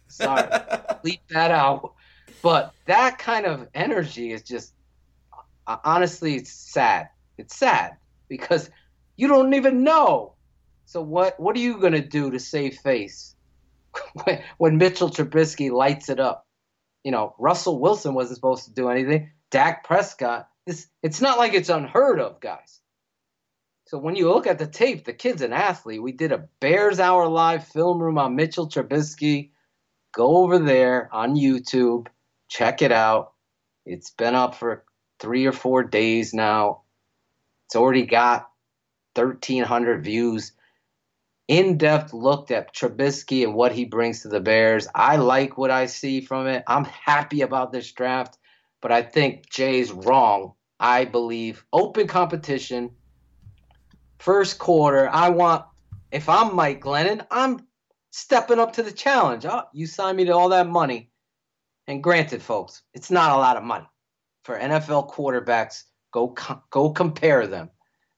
Sorry, 0.08 0.48
leave 1.04 1.18
that 1.30 1.50
out. 1.50 1.94
But 2.42 2.72
that 2.86 3.18
kind 3.18 3.44
of 3.44 3.68
energy 3.74 4.32
is 4.32 4.42
just 4.42 4.72
uh, 5.66 5.76
honestly, 5.84 6.36
it's 6.36 6.50
sad. 6.50 7.10
It's 7.36 7.54
sad 7.56 7.96
because 8.28 8.70
you 9.16 9.28
don't 9.28 9.52
even 9.54 9.84
know. 9.84 10.34
So 10.86 11.02
what 11.02 11.38
what 11.38 11.54
are 11.56 11.60
you 11.60 11.78
gonna 11.78 12.00
do 12.00 12.30
to 12.30 12.38
save 12.38 12.78
face? 12.78 13.34
when, 14.24 14.42
when 14.58 14.78
Mitchell 14.78 15.10
Trubisky 15.10 15.70
lights 15.70 16.08
it 16.08 16.20
up. 16.20 16.46
You 17.04 17.12
know, 17.12 17.34
Russell 17.38 17.80
Wilson 17.80 18.14
wasn't 18.14 18.36
supposed 18.36 18.64
to 18.66 18.72
do 18.72 18.90
anything. 18.90 19.30
Dak 19.50 19.84
Prescott, 19.84 20.48
this 20.70 20.88
it's 21.02 21.20
not 21.20 21.38
like 21.38 21.54
it's 21.54 21.68
unheard 21.68 22.20
of, 22.20 22.40
guys. 22.40 22.80
So 23.86 23.98
when 23.98 24.14
you 24.14 24.28
look 24.28 24.46
at 24.46 24.58
the 24.58 24.66
tape, 24.66 25.04
the 25.04 25.12
kid's 25.12 25.42
an 25.42 25.52
athlete. 25.52 26.02
We 26.02 26.12
did 26.12 26.30
a 26.30 26.48
Bears 26.60 27.00
Hour 27.00 27.26
live 27.26 27.66
film 27.66 28.00
room 28.00 28.18
on 28.18 28.36
Mitchell 28.36 28.68
Trubisky. 28.68 29.50
Go 30.12 30.38
over 30.38 30.58
there 30.58 31.08
on 31.12 31.34
YouTube, 31.36 32.06
check 32.48 32.82
it 32.82 32.92
out. 32.92 33.32
It's 33.84 34.10
been 34.10 34.34
up 34.34 34.54
for 34.54 34.84
three 35.18 35.46
or 35.46 35.52
four 35.52 35.82
days 35.82 36.32
now. 36.32 36.82
It's 37.66 37.76
already 37.76 38.06
got 38.06 38.48
1,300 39.14 40.04
views 40.04 40.52
in 41.48 41.78
depth 41.78 42.12
looked 42.12 42.52
at 42.52 42.72
Trubisky 42.72 43.42
and 43.42 43.54
what 43.54 43.72
he 43.72 43.84
brings 43.84 44.22
to 44.22 44.28
the 44.28 44.38
Bears. 44.38 44.86
I 44.94 45.16
like 45.16 45.58
what 45.58 45.72
I 45.72 45.86
see 45.86 46.20
from 46.20 46.46
it. 46.46 46.62
I'm 46.68 46.84
happy 46.84 47.40
about 47.40 47.72
this 47.72 47.90
draft, 47.90 48.38
but 48.80 48.92
I 48.92 49.02
think 49.02 49.50
Jay's 49.50 49.90
wrong. 49.90 50.54
I 50.80 51.04
believe 51.04 51.64
open 51.72 52.08
competition, 52.08 52.90
first 54.18 54.58
quarter. 54.58 55.08
I 55.08 55.28
want, 55.28 55.64
if 56.10 56.28
I'm 56.28 56.56
Mike 56.56 56.80
Glennon, 56.80 57.24
I'm 57.30 57.66
stepping 58.10 58.58
up 58.58 58.72
to 58.72 58.82
the 58.82 58.90
challenge. 58.90 59.46
Oh, 59.46 59.62
you 59.72 59.86
signed 59.86 60.16
me 60.16 60.24
to 60.24 60.34
all 60.34 60.48
that 60.48 60.66
money. 60.66 61.10
And 61.86 62.02
granted, 62.02 62.42
folks, 62.42 62.82
it's 62.94 63.10
not 63.10 63.32
a 63.32 63.38
lot 63.38 63.56
of 63.56 63.62
money 63.62 63.86
for 64.44 64.58
NFL 64.58 65.12
quarterbacks. 65.12 65.84
Go, 66.12 66.34
go 66.70 66.90
compare 66.90 67.46
them. 67.46 67.70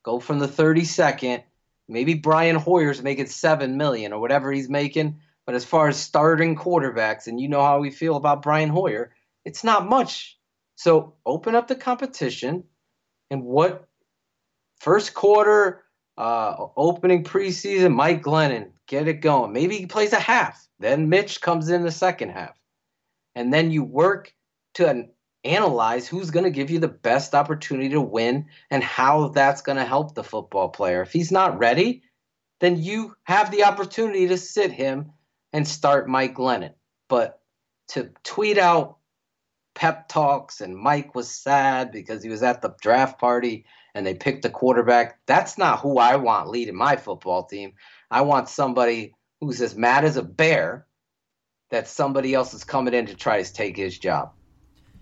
Go 0.05 0.21
from 0.21 0.39
the 0.39 0.49
32nd 0.49 1.43
Maybe 1.89 2.15
Brian 2.15 2.57
Hoyer's 2.57 3.03
making 3.03 3.27
seven 3.27 3.77
million 3.77 4.13
or 4.13 4.21
whatever 4.21 4.51
he's 4.51 4.69
making. 4.69 5.21
But 5.45 5.55
as 5.55 5.65
far 5.65 5.89
as 5.89 5.99
starting 5.99 6.57
quarterbacks, 6.57 7.27
and 7.27 7.41
you 7.41 7.49
know 7.49 7.63
how 7.63 7.81
we 7.81 7.91
feel 7.91 8.17
about 8.17 8.43
Brian 8.43 8.71
Hoyer, 8.71 9.13
it's 9.45 9.65
not 9.65 9.89
much. 9.89 10.39
So 10.83 11.15
open 11.25 11.55
up 11.55 11.69
the 11.69 11.77
competition, 11.77 12.65
and 13.31 13.45
what 13.45 13.87
first 14.81 15.15
quarter, 15.15 15.85
uh, 16.19 16.57
opening 16.77 17.23
preseason, 17.23 17.95
Mike 17.95 18.21
Glennon, 18.21 18.73
get 18.89 19.07
it 19.07 19.21
going. 19.21 19.53
Maybe 19.53 19.79
he 19.79 19.87
plays 19.87 20.13
a 20.13 20.19
half. 20.19 20.67
Then 20.81 21.09
Mitch 21.09 21.41
comes 21.41 21.69
in 21.69 21.85
the 21.85 21.93
second 21.93 22.31
half, 22.31 22.59
and 23.37 23.55
then 23.55 23.71
you 23.71 23.85
work 23.85 24.35
to 24.75 24.89
an 24.89 25.11
analyze 25.45 26.09
who's 26.09 26.33
going 26.33 26.47
to 26.47 26.51
give 26.51 26.69
you 26.69 26.81
the 26.81 26.89
best 26.89 27.33
opportunity 27.33 27.91
to 27.91 28.01
win 28.01 28.47
and 28.73 28.83
how 28.83 29.29
that's 29.29 29.63
going 29.63 29.79
to 29.79 29.85
help 29.85 30.17
the 30.17 30.25
football 30.25 30.69
player. 30.69 31.01
If 31.03 31.13
he's 31.13 31.31
not 31.31 31.61
ready, 31.61 32.03
then 32.59 32.83
you 32.83 33.15
have 33.23 33.53
the 33.53 33.63
opportunity 33.63 34.27
to 34.27 34.37
sit 34.37 34.73
him 34.73 35.13
and 35.53 35.69
start 35.69 36.09
Mike 36.09 36.35
Glennon. 36.35 36.75
But 37.09 37.41
to 37.91 38.11
tweet 38.25 38.59
out 38.59 38.99
pep 39.75 40.09
talks 40.09 40.61
and 40.61 40.77
Mike 40.77 41.15
was 41.15 41.31
sad 41.31 41.93
because 41.93 42.23
he 42.23 42.29
was 42.29 42.43
at 42.43 42.63
the 42.63 42.75
draft 42.81 43.19
party 43.19 43.65
and 43.95 44.07
they 44.07 44.15
picked 44.15 44.45
a 44.45 44.51
quarterback, 44.51 45.19
that's 45.27 45.59
not 45.59 45.81
who 45.81 45.99
I 45.99 46.17
want 46.17 46.49
leading 46.49 46.77
my 46.77 46.97
football 46.97 47.45
team. 47.45 47.75
I 48.11 48.23
want 48.23 48.49
somebody 48.49 49.15
who's 49.41 49.61
as 49.61 49.75
mad 49.75 50.05
as 50.05 50.17
a 50.17 50.23
bear 50.23 50.87
that 51.71 51.89
somebody 51.89 52.35
else 52.35 52.55
is 52.55 52.65
coming 52.65 52.95
in 52.95 53.07
to 53.07 53.15
try 53.15 53.43
to 53.43 53.53
take 53.53 53.77
his 53.77 53.99
job. 53.99 54.33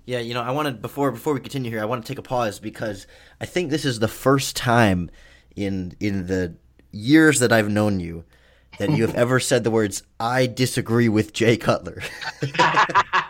Yeah, 0.06 0.18
you 0.18 0.34
know, 0.34 0.42
I 0.42 0.50
wanted 0.50 0.80
before 0.80 1.12
before 1.12 1.34
we 1.34 1.40
continue 1.40 1.70
here, 1.70 1.82
I 1.82 1.84
want 1.84 2.04
to 2.04 2.08
take 2.10 2.18
a 2.18 2.22
pause 2.22 2.58
because 2.58 3.06
I 3.40 3.46
think 3.46 3.70
this 3.70 3.84
is 3.84 3.98
the 3.98 4.08
first 4.08 4.56
time 4.56 5.10
in 5.54 5.94
in 6.00 6.26
the 6.26 6.56
years 6.90 7.40
that 7.40 7.52
I've 7.52 7.68
known 7.68 8.00
you 8.00 8.24
that 8.78 8.90
you 8.90 9.06
have 9.06 9.14
ever 9.16 9.38
said 9.38 9.62
the 9.62 9.70
words 9.70 10.02
"I 10.18 10.46
disagree 10.46 11.08
with 11.08 11.32
Jay 11.32 11.56
Cutler." 11.56 12.02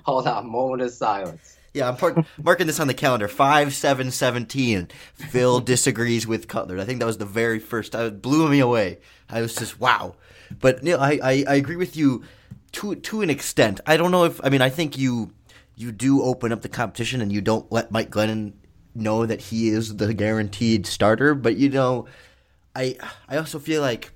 Hold 0.04 0.26
on, 0.26 0.50
moment 0.50 0.82
of 0.82 0.90
silence. 0.90 1.56
Yeah, 1.72 1.88
I'm 1.88 1.96
part- 1.96 2.24
marking 2.42 2.66
this 2.66 2.80
on 2.80 2.88
the 2.88 2.94
calendar. 2.94 3.28
Five 3.28 3.74
seven 3.74 4.10
seventeen. 4.10 4.88
Phil 5.14 5.60
disagrees 5.60 6.26
with 6.26 6.48
Cutler. 6.48 6.78
I 6.78 6.84
think 6.84 6.98
that 6.98 7.06
was 7.06 7.18
the 7.18 7.26
very 7.26 7.58
first. 7.58 7.94
It 7.94 8.22
blew 8.22 8.48
me 8.48 8.60
away. 8.60 8.98
I 9.28 9.40
was 9.40 9.54
just 9.54 9.78
wow. 9.78 10.16
But 10.58 10.82
know, 10.82 10.98
I, 10.98 11.20
I, 11.22 11.44
I 11.48 11.54
agree 11.54 11.76
with 11.76 11.96
you 11.96 12.24
to 12.72 12.96
to 12.96 13.22
an 13.22 13.30
extent. 13.30 13.80
I 13.86 13.96
don't 13.96 14.10
know 14.10 14.24
if 14.24 14.40
I 14.44 14.48
mean 14.48 14.62
I 14.62 14.70
think 14.70 14.98
you 14.98 15.32
you 15.76 15.92
do 15.92 16.22
open 16.22 16.52
up 16.52 16.62
the 16.62 16.68
competition 16.68 17.20
and 17.20 17.32
you 17.32 17.40
don't 17.40 17.70
let 17.70 17.90
Mike 17.90 18.10
Glennon 18.10 18.52
know 18.94 19.24
that 19.24 19.40
he 19.40 19.68
is 19.68 19.96
the 19.96 20.12
guaranteed 20.12 20.86
starter. 20.86 21.34
But 21.34 21.56
you 21.56 21.68
know, 21.68 22.06
I 22.74 22.96
I 23.28 23.36
also 23.36 23.58
feel 23.58 23.80
like 23.80 24.12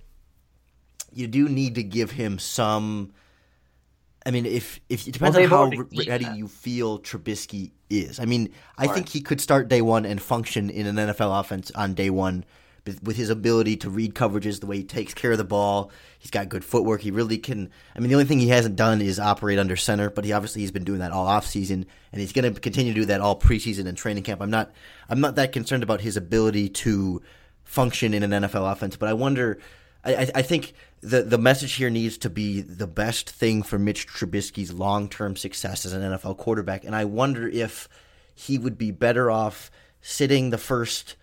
you 1.12 1.26
do 1.26 1.48
need 1.48 1.76
to 1.76 1.82
give 1.82 2.12
him 2.12 2.38
some. 2.38 3.12
I 4.26 4.30
mean, 4.30 4.46
if 4.46 4.80
if 4.88 5.06
it 5.06 5.12
depends 5.12 5.36
well, 5.36 5.62
on 5.64 5.72
how 5.72 5.84
ready 6.06 6.26
you 6.34 6.48
feel 6.48 6.98
Trubisky 6.98 7.72
is. 7.90 8.18
I 8.18 8.24
mean, 8.24 8.52
I 8.78 8.86
right. 8.86 8.94
think 8.94 9.08
he 9.08 9.20
could 9.20 9.40
start 9.40 9.68
day 9.68 9.82
one 9.82 10.06
and 10.06 10.20
function 10.20 10.70
in 10.70 10.86
an 10.86 10.96
NFL 10.96 11.40
offense 11.40 11.70
on 11.72 11.94
day 11.94 12.10
one 12.10 12.44
with 13.02 13.16
his 13.16 13.30
ability 13.30 13.78
to 13.78 13.88
read 13.90 14.14
coverages, 14.14 14.60
the 14.60 14.66
way 14.66 14.78
he 14.78 14.84
takes 14.84 15.14
care 15.14 15.32
of 15.32 15.38
the 15.38 15.44
ball. 15.44 15.90
He's 16.18 16.30
got 16.30 16.48
good 16.48 16.64
footwork. 16.64 17.00
He 17.00 17.10
really 17.10 17.38
can. 17.38 17.70
I 17.96 18.00
mean, 18.00 18.08
the 18.08 18.14
only 18.14 18.26
thing 18.26 18.40
he 18.40 18.48
hasn't 18.48 18.76
done 18.76 19.00
is 19.00 19.18
operate 19.18 19.58
under 19.58 19.76
center, 19.76 20.10
but 20.10 20.24
he 20.24 20.32
obviously 20.32 20.60
he's 20.62 20.72
been 20.72 20.84
doing 20.84 21.00
that 21.00 21.12
all 21.12 21.26
off 21.26 21.46
season, 21.46 21.86
and 22.12 22.20
he's 22.20 22.32
going 22.32 22.52
to 22.52 22.60
continue 22.60 22.92
to 22.92 23.00
do 23.00 23.06
that 23.06 23.20
all 23.20 23.38
preseason 23.38 23.86
and 23.86 23.96
training 23.96 24.24
camp. 24.24 24.40
I'm 24.40 24.50
not. 24.50 24.72
I'm 25.08 25.20
not 25.20 25.36
that 25.36 25.52
concerned 25.52 25.82
about 25.82 26.00
his 26.00 26.16
ability 26.16 26.70
to 26.70 27.22
function 27.64 28.12
in 28.14 28.22
an 28.22 28.42
NFL 28.42 28.70
offense, 28.70 28.96
but 28.96 29.08
I 29.08 29.14
wonder. 29.14 29.58
I, 30.04 30.30
I 30.34 30.42
think 30.42 30.74
the 31.00 31.22
the 31.22 31.38
message 31.38 31.74
here 31.74 31.90
needs 31.90 32.18
to 32.18 32.30
be 32.30 32.60
the 32.60 32.86
best 32.86 33.30
thing 33.30 33.62
for 33.62 33.78
Mitch 33.78 34.06
Trubisky's 34.06 34.72
long 34.72 35.08
term 35.08 35.36
success 35.36 35.84
as 35.86 35.92
an 35.92 36.02
NFL 36.02 36.36
quarterback, 36.36 36.84
and 36.84 36.94
I 36.94 37.04
wonder 37.04 37.48
if 37.48 37.88
he 38.34 38.58
would 38.58 38.76
be 38.76 38.90
better 38.90 39.30
off 39.30 39.70
sitting 40.00 40.50
the 40.50 40.58
first 40.58 41.16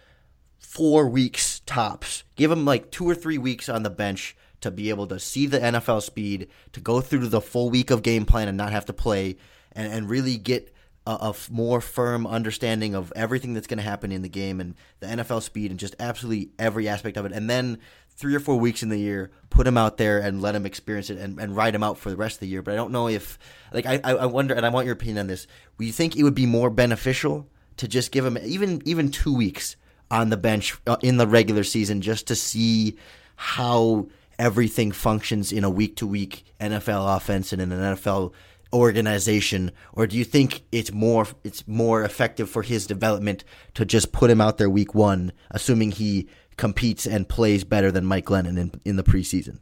four 0.58 1.08
weeks 1.08 1.60
tops. 1.66 2.24
Give 2.36 2.52
him 2.52 2.66
like 2.66 2.92
two 2.92 3.08
or 3.08 3.16
three 3.16 3.38
weeks 3.38 3.70
on 3.70 3.84
the 3.84 3.90
bench 3.90 4.36
to 4.62 4.72
be 4.72 4.90
able 4.90 5.08
to 5.08 5.20
see 5.20 5.48
the 5.48 5.60
NFL 5.60 6.02
speed, 6.02 6.48
to 6.74 6.80
go 6.80 7.02
through 7.02 7.28
the 7.28 7.42
full 7.42 7.70
week 7.70 7.92
of 7.92 8.04
game 8.04 8.26
plan 8.26 8.48
and 8.48 8.58
not 8.58 8.72
have 8.72 8.86
to 8.86 8.94
play, 8.94 9.38
and, 9.74 9.92
and 9.92 10.10
really 10.10 10.38
get 10.38 10.74
a, 11.06 11.12
a 11.12 11.36
more 11.50 11.82
firm 11.82 12.28
understanding 12.28 12.96
of 12.96 13.12
everything 13.16 13.54
that's 13.54 13.68
going 13.68 13.80
to 13.80 13.84
happen 13.84 14.12
in 14.12 14.22
the 14.22 14.30
game 14.30 14.60
and 14.60 14.76
the 15.00 15.08
NFL 15.08 15.42
speed 15.42 15.72
and 15.72 15.80
just 15.80 15.96
absolutely 16.00 16.52
every 16.60 16.88
aspect 16.88 17.18
of 17.18 17.26
it. 17.26 17.32
And 17.32 17.50
then 17.50 17.80
three 18.22 18.36
or 18.36 18.40
four 18.40 18.58
weeks 18.58 18.84
in 18.84 18.90
the 18.90 19.00
year, 19.00 19.32
put 19.50 19.68
him 19.68 19.78
out 19.78 19.98
there 19.98 20.20
and 20.20 20.42
let 20.42 20.56
him 20.56 20.66
experience 20.66 21.10
it 21.10 21.18
and, 21.18 21.40
and 21.40 21.56
ride 21.56 21.76
him 21.76 21.84
out 21.84 21.98
for 21.98 22.10
the 22.10 22.16
rest 22.16 22.36
of 22.36 22.40
the 22.42 22.48
year. 22.48 22.62
But 22.62 22.74
I 22.74 22.78
don't 22.78 22.92
know 22.92 23.08
if, 23.10 23.40
like, 23.74 23.86
I, 23.86 24.00
I 24.04 24.26
wonder, 24.28 24.54
and 24.54 24.66
I 24.66 24.70
want 24.70 24.86
your 24.86 24.94
opinion 24.94 25.18
on 25.18 25.28
this. 25.28 25.48
Do 25.78 25.86
you 25.86 25.92
think 25.92 26.16
it 26.16 26.24
would 26.24 26.36
be 26.36 26.46
more 26.46 26.70
beneficial 26.70 27.50
to 27.78 27.88
just 27.88 28.12
give 28.12 28.24
him 28.24 28.38
even 28.44 28.82
even 28.86 29.10
two 29.10 29.36
weeks 29.36 29.76
on 30.12 30.30
the 30.30 30.38
bench 30.38 30.78
uh, 30.86 30.98
in 31.02 31.18
the 31.18 31.28
regular 31.28 31.64
season 31.64 32.02
just 32.02 32.28
to 32.28 32.36
see 32.36 32.96
how 33.36 34.08
everything 34.38 34.92
functions 34.92 35.52
in 35.52 35.64
a 35.64 35.70
week 35.70 35.96
to 35.96 36.06
week 36.06 36.44
NFL 36.60 37.18
offense 37.18 37.54
and 37.54 37.62
in 37.62 37.72
an 37.72 37.96
NFL 37.96 38.34
organization 38.74 39.72
or 39.94 40.08
do 40.08 40.18
you 40.18 40.24
think 40.24 40.62
it's 40.72 40.94
more 40.94 41.26
it's 41.44 41.68
more 41.68 42.04
effective 42.04 42.50
for 42.50 42.62
his 42.62 42.88
development 42.88 43.44
to 43.74 43.84
just 43.84 44.12
put 44.12 44.30
him 44.30 44.40
out 44.40 44.58
there 44.58 44.70
week 44.70 44.96
1 44.96 45.32
assuming 45.50 45.92
he 45.92 46.28
competes 46.58 47.06
and 47.06 47.28
plays 47.28 47.64
better 47.64 47.92
than 47.92 48.06
Mike 48.06 48.26
Glennon 48.26 48.58
in 48.58 48.72
in 48.86 48.96
the 48.96 49.04
preseason 49.04 49.60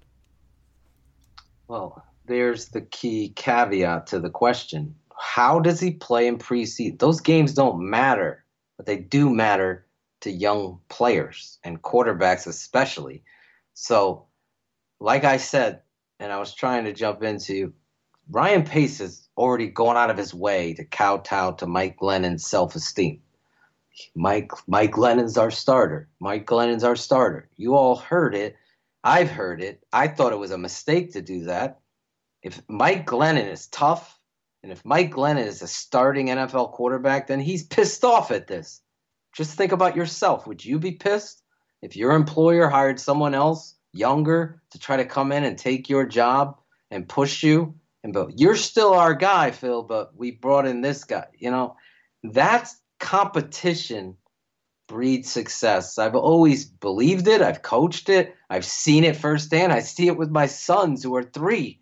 well 1.67 2.03
there's 2.25 2.69
the 2.69 2.81
key 2.81 3.29
caveat 3.35 4.07
to 4.07 4.19
the 4.19 4.29
question 4.29 4.95
how 5.17 5.59
does 5.59 5.79
he 5.79 5.91
play 5.91 6.27
in 6.27 6.37
preseason 6.37 6.97
those 6.99 7.21
games 7.21 7.53
don't 7.53 7.79
matter 7.81 8.43
but 8.79 8.85
they 8.85 8.95
do 8.95 9.29
matter 9.29 9.85
to 10.21 10.31
young 10.31 10.79
players 10.89 11.59
and 11.63 11.81
quarterbacks 11.81 12.47
especially. 12.47 13.23
So, 13.73 14.27
like 14.99 15.23
I 15.23 15.37
said, 15.37 15.81
and 16.19 16.31
I 16.31 16.39
was 16.39 16.53
trying 16.53 16.85
to 16.85 16.93
jump 16.93 17.23
into, 17.23 17.73
Ryan 18.29 18.63
Pace 18.63 18.99
has 18.99 19.27
already 19.37 19.67
gone 19.67 19.97
out 19.97 20.09
of 20.09 20.17
his 20.17 20.33
way 20.33 20.73
to 20.75 20.83
kowtow 20.83 21.51
to 21.53 21.65
Mike 21.65 21.97
Glennon's 21.97 22.45
self-esteem. 22.45 23.21
Mike 24.15 24.51
Mike 24.67 24.91
Glennon's 24.91 25.37
our 25.37 25.51
starter. 25.51 26.09
Mike 26.19 26.45
Glennon's 26.45 26.83
our 26.83 26.95
starter. 26.95 27.49
You 27.57 27.75
all 27.75 27.95
heard 27.95 28.35
it. 28.35 28.55
I've 29.03 29.29
heard 29.29 29.61
it. 29.61 29.83
I 29.93 30.07
thought 30.07 30.33
it 30.33 30.39
was 30.39 30.51
a 30.51 30.57
mistake 30.57 31.13
to 31.13 31.21
do 31.21 31.45
that. 31.45 31.79
If 32.41 32.61
Mike 32.67 33.05
Glennon 33.05 33.49
is 33.49 33.67
tough, 33.67 34.19
and 34.63 34.71
if 34.71 34.83
Mike 34.83 35.11
Glennon 35.11 35.45
is 35.45 35.61
a 35.61 35.67
starting 35.67 36.27
NFL 36.27 36.73
quarterback, 36.73 37.27
then 37.27 37.39
he's 37.39 37.63
pissed 37.63 38.03
off 38.03 38.31
at 38.31 38.47
this. 38.47 38.81
Just 39.35 39.57
think 39.57 39.71
about 39.71 39.95
yourself. 39.95 40.47
Would 40.47 40.63
you 40.63 40.79
be 40.79 40.93
pissed 40.93 41.43
if 41.81 41.95
your 41.95 42.11
employer 42.11 42.67
hired 42.67 42.99
someone 42.99 43.33
else 43.33 43.75
younger 43.93 44.61
to 44.71 44.79
try 44.79 44.97
to 44.97 45.05
come 45.05 45.31
in 45.31 45.43
and 45.43 45.57
take 45.57 45.89
your 45.89 46.05
job 46.05 46.59
and 46.91 47.07
push 47.07 47.43
you? 47.43 47.75
And 48.03 48.13
but 48.13 48.39
you're 48.39 48.55
still 48.55 48.93
our 48.93 49.13
guy, 49.13 49.51
Phil, 49.51 49.83
but 49.83 50.15
we 50.15 50.31
brought 50.31 50.65
in 50.65 50.81
this 50.81 51.03
guy. 51.03 51.27
You 51.37 51.51
know, 51.51 51.75
that's 52.23 52.79
competition 52.99 54.17
breeds 54.87 55.31
success. 55.31 55.97
I've 55.97 56.15
always 56.15 56.65
believed 56.65 57.27
it. 57.27 57.41
I've 57.41 57.61
coached 57.61 58.09
it. 58.09 58.35
I've 58.49 58.65
seen 58.65 59.03
it 59.03 59.15
firsthand. 59.15 59.71
I 59.71 59.79
see 59.79 60.07
it 60.07 60.17
with 60.17 60.31
my 60.31 60.47
sons 60.47 61.03
who 61.03 61.15
are 61.15 61.23
three. 61.23 61.79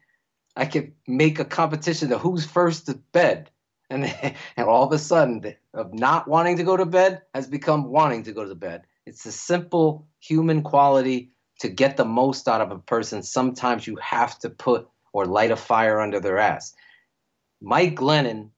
I 0.56 0.66
could 0.66 0.92
make 1.08 1.40
a 1.40 1.46
competition 1.46 2.12
of 2.12 2.22
who's 2.22 2.46
first 2.46 2.88
to 2.88 2.96
bed. 3.14 3.50
And, 3.90 4.06
and 4.58 4.68
all 4.68 4.84
of 4.84 4.92
a 4.92 5.00
sudden, 5.00 5.56
of 5.74 5.94
not 5.94 6.28
wanting 6.28 6.58
to 6.58 6.64
go 6.64 6.76
to 6.76 6.86
bed 6.86 7.22
has 7.34 7.48
become 7.48 7.86
wanting 7.86 8.24
to 8.24 8.34
go 8.34 8.48
to 8.48 8.56
bed. 8.56 8.84
It's 9.06 9.26
a 9.26 9.32
simple 9.32 10.08
human 10.20 10.62
quality 10.62 11.32
to 11.60 11.70
get 11.70 11.98
the 11.98 12.06
most 12.06 12.48
out 12.48 12.62
of 12.62 12.72
a 12.72 12.80
person. 12.80 13.24
Sometimes 13.24 13.88
you 13.88 13.96
have 13.98 14.38
to 14.40 14.50
put 14.50 14.88
or 15.14 15.26
light 15.26 15.52
a 15.52 15.56
fire 15.56 16.00
under 16.00 16.20
their 16.20 16.38
ass. 16.38 16.76
Mike 17.62 17.96
Glennon 17.96 18.50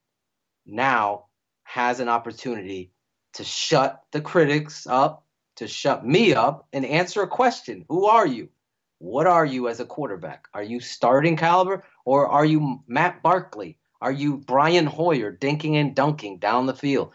now 0.65 1.25
has 1.69 1.99
an 1.99 2.09
opportunity 2.09 2.91
to 3.33 3.43
shut 3.43 4.01
the 4.11 4.19
critics 4.19 4.87
up, 4.87 5.23
to 5.55 5.67
shut 5.67 6.03
me 6.03 6.33
up, 6.33 6.67
and 6.73 6.83
answer 6.83 7.21
a 7.21 7.27
question 7.27 7.85
Who 7.89 8.05
are 8.05 8.25
you? 8.25 8.49
What 8.97 9.27
are 9.27 9.45
you 9.45 9.67
as 9.67 9.79
a 9.79 9.85
quarterback? 9.85 10.47
Are 10.55 10.63
you 10.63 10.79
starting 10.79 11.37
caliber 11.37 11.83
or 12.05 12.27
are 12.27 12.43
you 12.43 12.79
Matt 12.87 13.21
Barkley? 13.21 13.77
Are 14.01 14.11
you 14.11 14.37
Brian 14.37 14.87
Hoyer 14.87 15.31
dinking 15.31 15.75
and 15.75 15.95
dunking 15.95 16.39
down 16.39 16.65
the 16.65 16.73
field? 16.73 17.11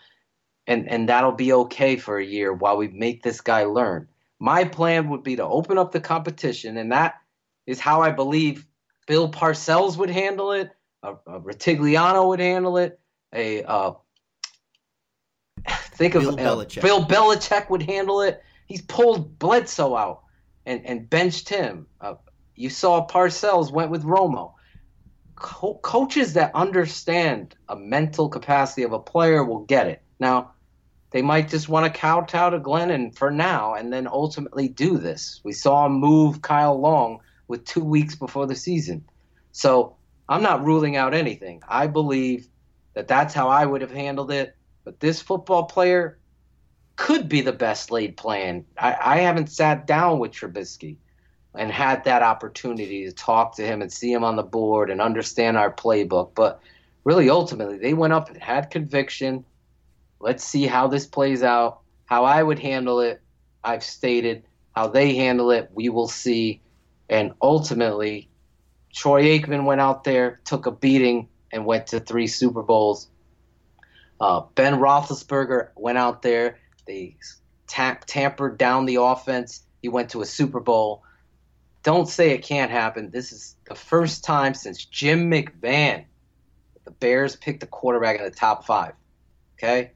And 0.68 0.88
and 0.88 1.08
that'll 1.08 1.32
be 1.32 1.52
okay 1.52 1.96
for 1.96 2.18
a 2.18 2.24
year 2.24 2.52
while 2.52 2.76
we 2.76 2.86
make 2.86 3.24
this 3.24 3.40
guy 3.40 3.64
learn. 3.64 4.06
My 4.38 4.62
plan 4.62 5.08
would 5.08 5.24
be 5.24 5.34
to 5.34 5.44
open 5.44 5.78
up 5.78 5.90
the 5.90 6.00
competition, 6.00 6.76
and 6.76 6.92
that 6.92 7.16
is 7.66 7.80
how 7.80 8.02
I 8.02 8.12
believe 8.12 8.66
Bill 9.08 9.28
Parcells 9.28 9.96
would 9.96 10.10
handle 10.10 10.52
it, 10.52 10.70
a, 11.02 11.14
a 11.26 11.40
Retigliano 11.40 12.28
would 12.28 12.40
handle 12.40 12.76
it, 12.78 13.00
a 13.34 13.64
uh, 13.64 13.94
think 15.96 16.14
Bill 16.14 16.28
of 16.30 16.36
Belichick. 16.36 16.78
Uh, 16.78 16.82
Bill 16.82 17.04
Belichick 17.04 17.70
would 17.70 17.82
handle 17.82 18.20
it. 18.20 18.42
He's 18.66 18.82
pulled 18.82 19.38
Bledsoe 19.38 19.94
out 19.94 20.22
and, 20.66 20.84
and 20.86 21.08
benched 21.08 21.48
him. 21.48 21.86
Uh, 22.00 22.14
you 22.54 22.70
saw 22.70 23.06
Parcells 23.06 23.72
went 23.72 23.90
with 23.90 24.04
Romo. 24.04 24.54
Co- 25.36 25.80
coaches 25.82 26.34
that 26.34 26.54
understand 26.54 27.54
a 27.68 27.76
mental 27.76 28.28
capacity 28.28 28.82
of 28.82 28.92
a 28.92 28.98
player 28.98 29.44
will 29.44 29.64
get 29.64 29.86
it. 29.88 30.02
Now, 30.20 30.52
they 31.10 31.22
might 31.22 31.48
just 31.48 31.68
want 31.68 31.92
to 31.92 32.00
kowtow 32.00 32.50
to 32.50 32.58
Glennon 32.58 33.16
for 33.16 33.30
now 33.30 33.74
and 33.74 33.92
then 33.92 34.06
ultimately 34.08 34.68
do 34.68 34.98
this. 34.98 35.40
We 35.44 35.52
saw 35.52 35.86
him 35.86 35.92
move 35.92 36.42
Kyle 36.42 36.78
Long 36.78 37.20
with 37.46 37.64
two 37.64 37.84
weeks 37.84 38.14
before 38.14 38.46
the 38.46 38.56
season. 38.56 39.04
So 39.52 39.96
I'm 40.28 40.42
not 40.42 40.64
ruling 40.64 40.96
out 40.96 41.14
anything. 41.14 41.62
I 41.68 41.86
believe 41.86 42.48
that 42.94 43.08
that's 43.08 43.34
how 43.34 43.48
I 43.48 43.64
would 43.64 43.80
have 43.82 43.92
handled 43.92 44.32
it. 44.32 44.56
But 44.84 45.00
this 45.00 45.20
football 45.20 45.64
player 45.64 46.18
could 46.96 47.28
be 47.28 47.40
the 47.40 47.52
best 47.52 47.90
laid 47.90 48.16
plan. 48.16 48.64
I, 48.78 48.96
I 49.00 49.16
haven't 49.18 49.50
sat 49.50 49.86
down 49.86 50.18
with 50.18 50.32
Trubisky 50.32 50.96
and 51.54 51.70
had 51.70 52.04
that 52.04 52.22
opportunity 52.22 53.04
to 53.04 53.12
talk 53.12 53.56
to 53.56 53.66
him 53.66 53.80
and 53.82 53.92
see 53.92 54.12
him 54.12 54.24
on 54.24 54.36
the 54.36 54.42
board 54.42 54.90
and 54.90 55.00
understand 55.00 55.56
our 55.56 55.72
playbook. 55.72 56.34
But 56.34 56.60
really, 57.04 57.30
ultimately, 57.30 57.78
they 57.78 57.94
went 57.94 58.12
up 58.12 58.28
and 58.28 58.42
had 58.42 58.70
conviction. 58.70 59.44
Let's 60.20 60.44
see 60.44 60.66
how 60.66 60.88
this 60.88 61.06
plays 61.06 61.42
out. 61.42 61.80
How 62.06 62.24
I 62.24 62.42
would 62.42 62.58
handle 62.58 63.00
it, 63.00 63.20
I've 63.62 63.84
stated. 63.84 64.44
How 64.72 64.88
they 64.88 65.14
handle 65.14 65.50
it, 65.50 65.70
we 65.72 65.88
will 65.88 66.08
see. 66.08 66.60
And 67.08 67.32
ultimately, 67.40 68.28
Troy 68.92 69.22
Aikman 69.24 69.64
went 69.64 69.80
out 69.80 70.04
there, 70.04 70.40
took 70.44 70.66
a 70.66 70.70
beating, 70.70 71.28
and 71.52 71.64
went 71.64 71.88
to 71.88 72.00
three 72.00 72.26
Super 72.26 72.62
Bowls. 72.62 73.08
Uh, 74.24 74.40
ben 74.54 74.76
Roethlisberger 74.76 75.68
went 75.76 75.98
out 75.98 76.22
there. 76.22 76.58
They 76.86 77.18
tam- 77.66 77.98
tampered 78.06 78.56
down 78.56 78.86
the 78.86 78.96
offense. 78.96 79.64
He 79.82 79.90
went 79.90 80.08
to 80.12 80.22
a 80.22 80.24
Super 80.24 80.60
Bowl. 80.60 81.02
Don't 81.82 82.08
say 82.08 82.30
it 82.30 82.42
can't 82.42 82.70
happen. 82.70 83.10
This 83.10 83.32
is 83.32 83.54
the 83.68 83.74
first 83.74 84.24
time 84.24 84.54
since 84.54 84.86
Jim 84.86 85.30
McMahon 85.30 86.06
the 86.86 86.90
Bears 86.90 87.36
picked 87.36 87.62
a 87.64 87.66
quarterback 87.66 88.18
in 88.18 88.24
the 88.24 88.30
top 88.30 88.64
five. 88.64 88.94
Okay, 89.58 89.92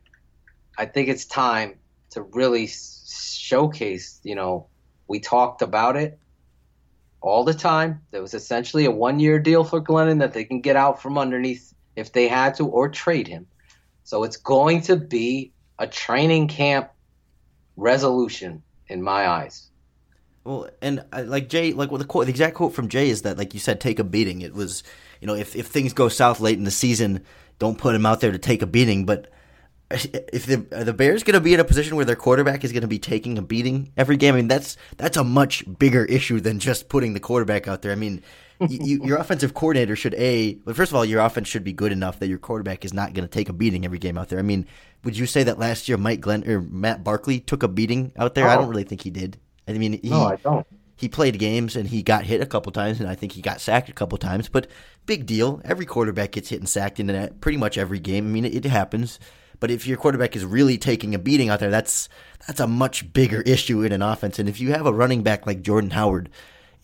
I 0.76 0.84
think 0.84 1.08
it's 1.08 1.24
time 1.24 1.76
to 2.10 2.20
really 2.20 2.66
showcase. 2.66 4.20
You 4.24 4.34
know, 4.34 4.66
we 5.06 5.20
talked 5.20 5.62
about 5.62 5.96
it 5.96 6.18
all 7.22 7.44
the 7.44 7.54
time. 7.54 8.02
There 8.10 8.20
was 8.20 8.34
essentially 8.34 8.84
a 8.84 8.90
one-year 8.90 9.38
deal 9.38 9.64
for 9.64 9.80
Glennon 9.80 10.18
that 10.18 10.34
they 10.34 10.44
can 10.44 10.60
get 10.60 10.76
out 10.76 11.00
from 11.00 11.16
underneath 11.16 11.72
if 11.96 12.12
they 12.12 12.28
had 12.28 12.56
to, 12.56 12.66
or 12.66 12.90
trade 12.90 13.26
him. 13.26 13.46
So 14.08 14.24
it's 14.24 14.38
going 14.38 14.80
to 14.84 14.96
be 14.96 15.52
a 15.78 15.86
training 15.86 16.48
camp 16.48 16.88
resolution 17.76 18.62
in 18.86 19.02
my 19.02 19.28
eyes. 19.28 19.68
Well, 20.44 20.70
and 20.80 21.04
I, 21.12 21.20
like 21.20 21.50
Jay, 21.50 21.74
like 21.74 21.90
well, 21.90 21.98
the 21.98 22.06
quote, 22.06 22.24
the 22.24 22.30
exact 22.30 22.54
quote 22.56 22.72
from 22.72 22.88
Jay 22.88 23.10
is 23.10 23.20
that, 23.20 23.36
like 23.36 23.52
you 23.52 23.60
said, 23.60 23.82
take 23.82 23.98
a 23.98 24.04
beating. 24.04 24.40
It 24.40 24.54
was, 24.54 24.82
you 25.20 25.26
know, 25.26 25.34
if 25.34 25.54
if 25.54 25.66
things 25.66 25.92
go 25.92 26.08
south 26.08 26.40
late 26.40 26.56
in 26.56 26.64
the 26.64 26.70
season, 26.70 27.22
don't 27.58 27.76
put 27.76 27.94
him 27.94 28.06
out 28.06 28.20
there 28.20 28.32
to 28.32 28.38
take 28.38 28.62
a 28.62 28.66
beating. 28.66 29.04
But 29.04 29.30
if 29.90 30.44
the 30.46 30.66
are 30.72 30.84
the 30.84 30.92
Bears 30.92 31.22
going 31.22 31.34
to 31.34 31.40
be 31.40 31.54
in 31.54 31.60
a 31.60 31.64
position 31.64 31.96
where 31.96 32.04
their 32.04 32.16
quarterback 32.16 32.62
is 32.64 32.72
going 32.72 32.82
to 32.82 32.88
be 32.88 32.98
taking 32.98 33.38
a 33.38 33.42
beating 33.42 33.90
every 33.96 34.16
game, 34.16 34.34
I 34.34 34.38
mean 34.38 34.48
that's 34.48 34.76
that's 34.96 35.16
a 35.16 35.24
much 35.24 35.64
bigger 35.78 36.04
issue 36.04 36.40
than 36.40 36.58
just 36.58 36.88
putting 36.88 37.14
the 37.14 37.20
quarterback 37.20 37.66
out 37.68 37.80
there. 37.82 37.92
I 37.92 37.94
mean, 37.94 38.22
you, 38.60 38.78
you, 38.82 39.04
your 39.06 39.16
offensive 39.20 39.54
coordinator 39.54 39.96
should 39.96 40.14
a 40.14 40.58
well, 40.66 40.74
first 40.74 40.92
of 40.92 40.96
all, 40.96 41.04
your 41.04 41.20
offense 41.20 41.48
should 41.48 41.64
be 41.64 41.72
good 41.72 41.92
enough 41.92 42.18
that 42.18 42.28
your 42.28 42.38
quarterback 42.38 42.84
is 42.84 42.92
not 42.92 43.14
going 43.14 43.26
to 43.26 43.32
take 43.32 43.48
a 43.48 43.52
beating 43.54 43.84
every 43.86 43.98
game 43.98 44.18
out 44.18 44.28
there. 44.28 44.38
I 44.38 44.42
mean, 44.42 44.66
would 45.04 45.16
you 45.16 45.24
say 45.26 45.42
that 45.44 45.58
last 45.58 45.88
year 45.88 45.96
Mike 45.96 46.20
Glenn 46.20 46.46
or 46.48 46.60
Matt 46.60 47.02
Barkley 47.02 47.40
took 47.40 47.62
a 47.62 47.68
beating 47.68 48.12
out 48.16 48.34
there? 48.34 48.46
I 48.46 48.54
Oh. 48.56 48.60
don't 48.60 48.68
really 48.68 48.84
think 48.84 49.00
he 49.02 49.10
did. 49.10 49.38
I 49.66 49.72
mean, 49.72 50.00
he, 50.02 50.10
No, 50.10 50.24
I 50.24 50.36
don't. 50.36 50.66
he 50.96 51.08
played 51.08 51.38
games 51.38 51.76
and 51.76 51.88
he 51.88 52.02
got 52.02 52.24
hit 52.24 52.40
a 52.42 52.46
couple 52.46 52.72
times, 52.72 53.00
and 53.00 53.08
I 53.08 53.14
think 53.14 53.32
he 53.32 53.40
got 53.42 53.60
sacked 53.60 53.88
a 53.88 53.92
couple 53.94 54.18
times. 54.18 54.48
But 54.50 54.66
big 55.06 55.24
deal. 55.24 55.62
Every 55.64 55.86
quarterback 55.86 56.32
gets 56.32 56.50
hit 56.50 56.58
and 56.60 56.68
sacked 56.68 57.00
in 57.00 57.36
pretty 57.40 57.56
much 57.58 57.78
every 57.78 57.98
game. 58.00 58.26
I 58.26 58.28
mean, 58.30 58.44
it, 58.44 58.66
it 58.66 58.68
happens. 58.68 59.18
But 59.60 59.70
if 59.70 59.86
your 59.86 59.96
quarterback 59.96 60.36
is 60.36 60.44
really 60.44 60.78
taking 60.78 61.14
a 61.14 61.18
beating 61.18 61.48
out 61.48 61.60
there, 61.60 61.70
that's 61.70 62.08
that's 62.46 62.60
a 62.60 62.66
much 62.66 63.12
bigger 63.12 63.42
issue 63.42 63.82
in 63.82 63.92
an 63.92 64.02
offense. 64.02 64.38
And 64.38 64.48
if 64.48 64.60
you 64.60 64.72
have 64.72 64.86
a 64.86 64.92
running 64.92 65.22
back 65.22 65.46
like 65.46 65.62
Jordan 65.62 65.90
Howard, 65.90 66.30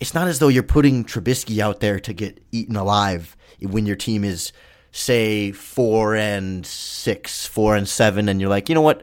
it's 0.00 0.14
not 0.14 0.28
as 0.28 0.38
though 0.38 0.48
you're 0.48 0.62
putting 0.62 1.04
Trubisky 1.04 1.60
out 1.60 1.80
there 1.80 2.00
to 2.00 2.12
get 2.12 2.42
eaten 2.52 2.76
alive 2.76 3.36
when 3.60 3.86
your 3.86 3.96
team 3.96 4.24
is 4.24 4.52
say 4.90 5.50
four 5.52 6.14
and 6.14 6.64
six, 6.64 7.46
four 7.46 7.76
and 7.76 7.88
seven, 7.88 8.28
and 8.28 8.40
you're 8.40 8.50
like, 8.50 8.68
you 8.68 8.74
know 8.74 8.80
what? 8.80 9.02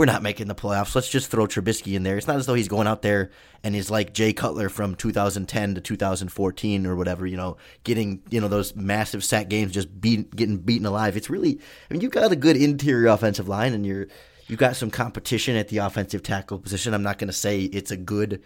We're 0.00 0.06
not 0.06 0.22
making 0.22 0.48
the 0.48 0.54
playoffs. 0.54 0.94
Let's 0.94 1.10
just 1.10 1.30
throw 1.30 1.46
Trubisky 1.46 1.94
in 1.94 2.04
there. 2.04 2.16
It's 2.16 2.26
not 2.26 2.36
as 2.36 2.46
though 2.46 2.54
he's 2.54 2.68
going 2.68 2.86
out 2.86 3.02
there 3.02 3.30
and 3.62 3.74
he's 3.74 3.90
like 3.90 4.14
Jay 4.14 4.32
Cutler 4.32 4.70
from 4.70 4.94
2010 4.94 5.74
to 5.74 5.80
2014 5.82 6.86
or 6.86 6.96
whatever, 6.96 7.26
you 7.26 7.36
know, 7.36 7.58
getting, 7.84 8.22
you 8.30 8.40
know, 8.40 8.48
those 8.48 8.74
massive 8.74 9.22
sack 9.22 9.50
games 9.50 9.72
just 9.72 10.00
beat, 10.00 10.34
getting 10.34 10.56
beaten 10.56 10.86
alive. 10.86 11.18
It's 11.18 11.28
really, 11.28 11.60
I 11.90 11.92
mean, 11.92 12.00
you've 12.00 12.12
got 12.12 12.32
a 12.32 12.36
good 12.36 12.56
interior 12.56 13.08
offensive 13.08 13.46
line 13.46 13.74
and 13.74 13.84
you're, 13.84 14.06
you've 14.46 14.58
got 14.58 14.74
some 14.74 14.90
competition 14.90 15.54
at 15.54 15.68
the 15.68 15.76
offensive 15.76 16.22
tackle 16.22 16.58
position. 16.58 16.94
I'm 16.94 17.02
not 17.02 17.18
going 17.18 17.28
to 17.28 17.34
say 17.34 17.64
it's 17.64 17.90
a 17.90 17.98
good 17.98 18.42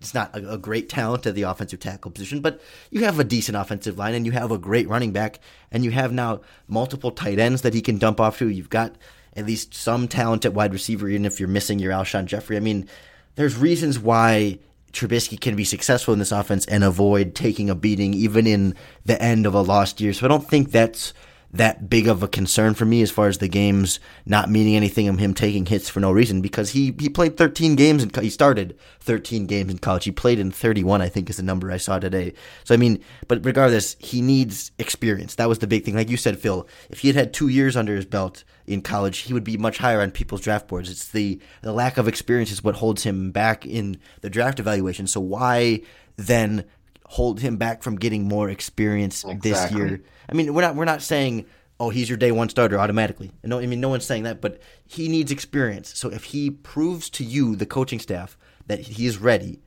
it's 0.00 0.14
not 0.14 0.34
a, 0.34 0.54
a 0.54 0.58
great 0.58 0.88
talent 0.88 1.26
at 1.26 1.34
the 1.34 1.42
offensive 1.42 1.80
tackle 1.80 2.12
position, 2.12 2.40
but 2.40 2.62
you 2.90 3.04
have 3.04 3.18
a 3.18 3.24
decent 3.24 3.58
offensive 3.58 3.98
line 3.98 4.14
and 4.14 4.24
you 4.24 4.32
have 4.32 4.50
a 4.50 4.58
great 4.58 4.88
running 4.88 5.12
back, 5.12 5.40
and 5.70 5.84
you 5.84 5.90
have 5.90 6.12
now 6.12 6.40
multiple 6.68 7.10
tight 7.10 7.38
ends 7.38 7.60
that 7.62 7.74
he 7.74 7.82
can 7.82 7.98
dump 7.98 8.20
off 8.20 8.38
to. 8.38 8.48
You've 8.48 8.70
got 8.70 8.96
at 9.36 9.46
least 9.46 9.74
some 9.74 10.08
talent 10.08 10.44
at 10.44 10.54
wide 10.54 10.72
receiver, 10.72 11.08
even 11.08 11.24
if 11.24 11.40
you're 11.40 11.48
missing 11.48 11.78
your 11.78 11.92
Alshon 11.92 12.26
Jeffery. 12.26 12.56
I 12.56 12.60
mean, 12.60 12.88
there's 13.34 13.56
reasons 13.56 13.98
why 13.98 14.58
Trubisky 14.92 15.40
can 15.40 15.56
be 15.56 15.64
successful 15.64 16.12
in 16.12 16.18
this 16.18 16.32
offense 16.32 16.66
and 16.66 16.84
avoid 16.84 17.34
taking 17.34 17.70
a 17.70 17.74
beating, 17.74 18.14
even 18.14 18.46
in 18.46 18.74
the 19.04 19.20
end 19.20 19.46
of 19.46 19.54
a 19.54 19.62
lost 19.62 20.00
year. 20.00 20.12
So 20.12 20.26
I 20.26 20.28
don't 20.28 20.48
think 20.48 20.70
that's 20.70 21.14
that 21.52 21.90
big 21.90 22.08
of 22.08 22.22
a 22.22 22.28
concern 22.28 22.72
for 22.72 22.86
me 22.86 23.02
as 23.02 23.10
far 23.10 23.28
as 23.28 23.38
the 23.38 23.48
games 23.48 24.00
not 24.24 24.48
meaning 24.48 24.74
anything 24.74 25.06
of 25.06 25.18
him 25.18 25.34
taking 25.34 25.66
hits 25.66 25.88
for 25.88 26.00
no 26.00 26.10
reason 26.10 26.40
because 26.40 26.70
he, 26.70 26.94
he 26.98 27.10
played 27.10 27.36
13 27.36 27.76
games 27.76 28.02
and 28.02 28.14
he 28.16 28.30
started 28.30 28.76
13 29.00 29.46
games 29.46 29.70
in 29.70 29.78
college. 29.78 30.04
He 30.04 30.12
played 30.12 30.38
in 30.38 30.50
31, 30.50 31.02
I 31.02 31.10
think 31.10 31.28
is 31.28 31.36
the 31.36 31.42
number 31.42 31.70
I 31.70 31.76
saw 31.76 31.98
today. 31.98 32.32
So 32.64 32.74
I 32.74 32.78
mean, 32.78 33.02
but 33.28 33.44
regardless, 33.44 33.96
he 33.98 34.22
needs 34.22 34.72
experience. 34.78 35.34
That 35.34 35.48
was 35.48 35.58
the 35.58 35.66
big 35.66 35.84
thing. 35.84 35.94
Like 35.94 36.08
you 36.08 36.16
said, 36.16 36.38
Phil, 36.38 36.66
if 36.88 37.00
he 37.00 37.08
had 37.08 37.16
had 37.16 37.34
two 37.34 37.48
years 37.48 37.76
under 37.76 37.94
his 37.94 38.06
belt 38.06 38.44
in 38.66 38.82
college, 38.82 39.18
he 39.18 39.32
would 39.32 39.44
be 39.44 39.56
much 39.56 39.78
higher 39.78 40.00
on 40.00 40.10
people's 40.10 40.40
draft 40.40 40.68
boards. 40.68 40.90
It's 40.90 41.08
the 41.08 41.40
the 41.62 41.72
lack 41.72 41.98
of 41.98 42.08
experience 42.08 42.50
is 42.50 42.62
what 42.62 42.76
holds 42.76 43.02
him 43.02 43.30
back 43.30 43.66
in 43.66 43.98
the 44.20 44.30
draft 44.30 44.60
evaluation. 44.60 45.06
So 45.06 45.20
why 45.20 45.82
then 46.16 46.64
hold 47.06 47.40
him 47.40 47.56
back 47.56 47.82
from 47.82 47.96
getting 47.96 48.28
more 48.28 48.48
experience 48.48 49.24
this 49.40 49.70
year? 49.72 50.02
I 50.28 50.34
mean, 50.34 50.54
we're 50.54 50.62
not 50.62 50.76
we're 50.76 50.84
not 50.84 51.02
saying 51.02 51.46
oh 51.80 51.90
he's 51.90 52.08
your 52.08 52.18
day 52.18 52.30
one 52.30 52.48
starter 52.48 52.78
automatically. 52.78 53.32
No, 53.42 53.58
I 53.58 53.66
mean 53.66 53.80
no 53.80 53.88
one's 53.88 54.06
saying 54.06 54.22
that, 54.22 54.40
but 54.40 54.60
he 54.86 55.08
needs 55.08 55.32
experience. 55.32 55.98
So 55.98 56.10
if 56.10 56.24
he 56.24 56.50
proves 56.50 57.10
to 57.10 57.24
you, 57.24 57.56
the 57.56 57.66
coaching 57.66 57.98
staff, 57.98 58.36
that 58.66 58.80
he 58.80 59.06
is 59.06 59.18
ready, 59.18 59.60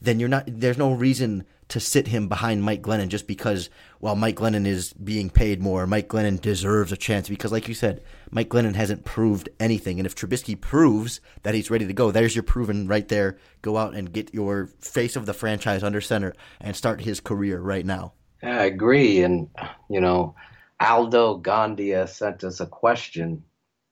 then 0.00 0.18
you're 0.18 0.28
not. 0.28 0.44
There's 0.46 0.78
no 0.78 0.92
reason 0.92 1.44
to 1.70 1.80
sit 1.80 2.08
him 2.08 2.28
behind 2.28 2.62
Mike 2.62 2.82
Glennon 2.82 3.08
just 3.08 3.26
because, 3.26 3.70
well, 4.00 4.16
Mike 4.16 4.36
Glennon 4.36 4.66
is 4.66 4.92
being 4.92 5.30
paid 5.30 5.62
more. 5.62 5.86
Mike 5.86 6.08
Glennon 6.08 6.40
deserves 6.40 6.92
a 6.92 6.96
chance 6.96 7.28
because, 7.28 7.52
like 7.52 7.68
you 7.68 7.74
said, 7.74 8.02
Mike 8.30 8.48
Glennon 8.48 8.74
hasn't 8.74 9.04
proved 9.04 9.48
anything. 9.58 9.98
And 9.98 10.06
if 10.06 10.14
Trubisky 10.14 10.60
proves 10.60 11.20
that 11.42 11.54
he's 11.54 11.70
ready 11.70 11.86
to 11.86 11.92
go, 11.92 12.10
there's 12.10 12.36
your 12.36 12.42
proven 12.42 12.86
right 12.86 13.08
there. 13.08 13.38
Go 13.62 13.76
out 13.76 13.94
and 13.94 14.12
get 14.12 14.34
your 14.34 14.68
face 14.80 15.16
of 15.16 15.26
the 15.26 15.34
franchise 15.34 15.82
under 15.82 16.00
center 16.00 16.34
and 16.60 16.76
start 16.76 17.00
his 17.00 17.20
career 17.20 17.60
right 17.60 17.86
now. 17.86 18.12
I 18.42 18.64
agree. 18.64 19.22
And, 19.22 19.48
you 19.88 20.00
know, 20.00 20.34
Aldo 20.80 21.40
Gandia 21.40 22.08
sent 22.08 22.44
us 22.44 22.60
a 22.60 22.66
question 22.66 23.42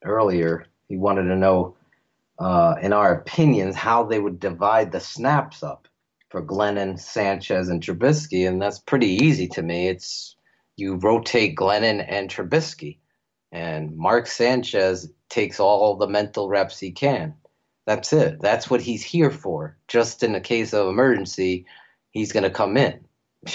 earlier. 0.05 0.67
He 0.89 0.97
wanted 0.97 1.25
to 1.25 1.37
know, 1.37 1.77
uh, 2.39 2.77
in 2.81 2.93
our 2.93 3.15
opinions, 3.15 3.75
how 3.75 4.05
they 4.05 4.19
would 4.19 4.41
divide 4.41 4.93
the 4.93 5.01
snaps 5.01 5.63
up 5.63 5.88
for 6.31 6.43
Glennon, 6.43 6.99
Sanchez, 6.99 7.69
and 7.69 7.83
Trubisky, 7.83 8.47
and 8.47 8.61
that's 8.61 8.79
pretty 8.79 9.09
easy 9.25 9.49
to 9.49 9.63
me. 9.63 9.89
It's 9.89 10.37
you 10.77 10.97
rotate 10.97 11.57
Glennon 11.57 12.05
and 12.07 12.31
Trubisky, 12.31 12.99
and 13.51 13.97
Mark 13.97 14.27
Sanchez 14.27 15.11
takes 15.29 15.59
all 15.59 15.97
the 15.97 16.07
mental 16.07 16.49
reps 16.49 16.79
he 16.79 16.91
can. 16.93 17.35
That's 17.87 18.13
it. 18.13 18.41
That's 18.41 18.69
what 18.69 18.83
he's 18.83 19.03
here 19.03 19.31
for. 19.31 19.79
Just 19.89 20.23
in 20.23 20.35
a 20.35 20.41
case 20.41 20.75
of 20.75 20.89
emergency, 20.89 21.67
he's 22.11 22.33
going 22.33 22.45
to 22.45 22.51
come 22.51 22.77
in. 22.77 23.01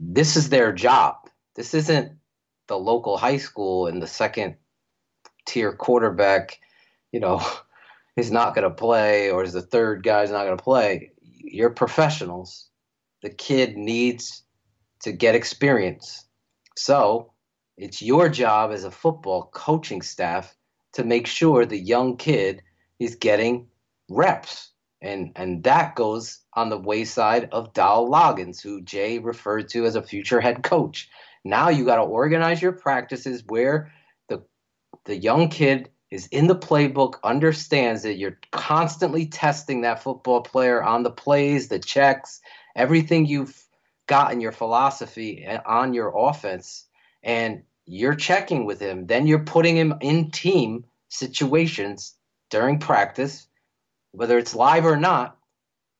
This 0.00 0.34
is 0.34 0.48
their 0.48 0.72
job. 0.72 1.14
This 1.54 1.72
isn't 1.72 2.10
the 2.66 2.76
local 2.76 3.16
high 3.16 3.36
school 3.36 3.86
and 3.86 4.02
the 4.02 4.06
second 4.08 4.56
tier 5.46 5.72
quarterback, 5.72 6.58
you 7.12 7.20
know, 7.20 7.40
is 8.16 8.32
not 8.32 8.56
going 8.56 8.68
to 8.68 8.74
play 8.74 9.30
or 9.30 9.44
is 9.44 9.52
the 9.52 9.62
third 9.62 10.02
guy's 10.02 10.32
not 10.32 10.44
going 10.44 10.56
to 10.56 10.64
play 10.64 11.12
you're 11.56 11.70
professionals. 11.70 12.68
The 13.22 13.30
kid 13.30 13.76
needs 13.76 14.44
to 15.00 15.12
get 15.12 15.34
experience. 15.34 16.26
So 16.76 17.32
it's 17.76 18.02
your 18.02 18.28
job 18.28 18.72
as 18.72 18.84
a 18.84 18.90
football 18.90 19.50
coaching 19.52 20.02
staff 20.02 20.54
to 20.92 21.04
make 21.04 21.26
sure 21.26 21.64
the 21.64 21.78
young 21.78 22.16
kid 22.16 22.62
is 22.98 23.16
getting 23.16 23.68
reps. 24.08 24.70
And, 25.02 25.32
and 25.36 25.62
that 25.64 25.94
goes 25.94 26.40
on 26.54 26.70
the 26.70 26.78
wayside 26.78 27.48
of 27.52 27.72
Dowell 27.74 28.10
Loggins, 28.10 28.62
who 28.62 28.82
Jay 28.82 29.18
referred 29.18 29.68
to 29.70 29.84
as 29.84 29.96
a 29.96 30.02
future 30.02 30.40
head 30.40 30.62
coach. 30.62 31.08
Now 31.44 31.68
you 31.68 31.84
got 31.84 31.96
to 31.96 32.02
organize 32.02 32.60
your 32.62 32.72
practices 32.72 33.44
where 33.46 33.92
the, 34.28 34.42
the 35.04 35.16
young 35.16 35.48
kid 35.48 35.90
is 36.10 36.26
in 36.28 36.46
the 36.46 36.56
playbook, 36.56 37.14
understands 37.24 38.02
that 38.02 38.16
you're 38.16 38.38
constantly 38.52 39.26
testing 39.26 39.80
that 39.80 40.02
football 40.02 40.40
player 40.40 40.82
on 40.82 41.02
the 41.02 41.10
plays, 41.10 41.68
the 41.68 41.78
checks, 41.78 42.40
everything 42.76 43.26
you've 43.26 43.64
got 44.06 44.32
in 44.32 44.40
your 44.40 44.52
philosophy 44.52 45.46
on 45.66 45.94
your 45.94 46.12
offense, 46.16 46.86
and 47.22 47.62
you're 47.86 48.14
checking 48.14 48.64
with 48.66 48.80
him. 48.80 49.06
Then 49.06 49.26
you're 49.26 49.40
putting 49.40 49.76
him 49.76 49.94
in 50.00 50.30
team 50.30 50.84
situations 51.08 52.14
during 52.50 52.78
practice, 52.78 53.48
whether 54.12 54.38
it's 54.38 54.54
live 54.54 54.86
or 54.86 54.96
not. 54.96 55.36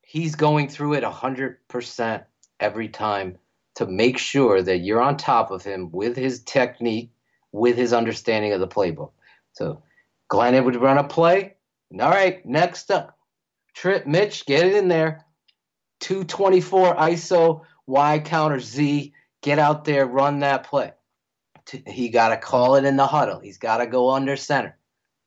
He's 0.01 0.35
going 0.35 0.69
through 0.69 0.93
it 0.93 1.03
100% 1.03 2.23
every 2.61 2.87
time 2.87 3.37
to 3.75 3.85
make 3.85 4.17
sure 4.17 4.61
that 4.61 4.79
you're 4.79 5.01
on 5.01 5.17
top 5.17 5.51
of 5.51 5.63
him 5.63 5.91
with 5.91 6.15
his 6.15 6.41
technique, 6.43 7.11
with 7.51 7.75
his 7.75 7.91
understanding 7.91 8.53
of 8.53 8.61
the 8.61 8.67
playbook. 8.67 9.11
So 9.51 9.83
Glennon 10.31 10.65
would 10.65 10.75
run 10.75 10.97
a 10.97 11.03
play. 11.03 11.55
All 11.99 12.09
right, 12.09 12.45
next 12.45 12.91
up. 12.91 13.17
Trip 13.73 14.05
Mitch, 14.07 14.45
get 14.45 14.65
it 14.65 14.75
in 14.75 14.87
there. 14.87 15.25
224 16.01 16.95
ISO, 16.95 17.61
Y 17.85 18.19
counter 18.19 18.59
Z. 18.59 19.13
Get 19.41 19.59
out 19.59 19.85
there, 19.85 20.05
run 20.05 20.39
that 20.39 20.63
play. 20.63 20.91
He 21.85 22.09
got 22.09 22.29
to 22.29 22.37
call 22.37 22.75
it 22.75 22.85
in 22.85 22.95
the 22.95 23.07
huddle. 23.07 23.39
He's 23.39 23.57
got 23.57 23.77
to 23.77 23.87
go 23.87 24.11
under 24.11 24.35
center. 24.35 24.77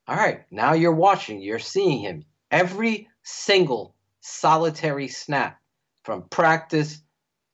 All 0.06 0.16
right, 0.16 0.42
now 0.50 0.72
you're 0.72 0.92
watching, 0.92 1.40
you're 1.40 1.58
seeing 1.58 2.00
him. 2.00 2.24
Every 2.50 3.08
single 3.22 3.94
solitary 4.20 5.08
snap 5.08 5.60
from 6.04 6.24
practice 6.30 7.00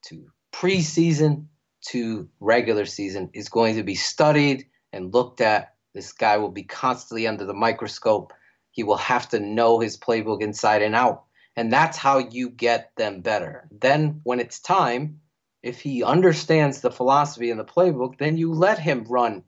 to 0.07 0.27
preseason 0.53 1.47
to 1.89 2.29
regular 2.41 2.87
season 2.87 3.31
is 3.35 3.49
going 3.49 3.77
to 3.77 3.83
be 3.83 3.95
studied 3.95 4.67
and 4.93 5.13
looked 5.13 5.41
at 5.41 5.76
this 5.97 6.13
guy 6.13 6.37
will 6.37 6.51
be 6.51 6.63
constantly 6.63 7.27
under 7.27 7.47
the 7.47 7.55
microscope. 7.55 8.33
He 8.71 8.83
will 8.83 8.99
have 8.99 9.31
to 9.31 9.41
know 9.41 9.81
his 9.81 9.97
playbook 9.97 10.43
inside 10.43 10.83
and 10.83 10.95
out. 10.95 11.25
And 11.57 11.73
that's 11.73 11.97
how 11.97 12.19
you 12.19 12.51
get 12.51 12.93
them 12.97 13.23
better. 13.23 13.67
Then, 13.71 14.21
when 14.23 14.39
it's 14.39 14.61
time, 14.61 15.21
if 15.63 15.81
he 15.81 16.05
understands 16.05 16.83
the 16.83 16.91
philosophy 16.91 17.51
and 17.51 17.59
the 17.59 17.65
playbook, 17.65 18.19
then 18.19 18.37
you 18.37 18.53
let 18.53 18.79
him 18.79 19.05
run 19.09 19.43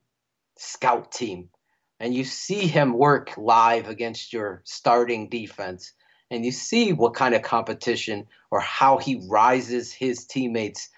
scout 0.57 1.13
team 1.13 1.51
and 2.01 2.15
you 2.15 2.25
see 2.25 2.67
him 2.67 2.95
work 2.95 3.37
live 3.37 3.89
against 3.89 4.33
your 4.33 4.63
starting 4.65 5.29
defense 5.29 5.93
and 6.31 6.45
you 6.45 6.51
see 6.51 6.93
what 6.93 7.15
kind 7.15 7.35
of 7.35 7.43
competition 7.43 8.27
or 8.51 8.61
how 8.61 8.97
he 8.97 9.23
rises 9.29 9.93
his 9.93 10.25
teammates 10.25 10.89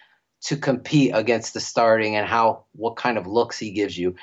to 0.43 0.57
compete 0.57 1.11
against 1.15 1.55
the 1.55 1.61
starting 1.61 2.17
and 2.17 2.27
how 2.27 2.65
what 2.73 2.97
kind 2.97 3.19
of 3.19 3.27
looks 3.27 3.59
he 3.59 3.73
gives 3.73 3.99
you 3.99 4.15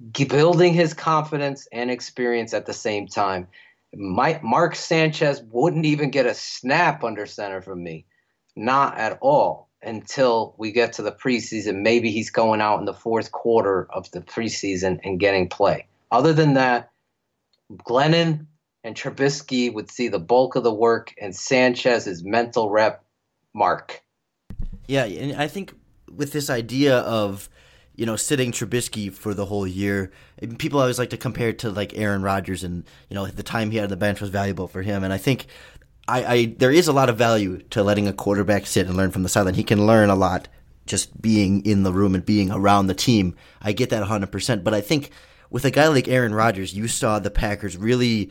building 0.00 0.74
his 0.74 0.94
confidence 0.94 1.66
and 1.72 1.90
experience 1.90 2.54
at 2.54 2.66
the 2.66 2.72
same 2.72 3.06
time. 3.06 3.48
My, 3.94 4.40
Mark 4.42 4.74
Sanchez 4.74 5.42
wouldn't 5.50 5.86
even 5.86 6.10
get 6.10 6.26
a 6.26 6.34
snap 6.34 7.02
under 7.02 7.26
center 7.26 7.62
from 7.62 7.82
me, 7.82 8.04
not 8.54 8.98
at 8.98 9.18
all, 9.20 9.68
until 9.82 10.54
we 10.58 10.72
get 10.72 10.92
to 10.94 11.02
the 11.02 11.12
preseason. 11.12 11.82
Maybe 11.82 12.10
he's 12.10 12.30
going 12.30 12.60
out 12.60 12.78
in 12.78 12.84
the 12.84 12.94
fourth 12.94 13.32
quarter 13.32 13.88
of 13.90 14.10
the 14.10 14.20
preseason 14.20 15.00
and 15.04 15.18
getting 15.18 15.48
play. 15.48 15.86
Other 16.10 16.32
than 16.32 16.54
that, 16.54 16.90
Glennon 17.72 18.46
and 18.84 18.94
Trubisky 18.94 19.72
would 19.72 19.90
see 19.90 20.08
the 20.08 20.18
bulk 20.18 20.54
of 20.56 20.62
the 20.62 20.72
work, 20.72 21.14
and 21.20 21.34
Sanchez's 21.34 22.22
mental 22.24 22.70
rep 22.70 23.04
mark. 23.54 24.02
Yeah, 24.86 25.04
and 25.04 25.40
I 25.40 25.48
think 25.48 25.74
with 26.10 26.32
this 26.32 26.48
idea 26.48 26.98
of 26.98 27.48
you 27.98 28.06
know, 28.06 28.14
sitting 28.14 28.52
Trubisky 28.52 29.12
for 29.12 29.34
the 29.34 29.46
whole 29.46 29.66
year. 29.66 30.12
People 30.58 30.78
always 30.78 31.00
like 31.00 31.10
to 31.10 31.16
compare 31.16 31.48
it 31.48 31.58
to 31.58 31.70
like 31.70 31.98
Aaron 31.98 32.22
Rodgers, 32.22 32.62
and 32.62 32.84
you 33.10 33.16
know, 33.16 33.26
the 33.26 33.42
time 33.42 33.72
he 33.72 33.76
had 33.76 33.84
on 33.84 33.90
the 33.90 33.96
bench 33.96 34.20
was 34.20 34.30
valuable 34.30 34.68
for 34.68 34.82
him. 34.82 35.02
And 35.02 35.12
I 35.12 35.18
think 35.18 35.46
I, 36.06 36.24
I 36.24 36.54
there 36.58 36.70
is 36.70 36.86
a 36.86 36.92
lot 36.92 37.08
of 37.08 37.18
value 37.18 37.58
to 37.70 37.82
letting 37.82 38.06
a 38.06 38.12
quarterback 38.12 38.66
sit 38.66 38.86
and 38.86 38.96
learn 38.96 39.10
from 39.10 39.24
the 39.24 39.28
sideline. 39.28 39.54
He 39.54 39.64
can 39.64 39.84
learn 39.84 40.10
a 40.10 40.14
lot 40.14 40.46
just 40.86 41.20
being 41.20 41.66
in 41.66 41.82
the 41.82 41.92
room 41.92 42.14
and 42.14 42.24
being 42.24 42.52
around 42.52 42.86
the 42.86 42.94
team. 42.94 43.34
I 43.60 43.72
get 43.72 43.90
that 43.90 44.06
100%. 44.06 44.64
But 44.64 44.74
I 44.74 44.80
think 44.80 45.10
with 45.50 45.64
a 45.64 45.70
guy 45.70 45.88
like 45.88 46.06
Aaron 46.06 46.34
Rodgers, 46.34 46.74
you 46.74 46.86
saw 46.86 47.18
the 47.18 47.30
Packers 47.32 47.76
really 47.76 48.30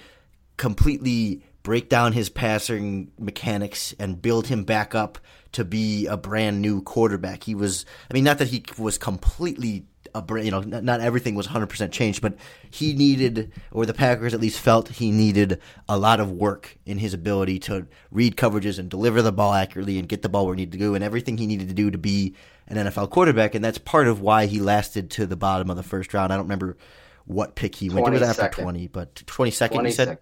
completely 0.56 1.44
break 1.62 1.90
down 1.90 2.14
his 2.14 2.30
passing 2.30 3.12
mechanics 3.20 3.94
and 4.00 4.22
build 4.22 4.48
him 4.48 4.64
back 4.64 4.96
up 4.96 5.20
to 5.54 5.66
be 5.66 6.08
a 6.08 6.18
brand 6.18 6.62
new 6.62 6.82
quarterback. 6.82 7.44
He 7.44 7.56
was, 7.56 7.86
I 8.10 8.14
mean, 8.14 8.24
not 8.24 8.38
that 8.40 8.48
he 8.48 8.64
was 8.78 8.98
completely 8.98 9.86
a 10.16 10.22
brand, 10.22 10.46
you 10.46 10.52
know, 10.52 10.62
not, 10.62 10.84
not 10.84 11.02
everything 11.02 11.36
was 11.36 11.48
100% 11.48 11.92
changed, 11.92 12.22
but 12.22 12.36
he 12.70 12.94
needed, 12.94 13.52
or 13.72 13.86
the 13.86 13.94
Packers 13.94 14.34
at 14.34 14.40
least 14.40 14.60
felt 14.60 14.90
he 14.90 15.12
needed 15.12 15.62
a 15.88 15.98
lot 15.98 16.20
of 16.20 16.32
work 16.32 16.78
in 16.86 16.98
his 16.98 17.14
ability 17.14 17.60
to 17.60 17.88
read 18.12 18.36
coverages 18.36 18.80
and 18.80 18.90
deliver 18.90 19.22
the 19.22 19.32
ball 19.32 19.54
accurately 19.54 20.00
and 20.00 20.08
get 20.08 20.22
the 20.22 20.30
ball 20.30 20.46
where 20.46 20.56
he 20.56 20.62
needed 20.62 20.72
to 20.74 20.78
go 20.78 20.94
and 20.94 21.04
everything 21.04 21.38
he 21.38 21.48
needed 21.48 21.68
to 21.68 21.74
do 21.74 21.92
to 21.92 21.98
be 21.98 22.36
an 22.68 22.78
NFL 22.78 23.10
quarterback. 23.10 23.56
And 23.56 23.64
that's 23.64 23.78
part 23.78 24.08
of 24.08 24.22
why 24.22 24.46
he 24.46 24.60
lasted 24.60 25.12
to 25.12 25.26
the 25.26 25.38
bottom 25.38 25.70
of 25.70 25.78
the 25.78 25.84
first 25.84 26.14
round. 26.14 26.32
I 26.32 26.36
don't 26.36 26.46
remember 26.46 26.78
what 27.26 27.56
pick 27.56 27.76
he 27.76 27.90
went. 27.90 28.06
To 28.06 28.12
it 28.12 28.20
was 28.20 28.40
after 28.40 28.62
20, 28.62 28.88
but 28.88 29.16
22nd, 29.16 29.72
20 29.72 29.90
you 29.90 29.94
said? 29.94 30.18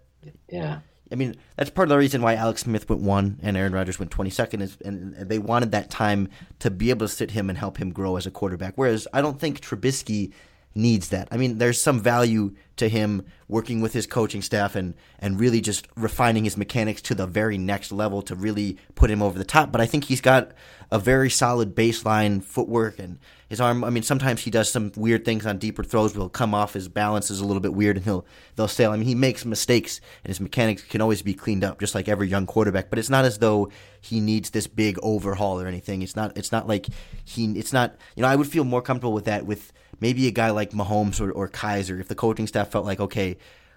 Yeah. 0.50 0.80
I 1.10 1.14
mean, 1.14 1.36
that's 1.56 1.70
part 1.70 1.86
of 1.86 1.90
the 1.90 1.98
reason 1.98 2.20
why 2.20 2.34
Alex 2.34 2.62
Smith 2.62 2.88
went 2.88 3.02
one 3.02 3.38
and 3.42 3.56
Aaron 3.56 3.72
Rodgers 3.72 3.98
went 3.98 4.10
22nd 4.10 4.60
is, 4.60 4.76
and 4.84 5.14
they 5.14 5.38
wanted 5.38 5.70
that 5.72 5.90
time 5.90 6.28
to 6.58 6.70
be 6.70 6.90
able 6.90 7.06
to 7.06 7.12
sit 7.12 7.30
him 7.30 7.48
and 7.48 7.58
help 7.58 7.78
him 7.78 7.92
grow 7.92 8.16
as 8.16 8.26
a 8.26 8.30
quarterback. 8.30 8.74
Whereas 8.76 9.06
I 9.12 9.20
don't 9.20 9.38
think 9.38 9.60
Trubisky 9.60 10.32
needs 10.76 11.08
that. 11.08 11.28
I 11.30 11.36
mean, 11.36 11.58
there's 11.58 11.80
some 11.80 12.00
value 12.00 12.54
to 12.76 12.88
him 12.88 13.24
working 13.48 13.80
with 13.80 13.92
his 13.92 14.06
coaching 14.06 14.42
staff 14.42 14.76
and, 14.76 14.94
and 15.18 15.40
really 15.40 15.60
just 15.60 15.88
refining 15.96 16.44
his 16.44 16.56
mechanics 16.56 17.00
to 17.00 17.14
the 17.14 17.26
very 17.26 17.56
next 17.56 17.90
level 17.90 18.22
to 18.22 18.34
really 18.34 18.76
put 18.94 19.10
him 19.10 19.22
over 19.22 19.38
the 19.38 19.44
top. 19.44 19.72
But 19.72 19.80
I 19.80 19.86
think 19.86 20.04
he's 20.04 20.20
got 20.20 20.52
a 20.90 20.98
very 20.98 21.30
solid 21.30 21.74
baseline 21.74 22.42
footwork 22.42 22.98
and 22.98 23.18
his 23.48 23.60
arm. 23.60 23.84
I 23.84 23.90
mean, 23.90 24.02
sometimes 24.02 24.42
he 24.42 24.50
does 24.50 24.70
some 24.70 24.92
weird 24.96 25.24
things 25.24 25.46
on 25.46 25.58
deeper 25.58 25.84
throws. 25.84 26.16
Will 26.16 26.28
come 26.28 26.54
off 26.54 26.74
his 26.74 26.88
balance 26.88 27.30
is 27.30 27.40
a 27.40 27.44
little 27.44 27.60
bit 27.60 27.74
weird, 27.74 27.96
and 27.96 28.04
he'll 28.04 28.26
they'll 28.56 28.68
sail. 28.68 28.90
I 28.90 28.96
mean, 28.96 29.06
he 29.06 29.14
makes 29.14 29.44
mistakes, 29.44 30.00
and 30.24 30.28
his 30.28 30.40
mechanics 30.40 30.82
can 30.82 31.00
always 31.00 31.22
be 31.22 31.34
cleaned 31.34 31.64
up, 31.64 31.78
just 31.78 31.94
like 31.94 32.08
every 32.08 32.28
young 32.28 32.46
quarterback. 32.46 32.90
But 32.90 32.98
it's 32.98 33.10
not 33.10 33.24
as 33.24 33.38
though 33.38 33.70
he 34.00 34.20
needs 34.20 34.50
this 34.50 34.66
big 34.66 34.98
overhaul 35.02 35.60
or 35.60 35.66
anything. 35.66 36.02
It's 36.02 36.16
not. 36.16 36.36
It's 36.36 36.50
not 36.52 36.66
like 36.66 36.86
he. 37.24 37.52
It's 37.52 37.72
not. 37.72 37.96
You 38.16 38.22
know, 38.22 38.28
I 38.28 38.36
would 38.36 38.48
feel 38.48 38.64
more 38.64 38.82
comfortable 38.82 39.12
with 39.12 39.26
that 39.26 39.46
with 39.46 39.72
maybe 40.00 40.26
a 40.26 40.30
guy 40.32 40.50
like 40.50 40.70
Mahomes 40.70 41.20
or, 41.20 41.30
or 41.32 41.48
Kizer 41.48 42.00
if 42.00 42.08
the 42.08 42.14
coaching 42.14 42.46
staff 42.46 42.70
felt 42.70 42.84
like, 42.84 43.00
okay, 43.00 43.36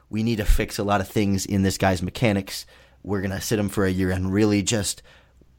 we 0.10 0.24
need 0.24 0.38
to 0.38 0.46
fix 0.46 0.78
a 0.78 0.84
lot 0.84 1.02
of 1.02 1.08
things 1.08 1.46
in 1.46 1.62
this 1.62 1.78
guy's 1.78 2.02
mechanics. 2.02 2.66
We're 3.04 3.22
gonna 3.22 3.42
sit 3.42 3.60
him 3.60 3.70
for 3.70 3.86
a 3.86 3.92
year 3.92 4.12
and 4.12 4.34
really 4.34 4.62
just 4.62 5.02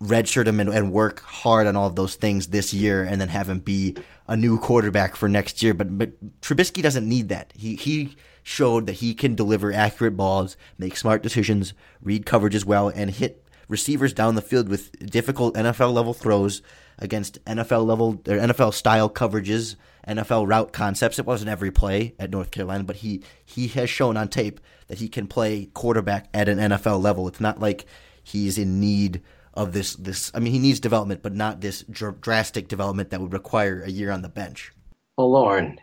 redshirt 0.03 0.47
him 0.47 0.61
and, 0.61 0.71
and, 0.71 0.93
work 0.93 1.21
hard 1.21 1.67
on 1.67 1.77
all 1.77 1.87
of 1.87 1.95
those 1.95 2.15
things 2.15 2.47
this 2.47 2.73
year 2.73 3.05
and 3.05 3.21
then 3.21 3.29
have 3.29 3.51
him 3.51 3.59
be 3.59 3.95
a 4.27 4.35
new 4.35 4.59
quarterback 4.59 5.15
for 5.15 5.29
next 5.29 5.63
year. 5.63 5.75
But, 5.75 5.99
but 5.99 6.41
Trubisky 6.41 6.83
doesn't 6.83 7.07
need 7.07 7.29
that. 7.29 7.53
He 7.55 7.77
he 7.77 8.17
showed 8.43 8.87
that 8.87 8.95
he 8.95 9.15
can 9.15 9.35
deliver 9.35 9.73
accurate 9.73 10.17
balls, 10.17 10.57
make 10.79 10.97
smart 10.97 11.23
decisions, 11.23 11.75
read 12.03 12.25
coverages 12.25 12.65
well, 12.65 12.89
and 12.89 13.11
hit 13.11 13.45
receivers 13.69 14.13
down 14.13 14.35
the 14.35 14.43
field 14.43 14.69
with 14.69 14.91
difficult 15.11 15.55
NFL 15.55 15.93
level 15.93 16.15
throws 16.15 16.63
against 17.01 17.43
NFL 17.45 17.87
level 17.87 18.21
or 18.29 18.37
NFL 18.37 18.75
style 18.75 19.09
coverages, 19.09 19.77
NFL 20.07 20.49
route 20.49 20.73
concepts. 20.73 21.19
It 21.19 21.27
wasn't 21.27 21.51
every 21.51 21.71
play 21.71 22.15
at 22.19 22.31
North 22.31 22.51
Carolina, 22.51 22.85
but 22.85 22.97
he 22.97 23.23
he 23.45 23.69
has 23.69 23.89
shown 23.91 24.17
on 24.17 24.29
tape 24.29 24.61
that 24.89 24.99
he 24.99 25.09
can 25.09 25.27
play 25.27 25.67
quarterback 25.67 26.29
at 26.35 26.49
an 26.49 26.59
NFL 26.59 27.03
level. 27.03 27.29
It's 27.29 27.41
not 27.41 27.61
like 27.61 27.87
he's 28.23 28.59
in 28.59 28.81
need 28.81 29.23
of 29.55 29.73
this 29.73 29.95
this. 29.97 30.31
I 30.35 30.41
mean, 30.41 30.53
he 30.53 30.59
needs 30.59 30.81
development, 30.81 31.23
but 31.23 31.35
not 31.35 31.61
this 31.61 31.83
dr- 31.91 32.21
drastic 32.21 32.69
development 32.69 33.11
that 33.11 33.21
would 33.21 33.33
require 33.33 33.83
a 33.83 33.91
year 33.91 34.11
on 34.11 34.23
the 34.23 34.29
bench. 34.29 34.73
Well, 35.17 35.31
Lorin, 35.33 35.79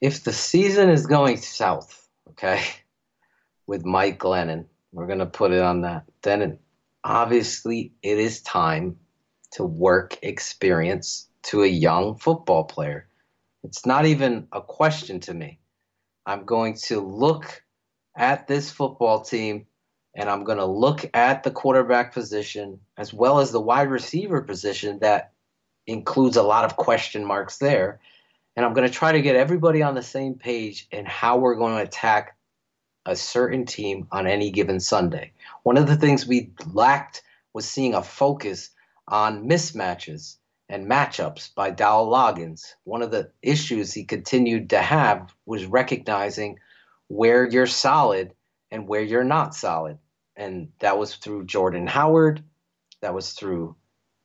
if 0.00 0.24
the 0.24 0.32
season 0.32 0.90
is 0.90 1.06
going 1.06 1.38
south, 1.38 2.08
okay, 2.30 2.62
with 3.66 3.84
Mike 3.84 4.18
Glennon, 4.18 4.66
we're 4.92 5.06
gonna 5.06 5.26
put 5.26 5.52
it 5.52 5.62
on 5.62 5.82
that. 5.82 6.04
Then 6.22 6.58
obviously 7.04 7.92
it 8.02 8.18
is 8.18 8.42
time 8.42 8.96
to 9.52 9.64
work 9.64 10.18
experience 10.22 11.28
to 11.44 11.62
a 11.62 11.66
young 11.66 12.16
football 12.16 12.64
player. 12.64 13.06
It's 13.64 13.86
not 13.86 14.06
even 14.06 14.48
a 14.52 14.60
question 14.60 15.20
to 15.20 15.34
me. 15.34 15.58
I'm 16.26 16.44
going 16.44 16.74
to 16.86 17.00
look 17.00 17.62
at 18.16 18.46
this 18.46 18.70
football 18.70 19.22
team 19.22 19.66
and 20.14 20.28
I'm 20.28 20.44
going 20.44 20.58
to 20.58 20.66
look 20.66 21.08
at 21.14 21.42
the 21.42 21.50
quarterback 21.50 22.12
position 22.12 22.80
as 22.96 23.14
well 23.14 23.40
as 23.40 23.50
the 23.50 23.60
wide 23.60 23.90
receiver 23.90 24.42
position 24.42 24.98
that 25.00 25.32
includes 25.86 26.36
a 26.36 26.42
lot 26.42 26.64
of 26.64 26.76
question 26.76 27.24
marks 27.24 27.58
there. 27.58 28.00
And 28.54 28.66
I'm 28.66 28.74
going 28.74 28.86
to 28.86 28.94
try 28.94 29.12
to 29.12 29.22
get 29.22 29.36
everybody 29.36 29.82
on 29.82 29.94
the 29.94 30.02
same 30.02 30.34
page 30.34 30.86
in 30.90 31.06
how 31.06 31.38
we're 31.38 31.56
going 31.56 31.76
to 31.76 31.82
attack 31.82 32.36
a 33.06 33.16
certain 33.16 33.64
team 33.64 34.06
on 34.12 34.26
any 34.26 34.50
given 34.50 34.78
Sunday. 34.78 35.32
One 35.62 35.76
of 35.76 35.86
the 35.86 35.96
things 35.96 36.26
we 36.26 36.52
lacked 36.72 37.22
was 37.54 37.68
seeing 37.68 37.94
a 37.94 38.02
focus 38.02 38.70
on 39.12 39.46
mismatches 39.46 40.38
and 40.70 40.90
matchups 40.90 41.54
by 41.54 41.70
Dowell 41.70 42.10
Loggins. 42.10 42.72
One 42.84 43.02
of 43.02 43.10
the 43.10 43.30
issues 43.42 43.92
he 43.92 44.04
continued 44.04 44.70
to 44.70 44.78
have 44.78 45.34
was 45.44 45.66
recognizing 45.66 46.58
where 47.08 47.46
you're 47.46 47.66
solid 47.66 48.32
and 48.70 48.88
where 48.88 49.02
you're 49.02 49.22
not 49.22 49.54
solid. 49.54 49.98
And 50.34 50.70
that 50.78 50.98
was 50.98 51.14
through 51.16 51.44
Jordan 51.44 51.86
Howard. 51.86 52.42
That 53.02 53.12
was 53.12 53.34
through 53.34 53.76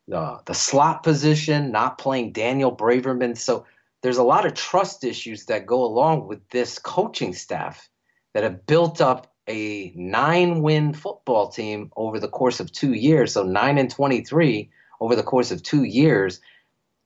the, 0.08 0.40
the 0.46 0.54
slot 0.54 1.04
position, 1.04 1.74
not 1.74 1.98
playing 1.98 2.32
Daniel 2.32 2.74
Braverman. 2.74 3.38
So 3.38 3.66
there's 4.02 4.18
a 4.18 4.24
lot 4.24 4.46
of 4.46 4.54
trust 4.54 5.04
issues 5.04 5.48
that 5.48 5.66
go 5.66 5.84
along 5.84 6.30
with 6.30 6.48
this 6.50 6.80
coaching 6.80 7.34
staff 7.34 7.90
that 8.34 8.44
have 8.44 8.66
built 8.66 9.02
up 9.02 9.34
a 9.50 9.92
nine 9.98 10.62
win 10.62 10.94
football 10.94 11.50
team 11.50 11.92
over 11.98 12.20
the 12.20 12.30
course 12.30 12.62
of 12.62 12.72
two 12.72 12.94
years. 12.94 13.34
So 13.34 13.44
nine 13.44 13.78
and 13.78 13.92
23 13.92 14.70
over 15.00 15.16
the 15.16 15.24
course 15.24 15.52
of 15.52 15.64
two 15.64 15.84
years. 15.84 16.40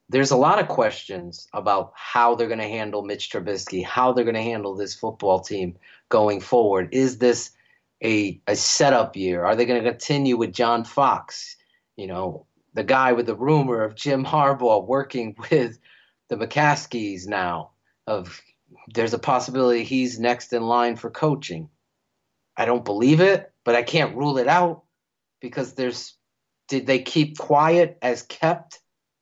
There's 0.08 0.30
a 0.30 0.36
lot 0.36 0.58
of 0.58 0.68
questions 0.68 1.48
about 1.52 1.92
how 1.94 2.34
they're 2.34 2.48
going 2.48 2.58
to 2.58 2.68
handle 2.68 3.02
Mitch 3.02 3.30
Trubisky, 3.30 3.84
how 3.84 4.12
they're 4.12 4.24
going 4.24 4.34
to 4.34 4.42
handle 4.42 4.74
this 4.74 4.94
football 4.94 5.40
team 5.40 5.76
going 6.08 6.40
forward. 6.40 6.88
Is 6.92 7.18
this 7.18 7.50
a, 8.02 8.40
a 8.46 8.56
setup 8.56 9.16
year? 9.16 9.44
Are 9.44 9.56
they 9.56 9.64
going 9.64 9.82
to 9.82 9.90
continue 9.90 10.36
with 10.36 10.52
John 10.52 10.84
Fox? 10.84 11.56
You 11.96 12.08
know, 12.08 12.46
the 12.74 12.84
guy 12.84 13.12
with 13.12 13.26
the 13.26 13.36
rumor 13.36 13.82
of 13.82 13.94
Jim 13.94 14.24
Harbaugh 14.24 14.86
working 14.86 15.36
with 15.50 15.78
the 16.28 16.36
McCaskeys 16.36 17.26
now, 17.26 17.70
of 18.06 18.40
there's 18.94 19.14
a 19.14 19.18
possibility 19.18 19.84
he's 19.84 20.18
next 20.18 20.52
in 20.52 20.62
line 20.62 20.96
for 20.96 21.10
coaching. 21.10 21.68
I 22.56 22.64
don't 22.64 22.84
believe 22.84 23.20
it, 23.20 23.52
but 23.64 23.74
I 23.74 23.82
can't 23.82 24.16
rule 24.16 24.38
it 24.38 24.48
out 24.48 24.82
because 25.40 25.74
there's 25.74 26.16
did 26.72 26.86
they 26.86 27.00
keep 27.00 27.36
quiet 27.36 27.98
as 28.00 28.22
kept 28.22 28.80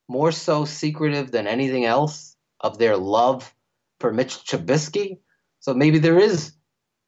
more 0.08 0.30
so 0.30 0.64
secretive 0.64 1.32
than 1.32 1.48
anything 1.48 1.84
else 1.84 2.36
of 2.60 2.78
their 2.78 2.96
love 2.96 3.52
for 3.98 4.12
Mitch 4.12 4.36
Trubisky? 4.46 5.18
So 5.58 5.74
maybe 5.74 5.98
there 5.98 6.20
is 6.20 6.52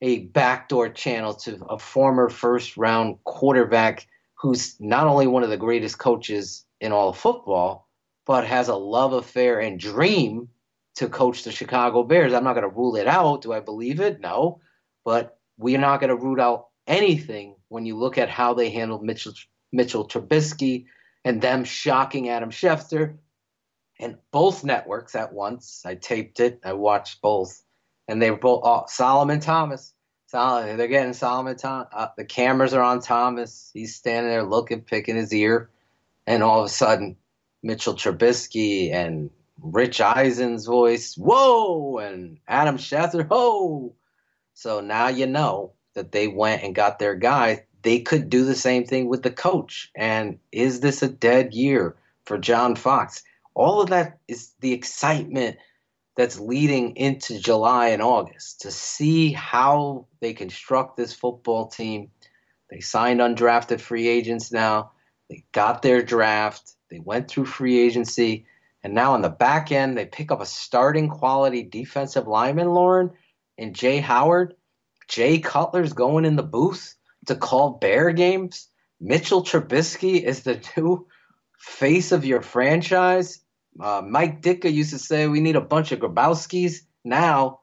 a 0.01 0.25
backdoor 0.25 0.89
channel 0.89 1.35
to 1.35 1.65
a 1.67 1.79
former 1.79 2.29
first 2.29 2.77
round 2.77 3.23
quarterback 3.23 4.09
who's 4.35 4.75
not 4.81 5.07
only 5.07 5.29
one 5.29 5.45
of 5.45 5.51
the 5.51 5.57
greatest 5.57 6.01
coaches 6.01 6.65
in 6.81 6.91
all 6.91 7.11
of 7.11 7.17
football, 7.17 7.89
but 8.27 8.45
has 8.45 8.67
a 8.67 8.75
love 8.75 9.13
affair 9.13 9.61
and 9.61 9.79
dream 9.79 10.49
to 10.97 11.09
coach 11.09 11.45
the 11.45 11.53
Chicago 11.53 12.03
Bears. 12.03 12.33
I'm 12.33 12.43
not 12.43 12.55
going 12.55 12.69
to 12.69 12.77
rule 12.77 12.97
it 12.97 13.07
out. 13.07 13.43
Do 13.43 13.53
I 13.53 13.61
believe 13.61 14.01
it? 14.01 14.19
No. 14.19 14.61
But 15.05 15.39
we're 15.57 15.79
not 15.79 16.01
going 16.01 16.11
to 16.11 16.17
root 16.17 16.41
out 16.41 16.67
anything 16.89 17.55
when 17.69 17.87
you 17.87 17.97
look 17.97 18.19
at 18.19 18.29
how 18.29 18.55
they 18.55 18.71
handled 18.71 19.05
Mitchell, 19.05 19.35
Mitchell 19.73 20.07
Trubisky 20.07 20.87
and 21.25 21.41
them 21.41 21.65
shocking 21.65 22.29
Adam 22.29 22.51
Schefter 22.51 23.17
and 23.99 24.19
both 24.31 24.65
networks 24.65 25.15
at 25.15 25.33
once. 25.33 25.83
I 25.85 25.95
taped 25.95 26.41
it. 26.41 26.61
I 26.65 26.75
watched 26.75 27.23
both 27.23 27.63
and 28.09 28.21
they 28.21 28.31
were 28.31 28.37
both 28.37 28.63
oh, 28.65 28.85
Solomon 28.89 29.41
Thomas. 29.41 29.95
Solomon, 30.27 30.77
they're 30.77 30.89
getting 30.89 31.13
Solomon 31.13 31.57
Thomas. 31.57 31.89
Uh, 31.93 32.09
the 32.17 32.25
cameras 32.25 32.75
are 32.75 32.83
on 32.83 33.01
Thomas. 33.01 33.71
He's 33.75 33.95
standing 33.95 34.31
there 34.31 34.43
looking, 34.43 34.81
picking 34.81 35.17
his 35.17 35.33
ear, 35.33 35.71
and 36.27 36.43
all 36.43 36.61
of 36.61 36.67
a 36.67 36.71
sudden, 36.71 37.17
Mitchell 37.63 37.95
Trubisky 37.95 38.93
and 38.93 39.31
Rich 39.61 40.01
Eisen's 40.01 40.67
voice, 40.67 41.17
whoa, 41.17 41.99
and 41.99 42.39
Adam 42.49 42.79
Schefter, 42.79 43.27
whoa. 43.29 43.95
So 44.55 44.81
now 44.81 45.09
you 45.09 45.27
know 45.27 45.75
that 45.95 46.13
they 46.13 46.29
went 46.29 46.63
and 46.63 46.75
got 46.75 46.99
their 46.99 47.15
guy. 47.15 47.67
They 47.83 48.01
could 48.01 48.31
do 48.31 48.45
the 48.45 48.55
same 48.55 48.85
thing 48.85 49.09
with 49.09 49.23
the 49.23 49.31
coach. 49.31 49.91
And 49.97 50.39
is 50.53 50.81
this 50.81 51.03
a 51.03 51.09
dead 51.09 51.53
year 51.53 51.97
for 52.25 52.39
John 52.39 52.77
Fox? 52.77 53.23
All 53.55 53.83
of 53.83 53.91
that 53.91 54.19
is 54.29 54.53
the 54.61 54.73
excitement 54.73 55.57
that's 56.17 56.39
leading 56.39 56.97
into 56.97 57.41
July 57.41 57.89
and 57.89 58.03
August 58.03 58.61
to 58.63 58.71
see 58.71 59.33
how 59.33 60.07
they 60.21 60.33
construct 60.33 60.97
this 60.97 61.13
football 61.13 61.67
team. 61.67 62.11
They 62.71 62.81
signed 62.81 63.21
undrafted 63.21 63.81
free 63.81 64.09
agents 64.09 64.53
now. 64.53 64.93
They 65.29 65.45
got 65.53 65.83
their 65.83 66.03
draft. 66.03 66.73
They 66.91 66.99
went 66.99 67.29
through 67.29 67.47
free 67.47 67.79
agency. 67.79 68.47
And 68.85 68.95
now 68.95 69.13
on 69.15 69.23
the 69.23 69.31
back 69.31 69.73
end, 69.73 69.97
they 69.97 70.07
pick 70.07 70.31
up 70.31 70.41
a 70.41 70.47
starting 70.47 71.09
quality 71.09 71.63
defensive 71.63 72.27
lineman, 72.27 72.69
Lorin, 72.69 73.11
and 73.59 73.75
Jaye 73.75 74.01
Howard. 74.01 74.55
Jay 75.09 75.39
Cutler's 75.39 75.93
going 75.93 76.25
in 76.25 76.37
the 76.37 76.43
booth 76.43 76.95
to 77.27 77.37
call 77.37 77.79
Bear 77.81 78.11
games. 78.13 78.69
Mitchell 79.01 79.43
Trubisky 79.43 80.23
is 80.23 80.43
the 80.43 80.63
new 80.77 81.07
face 81.59 82.13
of 82.13 82.25
your 82.25 82.43
franchise. 82.43 83.41
Uh, 83.81 84.03
Mike 84.05 84.43
Ditka 84.43 84.73
used 84.73 84.91
to 84.91 84.99
say 84.99 85.27
we 85.27 85.41
need 85.41 85.57
a 85.57 85.61
bunch 85.61 85.93
of 85.93 86.01
Grabowskis. 86.01 86.81
Now, 87.05 87.61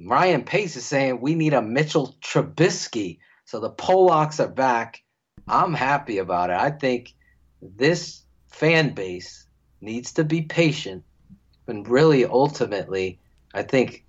Ryan 0.00 0.44
Pace 0.44 0.76
is 0.76 0.84
saying 0.84 1.20
we 1.20 1.34
need 1.34 1.54
a 1.54 1.62
Mitchell 1.62 2.16
Trubisky. 2.20 3.18
So 3.44 3.60
the 3.60 3.70
Polacks 3.70 4.40
are 4.44 4.48
back. 4.48 5.02
I'm 5.48 5.74
happy 5.74 6.18
about 6.18 6.50
it. 6.50 6.56
I 6.56 6.70
think 6.70 7.14
this 7.62 8.22
fan 8.48 8.94
base 8.94 9.46
needs 9.80 10.12
to 10.14 10.24
be 10.24 10.42
patient. 10.42 11.04
And 11.66 11.88
really, 11.88 12.24
ultimately, 12.24 13.20
I 13.54 13.62
think 13.62 14.04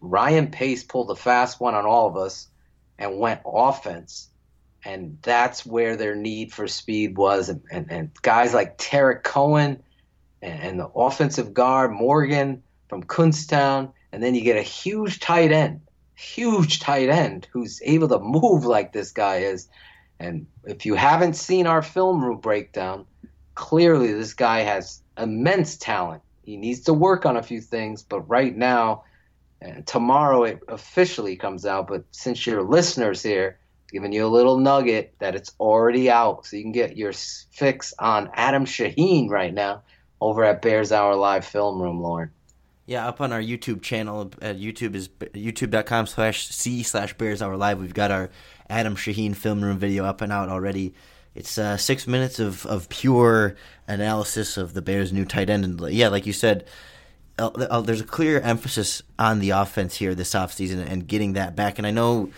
Ryan 0.00 0.50
Pace 0.50 0.84
pulled 0.84 1.10
a 1.10 1.16
fast 1.16 1.60
one 1.60 1.74
on 1.74 1.86
all 1.86 2.08
of 2.08 2.16
us 2.16 2.48
and 2.98 3.18
went 3.18 3.40
offense. 3.44 4.28
And 4.84 5.18
that's 5.22 5.66
where 5.66 5.96
their 5.96 6.14
need 6.14 6.52
for 6.52 6.68
speed 6.68 7.16
was. 7.16 7.48
And, 7.48 7.62
and, 7.70 7.90
and 7.90 8.10
guys 8.22 8.54
like 8.54 8.78
Tarik 8.78 9.24
Cohen 9.24 9.82
and, 10.42 10.60
and 10.60 10.80
the 10.80 10.88
offensive 10.88 11.52
guard 11.52 11.92
Morgan 11.92 12.62
from 12.88 13.02
Kutztown, 13.02 13.92
and 14.12 14.22
then 14.22 14.34
you 14.34 14.42
get 14.42 14.56
a 14.56 14.62
huge 14.62 15.20
tight 15.20 15.50
end, 15.50 15.80
huge 16.14 16.78
tight 16.80 17.08
end 17.08 17.48
who's 17.52 17.82
able 17.84 18.08
to 18.08 18.18
move 18.18 18.64
like 18.64 18.92
this 18.92 19.10
guy 19.10 19.38
is. 19.38 19.68
And 20.18 20.46
if 20.64 20.86
you 20.86 20.94
haven't 20.94 21.34
seen 21.34 21.66
our 21.66 21.82
film 21.82 22.24
room 22.24 22.38
breakdown, 22.38 23.06
clearly 23.54 24.12
this 24.12 24.34
guy 24.34 24.60
has 24.60 25.02
immense 25.18 25.76
talent. 25.76 26.22
He 26.42 26.56
needs 26.56 26.80
to 26.82 26.94
work 26.94 27.26
on 27.26 27.36
a 27.36 27.42
few 27.42 27.60
things, 27.60 28.02
but 28.02 28.20
right 28.20 28.56
now, 28.56 29.02
and 29.60 29.86
tomorrow 29.86 30.44
it 30.44 30.60
officially 30.68 31.36
comes 31.36 31.66
out. 31.66 31.88
But 31.88 32.04
since 32.10 32.46
your 32.46 32.62
listeners 32.62 33.22
here, 33.22 33.58
giving 33.90 34.12
you 34.12 34.26
a 34.26 34.28
little 34.28 34.58
nugget 34.58 35.14
that 35.18 35.34
it's 35.34 35.52
already 35.60 36.10
out, 36.10 36.46
so 36.46 36.56
you 36.56 36.62
can 36.62 36.72
get 36.72 36.96
your 36.96 37.12
fix 37.12 37.94
on 37.98 38.30
Adam 38.34 38.64
Shaheen 38.64 39.28
right 39.28 39.54
now 39.54 39.82
over 40.20 40.44
at 40.44 40.62
Bears 40.62 40.92
Hour 40.92 41.14
Live 41.16 41.44
Film 41.44 41.80
Room, 41.80 42.02
Lorin. 42.02 42.30
Yeah, 42.86 43.08
up 43.08 43.20
on 43.20 43.32
our 43.32 43.40
YouTube 43.40 43.82
channel 43.82 44.30
at 44.40 44.58
YouTube 44.58 44.94
is 44.94 45.08
youtube.com 45.08 46.06
slash 46.06 46.48
C 46.48 46.84
slash 46.84 47.14
Bears 47.14 47.42
Hour 47.42 47.56
Live. 47.56 47.80
We've 47.80 47.92
got 47.92 48.12
our 48.12 48.30
Adam 48.70 48.94
Shaheen 48.94 49.34
Film 49.34 49.62
Room 49.62 49.78
video 49.78 50.04
up 50.04 50.20
and 50.20 50.32
out 50.32 50.48
already. 50.48 50.94
It's 51.34 51.58
uh, 51.58 51.76
six 51.76 52.06
minutes 52.06 52.38
of, 52.38 52.64
of 52.66 52.88
pure 52.88 53.56
analysis 53.88 54.56
of 54.56 54.72
the 54.72 54.82
Bears' 54.82 55.12
new 55.12 55.24
tight 55.24 55.50
end. 55.50 55.64
And 55.64 55.80
yeah, 55.92 56.08
like 56.08 56.26
you 56.26 56.32
said, 56.32 56.62
uh, 56.62 56.68
uh, 56.68 56.70
Uh, 57.38 57.48
uh, 57.48 57.80
there's 57.82 58.00
a 58.00 58.04
clear 58.04 58.40
emphasis 58.40 59.02
on 59.18 59.40
the 59.40 59.50
offense 59.50 59.96
here 59.96 60.14
this 60.14 60.32
offseason 60.34 60.86
and 60.86 61.06
getting 61.06 61.34
that 61.34 61.54
back. 61.54 61.78
And 61.78 61.86
I 61.86 61.90
know, 61.90 62.30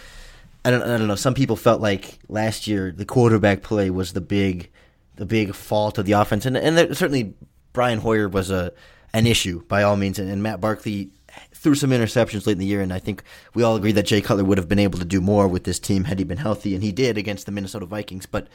I 0.64 0.70
don't, 0.70 0.82
I 0.82 0.98
don't 0.98 1.06
know, 1.06 1.14
some 1.14 1.34
people 1.34 1.56
felt 1.56 1.80
like 1.80 2.18
last 2.28 2.66
year 2.66 2.90
the 2.90 3.04
quarterback 3.04 3.62
play 3.62 3.90
was 3.90 4.12
the 4.12 4.20
big, 4.20 4.70
the 5.16 5.26
big 5.26 5.54
fault 5.54 5.98
of 5.98 6.06
the 6.06 6.12
offense. 6.12 6.46
And, 6.46 6.56
and 6.56 6.76
there, 6.76 6.94
certainly 6.94 7.34
Brian 7.72 8.00
Hoyer 8.00 8.28
was 8.28 8.50
a, 8.50 8.72
an 9.12 9.26
issue 9.26 9.64
by 9.66 9.84
all 9.84 9.96
means. 9.96 10.18
And, 10.18 10.28
and 10.28 10.42
Matt 10.42 10.60
Barkley 10.60 11.10
threw 11.52 11.74
some 11.74 11.90
interceptions 11.90 12.46
late 12.46 12.52
in 12.52 12.58
the 12.58 12.66
year, 12.66 12.80
and 12.80 12.92
I 12.92 12.98
think 12.98 13.22
we 13.54 13.62
all 13.62 13.76
agree 13.76 13.92
that 13.92 14.06
Jay 14.06 14.20
Cutler 14.20 14.44
would 14.44 14.58
have 14.58 14.68
been 14.68 14.78
able 14.78 14.98
to 14.98 15.04
do 15.04 15.20
more 15.20 15.48
with 15.48 15.64
this 15.64 15.78
team 15.78 16.04
had 16.04 16.18
he 16.18 16.24
been 16.24 16.38
healthy, 16.38 16.74
and 16.74 16.82
he 16.82 16.92
did 16.92 17.18
against 17.18 17.46
the 17.46 17.52
Minnesota 17.52 17.86
Vikings. 17.86 18.26
But 18.26 18.48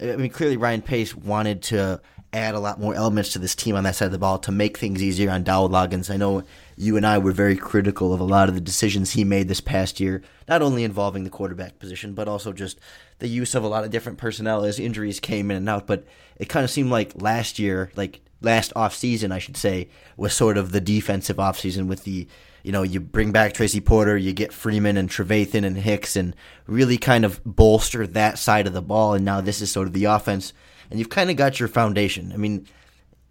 I 0.00 0.16
mean, 0.16 0.30
clearly 0.30 0.56
Ryan 0.56 0.82
Pace 0.82 1.14
wanted 1.14 1.62
to 1.64 2.00
add 2.32 2.54
a 2.54 2.60
lot 2.60 2.80
more 2.80 2.94
elements 2.94 3.32
to 3.32 3.38
this 3.38 3.54
team 3.54 3.76
on 3.76 3.84
that 3.84 3.94
side 3.94 4.06
of 4.06 4.12
the 4.12 4.18
ball 4.18 4.38
to 4.38 4.52
make 4.52 4.78
things 4.78 5.02
easier 5.02 5.30
on 5.30 5.42
Dowell 5.42 5.68
Loggins. 5.68 6.10
I 6.10 6.16
know 6.16 6.44
you 6.76 6.96
and 6.96 7.06
I 7.06 7.18
were 7.18 7.32
very 7.32 7.56
critical 7.56 8.14
of 8.14 8.20
a 8.20 8.24
lot 8.24 8.48
of 8.48 8.54
the 8.54 8.60
decisions 8.60 9.12
he 9.12 9.24
made 9.24 9.48
this 9.48 9.60
past 9.60 10.00
year, 10.00 10.22
not 10.48 10.62
only 10.62 10.84
involving 10.84 11.24
the 11.24 11.30
quarterback 11.30 11.78
position, 11.78 12.14
but 12.14 12.28
also 12.28 12.52
just 12.52 12.80
the 13.18 13.28
use 13.28 13.54
of 13.54 13.64
a 13.64 13.68
lot 13.68 13.84
of 13.84 13.90
different 13.90 14.18
personnel 14.18 14.64
as 14.64 14.78
injuries 14.78 15.20
came 15.20 15.50
in 15.50 15.58
and 15.58 15.68
out. 15.68 15.86
But 15.86 16.06
it 16.38 16.48
kind 16.48 16.64
of 16.64 16.70
seemed 16.70 16.90
like 16.90 17.20
last 17.20 17.58
year, 17.58 17.90
like 17.96 18.20
last 18.40 18.72
off 18.74 18.94
season, 18.94 19.30
I 19.30 19.38
should 19.38 19.56
say, 19.56 19.88
was 20.16 20.32
sort 20.32 20.56
of 20.56 20.72
the 20.72 20.80
defensive 20.80 21.38
off 21.38 21.60
season 21.60 21.86
with 21.86 22.04
the 22.04 22.26
you 22.62 22.70
know, 22.70 22.82
you 22.82 23.00
bring 23.00 23.32
back 23.32 23.52
Tracy 23.52 23.80
Porter, 23.80 24.16
you 24.16 24.32
get 24.32 24.52
Freeman 24.52 24.96
and 24.96 25.08
Trevathan 25.08 25.64
and 25.64 25.76
Hicks, 25.76 26.16
and 26.16 26.34
really 26.66 26.96
kind 26.96 27.24
of 27.24 27.40
bolster 27.44 28.06
that 28.06 28.38
side 28.38 28.66
of 28.66 28.72
the 28.72 28.82
ball. 28.82 29.14
And 29.14 29.24
now 29.24 29.40
this 29.40 29.60
is 29.60 29.70
sort 29.70 29.88
of 29.88 29.92
the 29.92 30.04
offense, 30.04 30.52
and 30.92 30.98
you've 30.98 31.08
kind 31.08 31.30
of 31.30 31.36
got 31.36 31.58
your 31.58 31.68
foundation. 31.68 32.32
I 32.32 32.36
mean, 32.36 32.66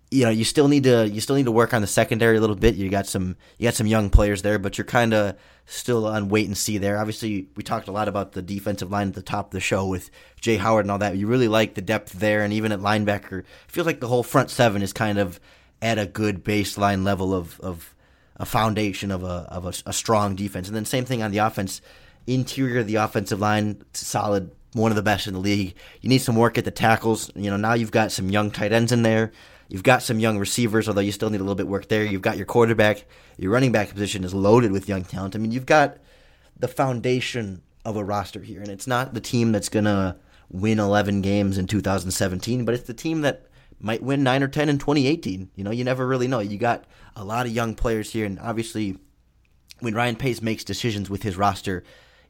you 0.09 0.25
know, 0.25 0.31
you 0.31 0.43
still 0.43 0.67
need 0.67 0.83
to 0.83 1.07
you 1.07 1.21
still 1.21 1.37
need 1.37 1.45
to 1.45 1.51
work 1.51 1.73
on 1.73 1.81
the 1.81 1.87
secondary 1.87 2.37
a 2.37 2.41
little 2.41 2.55
bit. 2.55 2.75
You 2.75 2.89
got 2.89 3.05
some 3.07 3.37
you 3.57 3.67
got 3.67 3.75
some 3.75 3.87
young 3.87 4.09
players 4.09 4.41
there, 4.41 4.59
but 4.59 4.77
you're 4.77 4.85
kind 4.85 5.13
of 5.13 5.37
still 5.67 6.07
on 6.07 6.27
wait 6.27 6.47
and 6.47 6.57
see 6.57 6.79
there. 6.79 6.97
Obviously, 6.97 7.47
we 7.55 7.63
talked 7.63 7.87
a 7.87 7.91
lot 7.91 8.07
about 8.09 8.33
the 8.33 8.41
defensive 8.41 8.91
line 8.91 9.09
at 9.09 9.13
the 9.13 9.21
top 9.21 9.45
of 9.47 9.51
the 9.51 9.59
show 9.61 9.85
with 9.85 10.09
Jaye 10.41 10.57
Howard 10.57 10.85
and 10.85 10.91
all 10.91 10.97
that. 10.97 11.15
You 11.15 11.27
really 11.27 11.47
like 11.47 11.75
the 11.75 11.81
depth 11.81 12.13
there, 12.13 12.43
and 12.43 12.51
even 12.51 12.71
at 12.71 12.79
linebacker, 12.79 13.45
feels 13.67 13.87
like 13.87 13.99
the 13.99 14.07
whole 14.07 14.23
front 14.23 14.49
seven 14.49 14.81
is 14.81 14.91
kind 14.91 15.19
of 15.19 15.39
at 15.81 15.99
a 15.99 16.05
good 16.07 16.43
baseline 16.43 17.05
level 17.05 17.33
of 17.33 17.59
of 17.61 17.95
a 18.35 18.45
foundation 18.45 19.11
of 19.11 19.23
a 19.23 19.47
of 19.49 19.65
a, 19.65 19.89
a, 19.89 19.93
strong 19.93 20.35
defense. 20.35 20.67
And 20.67 20.75
then 20.75 20.83
same 20.83 21.05
thing 21.05 21.21
on 21.21 21.31
the 21.31 21.37
offense, 21.37 21.79
interior 22.25 22.79
of 22.79 22.87
the 22.87 22.95
offensive 22.95 23.39
line, 23.39 23.83
solid, 23.93 24.51
one 24.73 24.91
of 24.91 24.95
the 24.95 25.01
best 25.01 25.27
in 25.27 25.33
the 25.33 25.39
league. 25.39 25.75
You 26.01 26.09
need 26.09 26.19
some 26.19 26.35
work 26.35 26.57
at 26.57 26.65
the 26.65 26.71
tackles. 26.71 27.31
You 27.35 27.49
know, 27.49 27.57
now 27.57 27.73
you've 27.73 27.91
got 27.91 28.11
some 28.11 28.29
young 28.29 28.51
tight 28.51 28.71
ends 28.71 28.91
in 28.91 29.03
there. 29.03 29.31
You've 29.67 29.83
got 29.83 30.03
some 30.03 30.19
young 30.19 30.37
receivers, 30.37 30.87
although 30.87 31.01
you 31.01 31.11
still 31.11 31.29
need 31.29 31.39
a 31.39 31.43
little 31.43 31.55
bit 31.55 31.67
work 31.67 31.87
there. 31.87 32.03
You've 32.03 32.21
got 32.21 32.37
your 32.37 32.45
quarterback. 32.45 33.05
Your 33.37 33.51
running 33.51 33.71
back 33.71 33.89
position 33.89 34.23
is 34.23 34.33
loaded 34.33 34.71
with 34.71 34.89
young 34.89 35.03
talent. 35.03 35.35
I 35.35 35.39
mean, 35.39 35.51
you've 35.51 35.65
got 35.65 35.97
the 36.57 36.67
foundation 36.67 37.61
of 37.85 37.95
a 37.95 38.03
roster 38.03 38.41
here, 38.41 38.61
and 38.61 38.69
it's 38.69 38.87
not 38.87 39.13
the 39.13 39.21
team 39.21 39.51
that's 39.51 39.69
gonna 39.69 40.17
win 40.49 40.79
11 40.79 41.21
games 41.21 41.57
in 41.57 41.67
2017, 41.67 42.65
but 42.65 42.75
it's 42.75 42.83
the 42.87 42.93
team 42.93 43.21
that 43.21 43.47
might 43.79 44.03
win 44.03 44.23
nine 44.23 44.43
or 44.43 44.47
ten 44.47 44.69
in 44.69 44.77
2018. 44.77 45.49
You 45.55 45.63
know, 45.63 45.71
you 45.71 45.83
never 45.83 46.05
really 46.05 46.27
know. 46.27 46.39
You 46.39 46.57
got 46.57 46.85
a 47.15 47.23
lot 47.23 47.45
of 47.45 47.51
young 47.51 47.73
players 47.73 48.11
here, 48.11 48.25
and 48.25 48.39
obviously, 48.39 48.97
when 49.79 49.95
Ryan 49.95 50.15
Pace 50.15 50.41
makes 50.41 50.63
decisions 50.63 51.09
with 51.09 51.23
his 51.23 51.37
roster, 51.37 51.83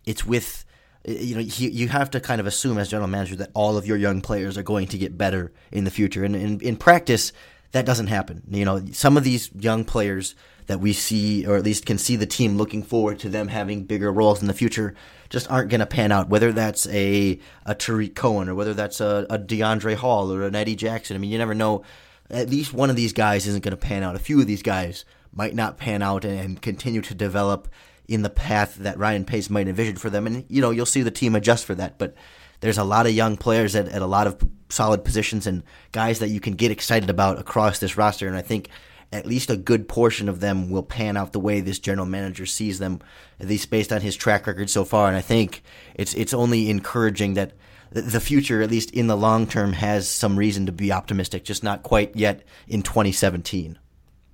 it's 0.05 0.25
with 0.25 0.63
you 1.05 1.35
know 1.35 1.41
he, 1.41 1.69
you 1.69 1.87
have 1.87 2.11
to 2.11 2.19
kind 2.19 2.39
of 2.39 2.47
assume 2.47 2.77
as 2.77 2.89
general 2.89 3.07
manager 3.07 3.35
that 3.37 3.51
all 3.53 3.77
of 3.77 3.85
your 3.85 3.97
young 3.97 4.21
players 4.21 4.57
are 4.57 4.63
going 4.63 4.87
to 4.87 4.97
get 4.97 5.17
better 5.17 5.51
in 5.71 5.83
the 5.83 5.91
future, 5.91 6.23
and 6.23 6.35
in, 6.35 6.59
in 6.61 6.75
practice, 6.75 7.33
that 7.71 7.85
doesn't 7.85 8.07
happen. 8.07 8.43
You 8.49 8.65
know, 8.65 8.83
some 8.91 9.17
of 9.17 9.23
these 9.23 9.49
young 9.53 9.85
players 9.85 10.35
that 10.67 10.79
we 10.79 10.93
see, 10.93 11.45
or 11.45 11.57
at 11.57 11.63
least 11.63 11.85
can 11.85 11.97
see 11.97 12.15
the 12.15 12.25
team 12.25 12.57
looking 12.57 12.83
forward 12.83 13.19
to 13.19 13.29
them 13.29 13.47
having 13.47 13.83
bigger 13.83 14.11
roles 14.11 14.41
in 14.41 14.47
the 14.47 14.53
future, 14.53 14.93
just 15.29 15.49
aren't 15.49 15.69
going 15.69 15.79
to 15.79 15.85
pan 15.85 16.11
out. 16.11 16.29
Whether 16.29 16.51
that's 16.51 16.87
a 16.87 17.39
a 17.65 17.75
Tarik 17.75 18.15
Cohen 18.15 18.47
or 18.49 18.55
whether 18.55 18.73
that's 18.73 19.01
a, 19.01 19.25
a 19.29 19.39
Deiondre' 19.39 19.95
Hall 19.95 20.31
or 20.31 20.43
an 20.43 20.55
Eddie 20.55 20.75
Jackson. 20.75 21.15
I 21.15 21.19
mean, 21.19 21.31
you 21.31 21.37
never 21.37 21.55
know. 21.55 21.83
At 22.29 22.49
least 22.49 22.73
one 22.73 22.89
of 22.89 22.95
these 22.95 23.11
guys 23.11 23.45
isn't 23.45 23.63
going 23.63 23.71
to 23.71 23.77
pan 23.77 24.03
out. 24.03 24.15
A 24.15 24.19
few 24.19 24.39
of 24.39 24.47
these 24.47 24.63
guys 24.63 25.03
might 25.33 25.53
not 25.53 25.77
pan 25.77 26.01
out 26.01 26.23
and 26.23 26.61
continue 26.61 27.01
to 27.01 27.13
develop 27.13 27.67
in 28.07 28.21
the 28.21 28.29
path 28.29 28.75
that 28.75 28.97
Ryan 28.97 29.25
Pace 29.25 29.49
might 29.49 29.67
envision 29.67 29.95
for 29.95 30.09
them. 30.09 30.27
And 30.27 30.45
you 30.49 30.61
know, 30.61 30.71
you'll 30.71 30.85
see 30.85 31.01
the 31.01 31.11
team 31.11 31.35
adjust 31.35 31.65
for 31.65 31.75
that. 31.75 31.97
But 31.97 32.15
there's 32.59 32.77
a 32.77 32.83
lot 32.83 33.05
of 33.05 33.13
young 33.13 33.37
players 33.37 33.75
at, 33.75 33.87
at 33.87 34.01
a 34.01 34.07
lot 34.07 34.27
of 34.27 34.37
solid 34.69 35.03
positions 35.03 35.47
and 35.47 35.63
guys 35.91 36.19
that 36.19 36.29
you 36.29 36.39
can 36.39 36.53
get 36.53 36.71
excited 36.71 37.09
about 37.09 37.39
across 37.39 37.79
this 37.79 37.97
roster. 37.97 38.27
And 38.27 38.35
I 38.35 38.41
think 38.41 38.69
at 39.11 39.25
least 39.25 39.49
a 39.49 39.57
good 39.57 39.87
portion 39.87 40.29
of 40.29 40.39
them 40.39 40.69
will 40.69 40.83
pan 40.83 41.17
out 41.17 41.33
the 41.33 41.39
way 41.39 41.59
this 41.59 41.79
general 41.79 42.05
manager 42.05 42.45
sees 42.45 42.79
them, 42.79 43.01
at 43.39 43.47
least 43.47 43.69
based 43.69 43.91
on 43.91 44.01
his 44.01 44.15
track 44.15 44.47
record 44.47 44.69
so 44.69 44.85
far. 44.85 45.07
And 45.07 45.17
I 45.17 45.21
think 45.21 45.63
it's 45.95 46.13
it's 46.13 46.33
only 46.33 46.69
encouraging 46.69 47.33
that 47.33 47.53
the 47.91 48.21
future, 48.21 48.61
at 48.61 48.71
least 48.71 48.91
in 48.91 49.07
the 49.07 49.17
long 49.17 49.47
term, 49.47 49.73
has 49.73 50.07
some 50.07 50.39
reason 50.39 50.65
to 50.65 50.71
be 50.71 50.93
optimistic, 50.93 51.43
just 51.43 51.63
not 51.63 51.83
quite 51.83 52.15
yet 52.15 52.43
in 52.67 52.83
2017. 52.83 53.77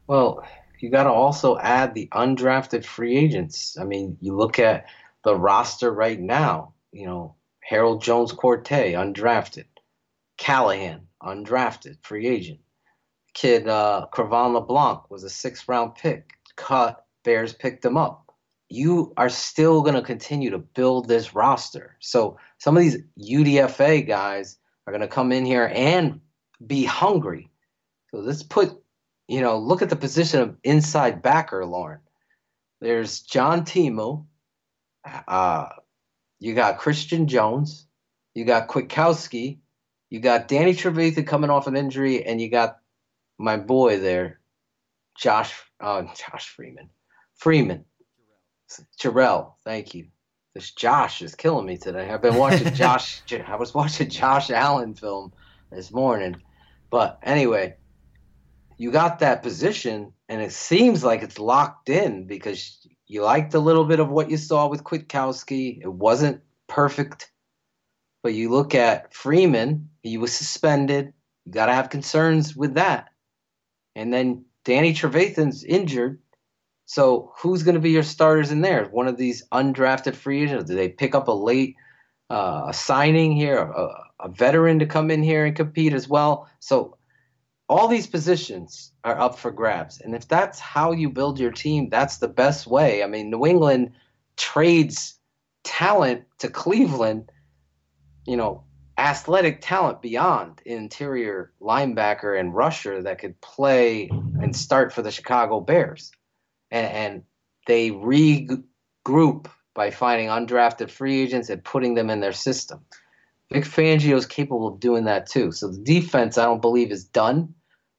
Well, 0.06 0.46
you 0.82 0.90
got 0.90 1.04
to 1.04 1.12
also 1.12 1.58
add 1.58 1.94
the 1.94 2.08
undrafted 2.14 2.86
free 2.86 3.18
agents. 3.18 3.78
I 3.80 3.84
mean, 3.84 4.18
you 4.22 4.36
look 4.36 4.60
at 4.60 4.86
the 5.24 5.36
roster 5.36 5.92
right 5.92 6.20
now. 6.20 6.74
You 6.92 7.06
know, 7.06 7.36
Harold 7.62 8.02
Jones-Quartey, 8.02 8.94
undrafted. 8.94 9.66
Callahan, 10.38 11.08
undrafted, 11.22 11.98
free 12.04 12.28
agent 12.28 12.60
kid 13.38 13.68
uh, 13.68 14.08
Cre'Von 14.12 14.54
LeBlanc 14.54 15.12
was 15.12 15.24
a 15.24 15.30
sixth 15.30 15.70
round 15.70 15.94
pick. 15.96 16.32
Cut. 16.56 17.06
Bears 17.24 17.54
picked 17.54 17.86
him 17.86 17.98
up. 17.98 18.34
You 18.70 19.14
are 19.16 19.30
still 19.30 19.82
going 19.82 19.96
to 19.96 20.02
continue 20.02 20.50
to 20.52 20.58
build 20.58 21.08
this 21.08 21.36
roster. 21.36 21.98
So 22.00 22.38
some 22.58 22.76
of 22.76 22.82
these 22.82 22.98
UDFA 23.20 24.08
guys 24.08 24.58
are 24.86 24.92
going 24.94 25.02
to 25.02 25.08
come 25.08 25.32
in 25.32 25.46
here 25.46 25.70
and 25.74 26.22
be 26.66 26.86
hungry. 26.86 27.52
So 28.12 28.20
let's 28.20 28.44
put, 28.44 28.82
you 29.28 29.42
know, 29.42 29.58
look 29.58 29.82
at 29.82 29.90
the 29.90 29.96
position 29.96 30.42
of 30.42 30.56
inside 30.64 31.22
backer, 31.22 31.66
Lorin. 31.66 32.00
There's 32.80 33.22
John 33.22 33.66
Timu. 33.66 34.26
Uh, 35.28 35.70
you 36.40 36.54
got 36.54 36.80
Christian 36.80 37.28
Jones. 37.28 37.88
You 38.34 38.46
got 38.46 38.68
Kwiatkowski. 38.68 39.60
You 40.10 40.20
got 40.20 40.48
Danny 40.48 40.74
Trevathan 40.74 41.28
coming 41.28 41.50
off 41.50 41.68
an 41.68 41.76
injury, 41.76 42.24
and 42.26 42.40
you 42.40 42.50
got 42.50 42.78
my 43.38 43.58
boy 43.58 44.00
there, 44.00 44.40
Josh, 45.18 45.54
uh, 45.82 46.04
Josh 46.04 46.48
Freeman, 46.48 46.90
Freeman, 47.36 47.84
Terrell. 48.98 49.58
Thank 49.66 49.94
you. 49.94 50.08
This 50.54 50.72
Josh 50.72 51.22
is 51.22 51.36
killing 51.36 51.66
me 51.66 51.78
today. 51.78 52.10
I've 52.10 52.22
been 52.22 52.36
watching 52.38 52.74
Josh. 52.76 53.22
I 53.32 53.56
was 53.56 53.74
watching 53.74 54.10
Josh 54.10 54.50
Allen 54.50 54.96
film 54.96 55.34
this 55.72 55.92
morning, 55.92 56.38
but 56.90 57.20
anyway, 57.22 57.76
you 58.78 58.92
got 58.92 59.20
that 59.20 59.44
position, 59.44 60.14
and 60.30 60.42
it 60.42 60.52
seems 60.52 61.04
like 61.04 61.24
it's 61.24 61.40
locked 61.40 61.90
in 61.90 62.28
because 62.28 62.88
you 63.08 63.24
liked 63.24 63.54
a 63.54 63.60
little 63.60 63.86
bit 63.86 64.00
of 64.00 64.10
what 64.10 64.30
you 64.30 64.38
saw 64.38 64.68
with 64.68 64.84
Kwiatkowski. 64.84 65.82
It 65.82 65.92
wasn't 65.92 66.42
perfect, 66.68 67.32
but 68.22 68.34
you 68.34 68.50
look 68.50 68.76
at 68.76 69.14
Freeman. 69.14 69.90
He 70.04 70.18
was 70.18 70.34
suspended. 70.34 71.14
You 71.46 71.52
got 71.52 71.68
to 71.68 71.74
have 71.74 71.90
concerns 71.90 72.56
with 72.56 72.76
that. 72.76 73.10
And 73.96 74.14
then 74.14 74.46
Danny 74.64 74.94
Trevathan's 74.94 75.64
injured. 75.64 76.20
So 76.86 77.34
who's 77.38 77.64
going 77.64 77.76
to 77.76 77.82
be 77.82 77.92
your 77.92 78.04
starters 78.04 78.52
in 78.52 78.62
there? 78.62 78.86
One 78.86 79.08
of 79.08 79.18
these 79.18 79.44
undrafted 79.52 80.16
free 80.16 80.44
agents? 80.44 80.66
Do 80.66 80.76
they 80.76 80.90
pick 80.90 81.16
up 81.16 81.28
a 81.28 81.34
late 81.34 81.76
uh, 82.30 82.72
signing 82.72 83.32
here, 83.32 83.58
a, 83.58 83.90
a 84.20 84.30
veteran 84.30 84.80
to 84.80 84.86
come 84.86 85.10
in 85.10 85.24
here 85.24 85.46
and 85.46 85.56
compete 85.56 85.94
as 85.94 86.08
well? 86.08 86.50
So 86.60 86.97
all 87.70 87.88
these 87.88 88.08
positions 88.08 88.92
are 89.04 89.20
up 89.20 89.38
for 89.38 89.52
grabs. 89.52 90.00
And 90.00 90.16
if 90.16 90.28
that's 90.28 90.60
how 90.60 90.92
you 90.92 91.10
build 91.10 91.40
your 91.40 91.52
team, 91.52 91.90
that's 91.90 92.18
the 92.18 92.28
best 92.28 92.66
way. 92.66 93.04
I 93.04 93.08
mean, 93.08 93.30
New 93.30 93.46
England 93.46 93.92
trades 94.38 95.16
talent 95.64 96.24
to 96.40 96.50
Cleveland, 96.50 97.30
you 98.26 98.38
know, 98.38 98.64
athletic 98.98 99.60
talent 99.62 100.02
beyond 100.02 100.62
interior 100.66 101.52
linebacker 101.62 102.40
and 102.40 102.56
rusher 102.56 103.04
that 103.04 103.20
could 103.20 103.40
play 103.42 104.10
and 104.42 104.56
start 104.56 104.94
for 104.94 105.02
the 105.02 105.12
Chicago 105.12 105.60
Bears. 105.60 106.12
And, 106.72 106.88
and 106.88 107.24
they 107.68 107.92
regroup 107.92 109.48
by 109.74 109.92
finding 109.92 110.30
undrafted 110.30 110.90
free 110.90 111.22
agents 111.22 111.50
and 111.50 111.64
putting 111.64 111.94
them 111.96 112.10
in 112.10 112.22
their 112.22 112.34
system. 112.34 112.80
Vic 113.52 113.64
Fangio 113.64 114.16
is 114.16 114.26
capable 114.26 114.68
of 114.68 114.80
doing 114.80 115.06
that 115.06 115.28
too. 115.28 115.52
So 115.52 115.70
the 115.70 115.78
defense, 115.78 116.38
I 116.38 116.46
don't 116.46 116.62
believe, 116.62 116.92
is 116.92 117.06
done. 117.06 117.54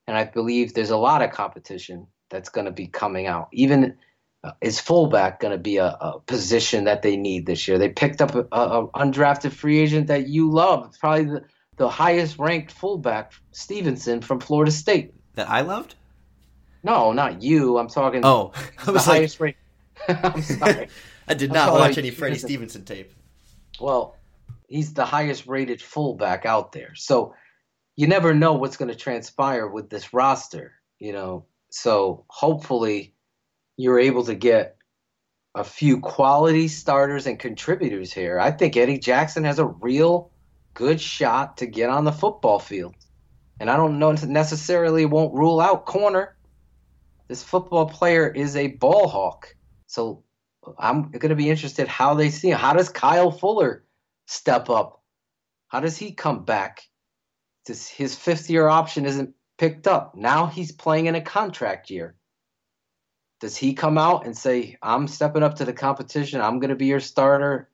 And 0.06 0.16
I 0.16 0.24
believe 0.24 0.74
there's 0.74 0.90
a 0.90 0.96
lot 0.96 1.22
of 1.22 1.32
competition 1.32 2.06
that's 2.30 2.48
going 2.48 2.66
to 2.66 2.70
be 2.70 2.86
coming 2.86 3.26
out. 3.26 3.48
Even 3.52 3.96
uh, 4.44 4.52
is 4.60 4.80
fullback 4.80 5.40
going 5.40 5.52
to 5.52 5.58
be 5.58 5.78
a, 5.78 5.86
a, 5.86 6.20
position 6.20 6.84
that 6.84 7.02
they 7.02 7.16
need 7.16 7.46
this 7.46 7.66
year? 7.66 7.78
They 7.78 7.88
picked 7.88 8.20
up 8.20 8.34
an 8.34 8.44
undrafted 8.52 9.52
free 9.52 9.78
agent 9.78 10.06
that 10.08 10.28
you 10.28 10.50
love. 10.50 10.94
Probably 11.00 11.24
the, 11.24 11.44
the 11.76 11.88
highest 11.88 12.38
ranked 12.38 12.72
fullback, 12.72 13.32
Stevenson 13.52 14.20
from 14.20 14.40
Florida 14.40 14.70
State. 14.70 15.14
That 15.34 15.48
I 15.48 15.62
loved? 15.62 15.94
No, 16.82 17.12
not 17.12 17.42
you. 17.42 17.78
I'm 17.78 17.88
talking. 17.88 18.24
Oh, 18.24 18.52
I 18.78 18.84
the 18.84 18.92
was 18.92 19.04
highest 19.04 19.40
ranked. 19.40 19.58
I'm 20.08 20.42
sorry. 20.42 20.88
I 21.28 21.34
did 21.34 21.52
not 21.52 21.72
watch 21.72 21.98
any 21.98 22.10
Freddie. 22.10 22.38
Stevenson 22.38 22.84
tape. 22.84 23.12
Well, 23.80 24.16
he's 24.68 24.94
the 24.94 25.04
highest 25.04 25.46
rated 25.46 25.82
fullback 25.82 26.46
out 26.46 26.72
there. 26.72 26.94
So 26.94 27.34
you 27.96 28.06
never 28.06 28.32
know 28.32 28.52
what's 28.52 28.76
going 28.76 28.90
to 28.90 28.96
transpire 28.96 29.66
with 29.66 29.90
this 29.90 30.14
roster, 30.14 30.74
you 31.00 31.12
know. 31.12 31.46
So 31.70 32.24
hopefully 32.28 33.14
you're 33.76 33.98
able 33.98 34.24
to 34.24 34.34
get 34.34 34.76
a 35.54 35.64
few 35.64 36.00
quality 36.00 36.68
starters 36.68 37.26
and 37.26 37.38
contributors 37.38 38.12
here. 38.12 38.38
I 38.38 38.52
think 38.52 38.76
Eddie 38.76 38.98
Jackson 38.98 39.44
has 39.44 39.58
a 39.58 39.66
real 39.66 40.30
good 40.74 41.00
shot 41.00 41.56
to 41.56 41.66
get 41.66 41.90
on 41.90 42.04
the 42.04 42.12
football 42.12 42.60
field. 42.60 42.94
And 43.58 43.68
I 43.68 43.76
don't 43.76 43.98
know 43.98 44.12
necessarily 44.12 45.04
won't 45.04 45.34
rule 45.34 45.60
out 45.60 45.86
corner. 45.86 46.36
This 47.26 47.42
football 47.42 47.86
player 47.86 48.28
is 48.28 48.54
a 48.54 48.68
ball 48.68 49.08
hawk. 49.08 49.54
So 49.86 50.22
I'm 50.78 51.10
going 51.10 51.30
to 51.30 51.34
be 51.34 51.50
interested 51.50 51.88
how 51.88 52.14
they 52.14 52.30
see 52.30 52.50
him. 52.50 52.58
How 52.58 52.74
does 52.74 52.88
Kyle 52.88 53.32
Fuller 53.32 53.82
step 54.28 54.70
up? 54.70 55.02
How 55.68 55.80
does 55.80 55.96
he 55.96 56.12
come 56.12 56.44
back? 56.44 56.82
This, 57.66 57.88
his 57.88 58.14
fifth 58.14 58.48
year 58.48 58.68
option 58.68 59.04
isn't 59.04 59.34
picked 59.58 59.86
up. 59.86 60.14
Now 60.14 60.46
he's 60.46 60.72
playing 60.72 61.06
in 61.06 61.14
a 61.14 61.20
contract 61.20 61.90
year. 61.90 62.14
Does 63.40 63.56
he 63.56 63.74
come 63.74 63.98
out 63.98 64.26
and 64.26 64.36
say, 64.36 64.76
I'm 64.82 65.08
stepping 65.08 65.42
up 65.42 65.56
to 65.56 65.64
the 65.64 65.72
competition. 65.72 66.40
I'm 66.40 66.58
going 66.58 66.70
to 66.70 66.76
be 66.76 66.86
your 66.86 67.00
starter. 67.00 67.68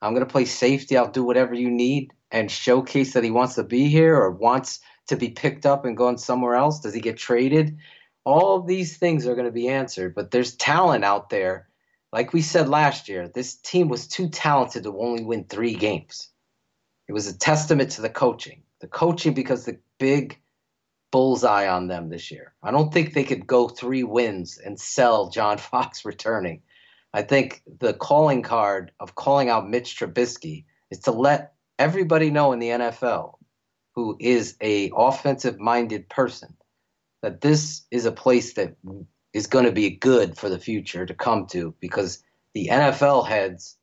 I'm 0.00 0.14
going 0.14 0.26
to 0.26 0.32
play 0.32 0.44
safety. 0.44 0.96
I'll 0.96 1.10
do 1.10 1.24
whatever 1.24 1.54
you 1.54 1.70
need 1.70 2.12
and 2.30 2.50
showcase 2.50 3.12
that 3.12 3.24
he 3.24 3.30
wants 3.30 3.54
to 3.56 3.62
be 3.62 3.88
here 3.88 4.16
or 4.16 4.30
wants 4.30 4.80
to 5.08 5.16
be 5.16 5.28
picked 5.28 5.66
up 5.66 5.84
and 5.84 5.96
going 5.96 6.18
somewhere 6.18 6.54
else? 6.54 6.80
Does 6.80 6.94
he 6.94 7.00
get 7.00 7.18
traded? 7.18 7.76
All 8.24 8.62
these 8.62 8.96
things 8.96 9.26
are 9.26 9.34
going 9.34 9.46
to 9.46 9.52
be 9.52 9.68
answered, 9.68 10.14
but 10.14 10.30
there's 10.30 10.56
talent 10.56 11.04
out 11.04 11.30
there. 11.30 11.68
Like 12.12 12.32
we 12.32 12.42
said 12.42 12.68
last 12.68 13.08
year, 13.08 13.28
this 13.28 13.54
team 13.54 13.88
was 13.88 14.06
too 14.06 14.28
talented 14.28 14.82
to 14.84 14.98
only 14.98 15.24
win 15.24 15.44
three 15.44 15.74
games. 15.74 16.28
It 17.08 17.12
was 17.12 17.26
a 17.26 17.38
testament 17.38 17.92
to 17.92 18.02
the 18.02 18.10
coaching. 18.10 18.62
The 18.80 18.86
coaching 18.86 19.32
because 19.32 19.64
the 19.64 19.78
big 19.98 20.38
bullseye 21.10 21.68
on 21.68 21.88
them 21.88 22.08
this 22.08 22.30
year. 22.30 22.54
I 22.62 22.70
don't 22.70 22.92
think 22.92 23.12
they 23.12 23.24
could 23.24 23.46
go 23.46 23.68
three 23.68 24.02
wins 24.02 24.58
and 24.58 24.78
sell 24.78 25.30
John 25.30 25.58
Fox 25.70 26.04
returning. 26.04 26.62
I 27.14 27.22
think 27.22 27.62
the 27.78 27.94
calling 27.94 28.42
card 28.42 28.92
of 28.98 29.14
calling 29.14 29.48
out 29.48 29.68
Mitch 29.68 29.98
Trubisky 29.98 30.64
is 30.90 31.00
to 31.00 31.12
let 31.12 31.52
everybody 31.78 32.30
know 32.30 32.52
in 32.52 32.58
the 32.58 32.68
NFL 32.68 33.34
who 33.94 34.16
is 34.18 34.56
a 34.62 34.90
offensive 34.96 35.58
minded 35.58 36.08
person 36.08 36.56
that 37.22 37.40
this 37.42 37.82
is 37.90 38.06
a 38.06 38.12
place 38.12 38.54
that 38.54 38.76
is 39.32 39.46
going 39.46 39.64
to 39.64 39.72
be 39.72 39.90
good 39.90 40.36
for 40.36 40.48
the 40.48 40.58
future 40.58 41.06
to 41.06 41.14
come 41.14 41.46
to 41.46 41.74
because 41.80 42.22
the 42.54 42.68
NFL 42.68 43.26
heads 43.26 43.76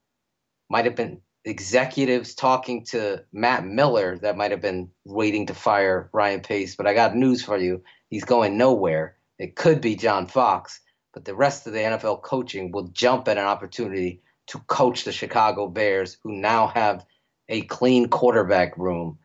might 0.69 0.85
have 0.85 0.95
been 0.95 1.21
executives 1.45 2.35
talking 2.35 2.85
to 2.85 3.23
Matt 3.31 3.65
Miller 3.65 4.17
that 4.19 4.37
might 4.37 4.51
have 4.51 4.61
been 4.61 4.89
waiting 5.05 5.45
to 5.47 5.53
fire 5.53 6.09
Ryan 6.13 6.41
Pace, 6.41 6.75
but 6.75 6.85
I 6.85 6.93
got 6.93 7.15
news 7.15 7.43
for 7.43 7.57
you. 7.57 7.83
He's 8.09 8.25
going 8.25 8.57
nowhere. 8.57 9.17
It 9.39 9.55
could 9.55 9.81
be 9.81 9.95
John 9.95 10.27
Fox, 10.27 10.81
but 11.13 11.25
the 11.25 11.35
rest 11.35 11.65
of 11.65 11.73
the 11.73 11.79
NFL 11.79 12.21
coaching 12.21 12.71
will 12.71 12.89
jump 12.89 13.27
at 13.27 13.37
an 13.37 13.45
opportunity 13.45 14.21
to 14.47 14.59
coach 14.59 15.03
the 15.03 15.11
Chicago 15.11 15.67
Bears, 15.67 16.17
who 16.23 16.33
now 16.33 16.67
have 16.67 17.05
a 17.47 17.61
clean 17.61 18.09
quarterback 18.09 18.77
room 18.77 19.17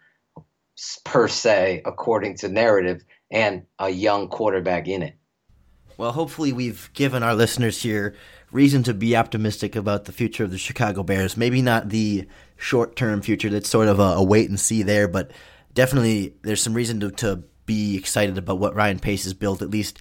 per 1.05 1.29
se, 1.29 1.83
according 1.85 2.37
to 2.37 2.49
narrative, 2.49 3.05
and 3.31 3.65
a 3.79 3.89
young 3.91 4.29
quarterback 4.29 4.87
in 4.87 5.03
it. 5.03 5.17
Well, 5.97 6.13
hopefully, 6.13 6.53
we've 6.53 6.91
given 6.93 7.23
our 7.23 7.35
listeners 7.35 7.83
here 7.83 8.15
reason 8.51 8.83
to 8.85 8.95
be 8.95 9.17
optimistic 9.17 9.77
about 9.77 10.05
the 10.05 10.13
future 10.13 10.45
of 10.45 10.51
the 10.51 10.59
Chicago 10.59 11.03
Bears. 11.03 11.37
Maybe 11.37 11.61
not 11.61 11.89
the 11.89 12.27
short 12.57 12.97
term 12.97 13.21
future, 13.21 13.51
that's 13.51 13.69
sort 13.69 13.89
of 13.89 13.99
a, 13.99 14.03
a, 14.03 14.23
wait 14.23 14.49
and 14.49 14.59
see 14.59 14.83
there, 14.83 15.09
but 15.09 15.33
definitely 15.75 16.35
there's 16.43 16.63
some 16.63 16.75
reason 16.75 17.01
to, 17.01 17.11
to 17.11 17.43
be 17.67 17.97
excited 17.97 18.39
about 18.39 18.59
what 18.59 18.75
Ryan 18.75 18.99
Pace 18.99 19.25
has 19.25 19.35
built, 19.35 19.61
at 19.61 19.71
least 19.71 19.99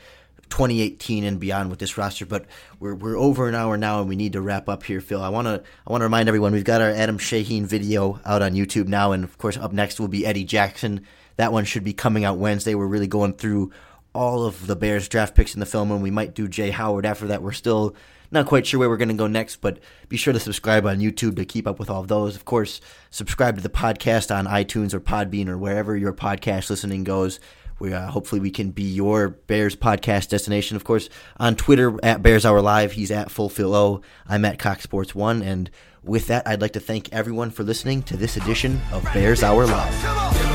2018 0.49 1.23
and 1.23 1.39
beyond 1.39 1.69
with 1.71 1.79
this 1.79 1.97
roster. 1.97 2.25
But 2.25 2.45
we're 2.79 2.95
we're 2.95 3.17
over 3.17 3.47
an 3.47 3.55
hour 3.55 3.77
now, 3.77 3.99
and 3.99 4.09
we 4.09 4.15
need 4.15 4.33
to 4.33 4.41
wrap 4.41 4.69
up 4.69 4.83
here, 4.83 5.01
Phil. 5.01 5.21
I 5.21 5.29
want 5.29 5.47
to 5.47 5.63
I 5.87 5.91
want 5.91 6.01
to 6.01 6.05
remind 6.05 6.27
everyone 6.27 6.53
we've 6.53 6.63
got 6.63 6.81
our 6.81 6.91
Adam 6.91 7.17
Shaheen 7.17 7.63
video 7.63 8.19
out 8.25 8.41
on 8.41 8.53
YouTube 8.53 8.87
now, 8.87 9.11
and 9.11 9.23
of 9.23 9.37
course 9.37 9.57
up 9.57 9.73
next 9.73 9.99
will 9.99 10.07
be 10.07 10.25
Eddie 10.25 10.43
Jackson. 10.43 11.05
That 11.37 11.51
one 11.51 11.65
should 11.65 11.83
be 11.83 11.93
coming 11.93 12.25
out 12.25 12.37
Wednesday. 12.37 12.75
We're 12.75 12.85
really 12.85 13.07
going 13.07 13.33
through 13.33 13.71
all 14.13 14.45
of 14.45 14.67
the 14.67 14.75
Bears 14.75 15.07
draft 15.07 15.35
picks 15.35 15.53
in 15.53 15.59
the 15.59 15.65
film, 15.65 15.91
and 15.91 16.01
we 16.01 16.11
might 16.11 16.33
do 16.33 16.47
Jaye 16.47 16.71
Howard 16.71 17.05
after 17.05 17.27
that. 17.27 17.41
We're 17.41 17.51
still 17.51 17.95
not 18.31 18.47
quite 18.47 18.65
sure 18.65 18.79
where 18.79 18.89
we're 18.89 18.97
going 18.97 19.09
to 19.09 19.13
go 19.13 19.27
next, 19.27 19.57
but 19.57 19.79
be 20.09 20.17
sure 20.17 20.33
to 20.33 20.39
subscribe 20.39 20.85
on 20.85 20.99
YouTube 20.99 21.35
to 21.35 21.45
keep 21.45 21.67
up 21.67 21.79
with 21.79 21.89
all 21.89 22.01
of 22.01 22.07
those. 22.07 22.35
Of 22.35 22.45
course, 22.45 22.81
subscribe 23.11 23.55
to 23.57 23.61
the 23.61 23.69
podcast 23.69 24.35
on 24.35 24.47
iTunes 24.47 24.93
or 24.93 24.99
Podbean 24.99 25.47
or 25.47 25.57
wherever 25.57 25.95
your 25.95 26.13
podcast 26.13 26.69
listening 26.69 27.03
goes. 27.03 27.39
We 27.79 27.93
uh, 27.93 28.07
hopefully 28.07 28.39
we 28.39 28.51
can 28.51 28.71
be 28.71 28.83
your 28.83 29.29
Bears 29.29 29.75
podcast 29.75 30.29
destination. 30.29 30.75
Of 30.75 30.83
course, 30.83 31.09
on 31.37 31.55
Twitter 31.55 31.97
at 32.03 32.21
Bears 32.21 32.45
Hour 32.45 32.61
Live, 32.61 32.93
he's 32.93 33.11
at 33.11 33.31
Fulfill 33.31 33.75
O. 33.75 34.01
I'm 34.27 34.45
at 34.45 34.59
Cox 34.59 34.83
Sports 34.83 35.13
One, 35.13 35.41
and 35.41 35.69
with 36.03 36.27
that, 36.27 36.47
I'd 36.47 36.61
like 36.61 36.73
to 36.73 36.79
thank 36.79 37.11
everyone 37.11 37.49
for 37.49 37.63
listening 37.63 38.03
to 38.03 38.17
this 38.17 38.37
edition 38.37 38.79
of 38.91 39.03
Bears 39.13 39.43
Hour 39.43 39.65
Live. 39.65 40.52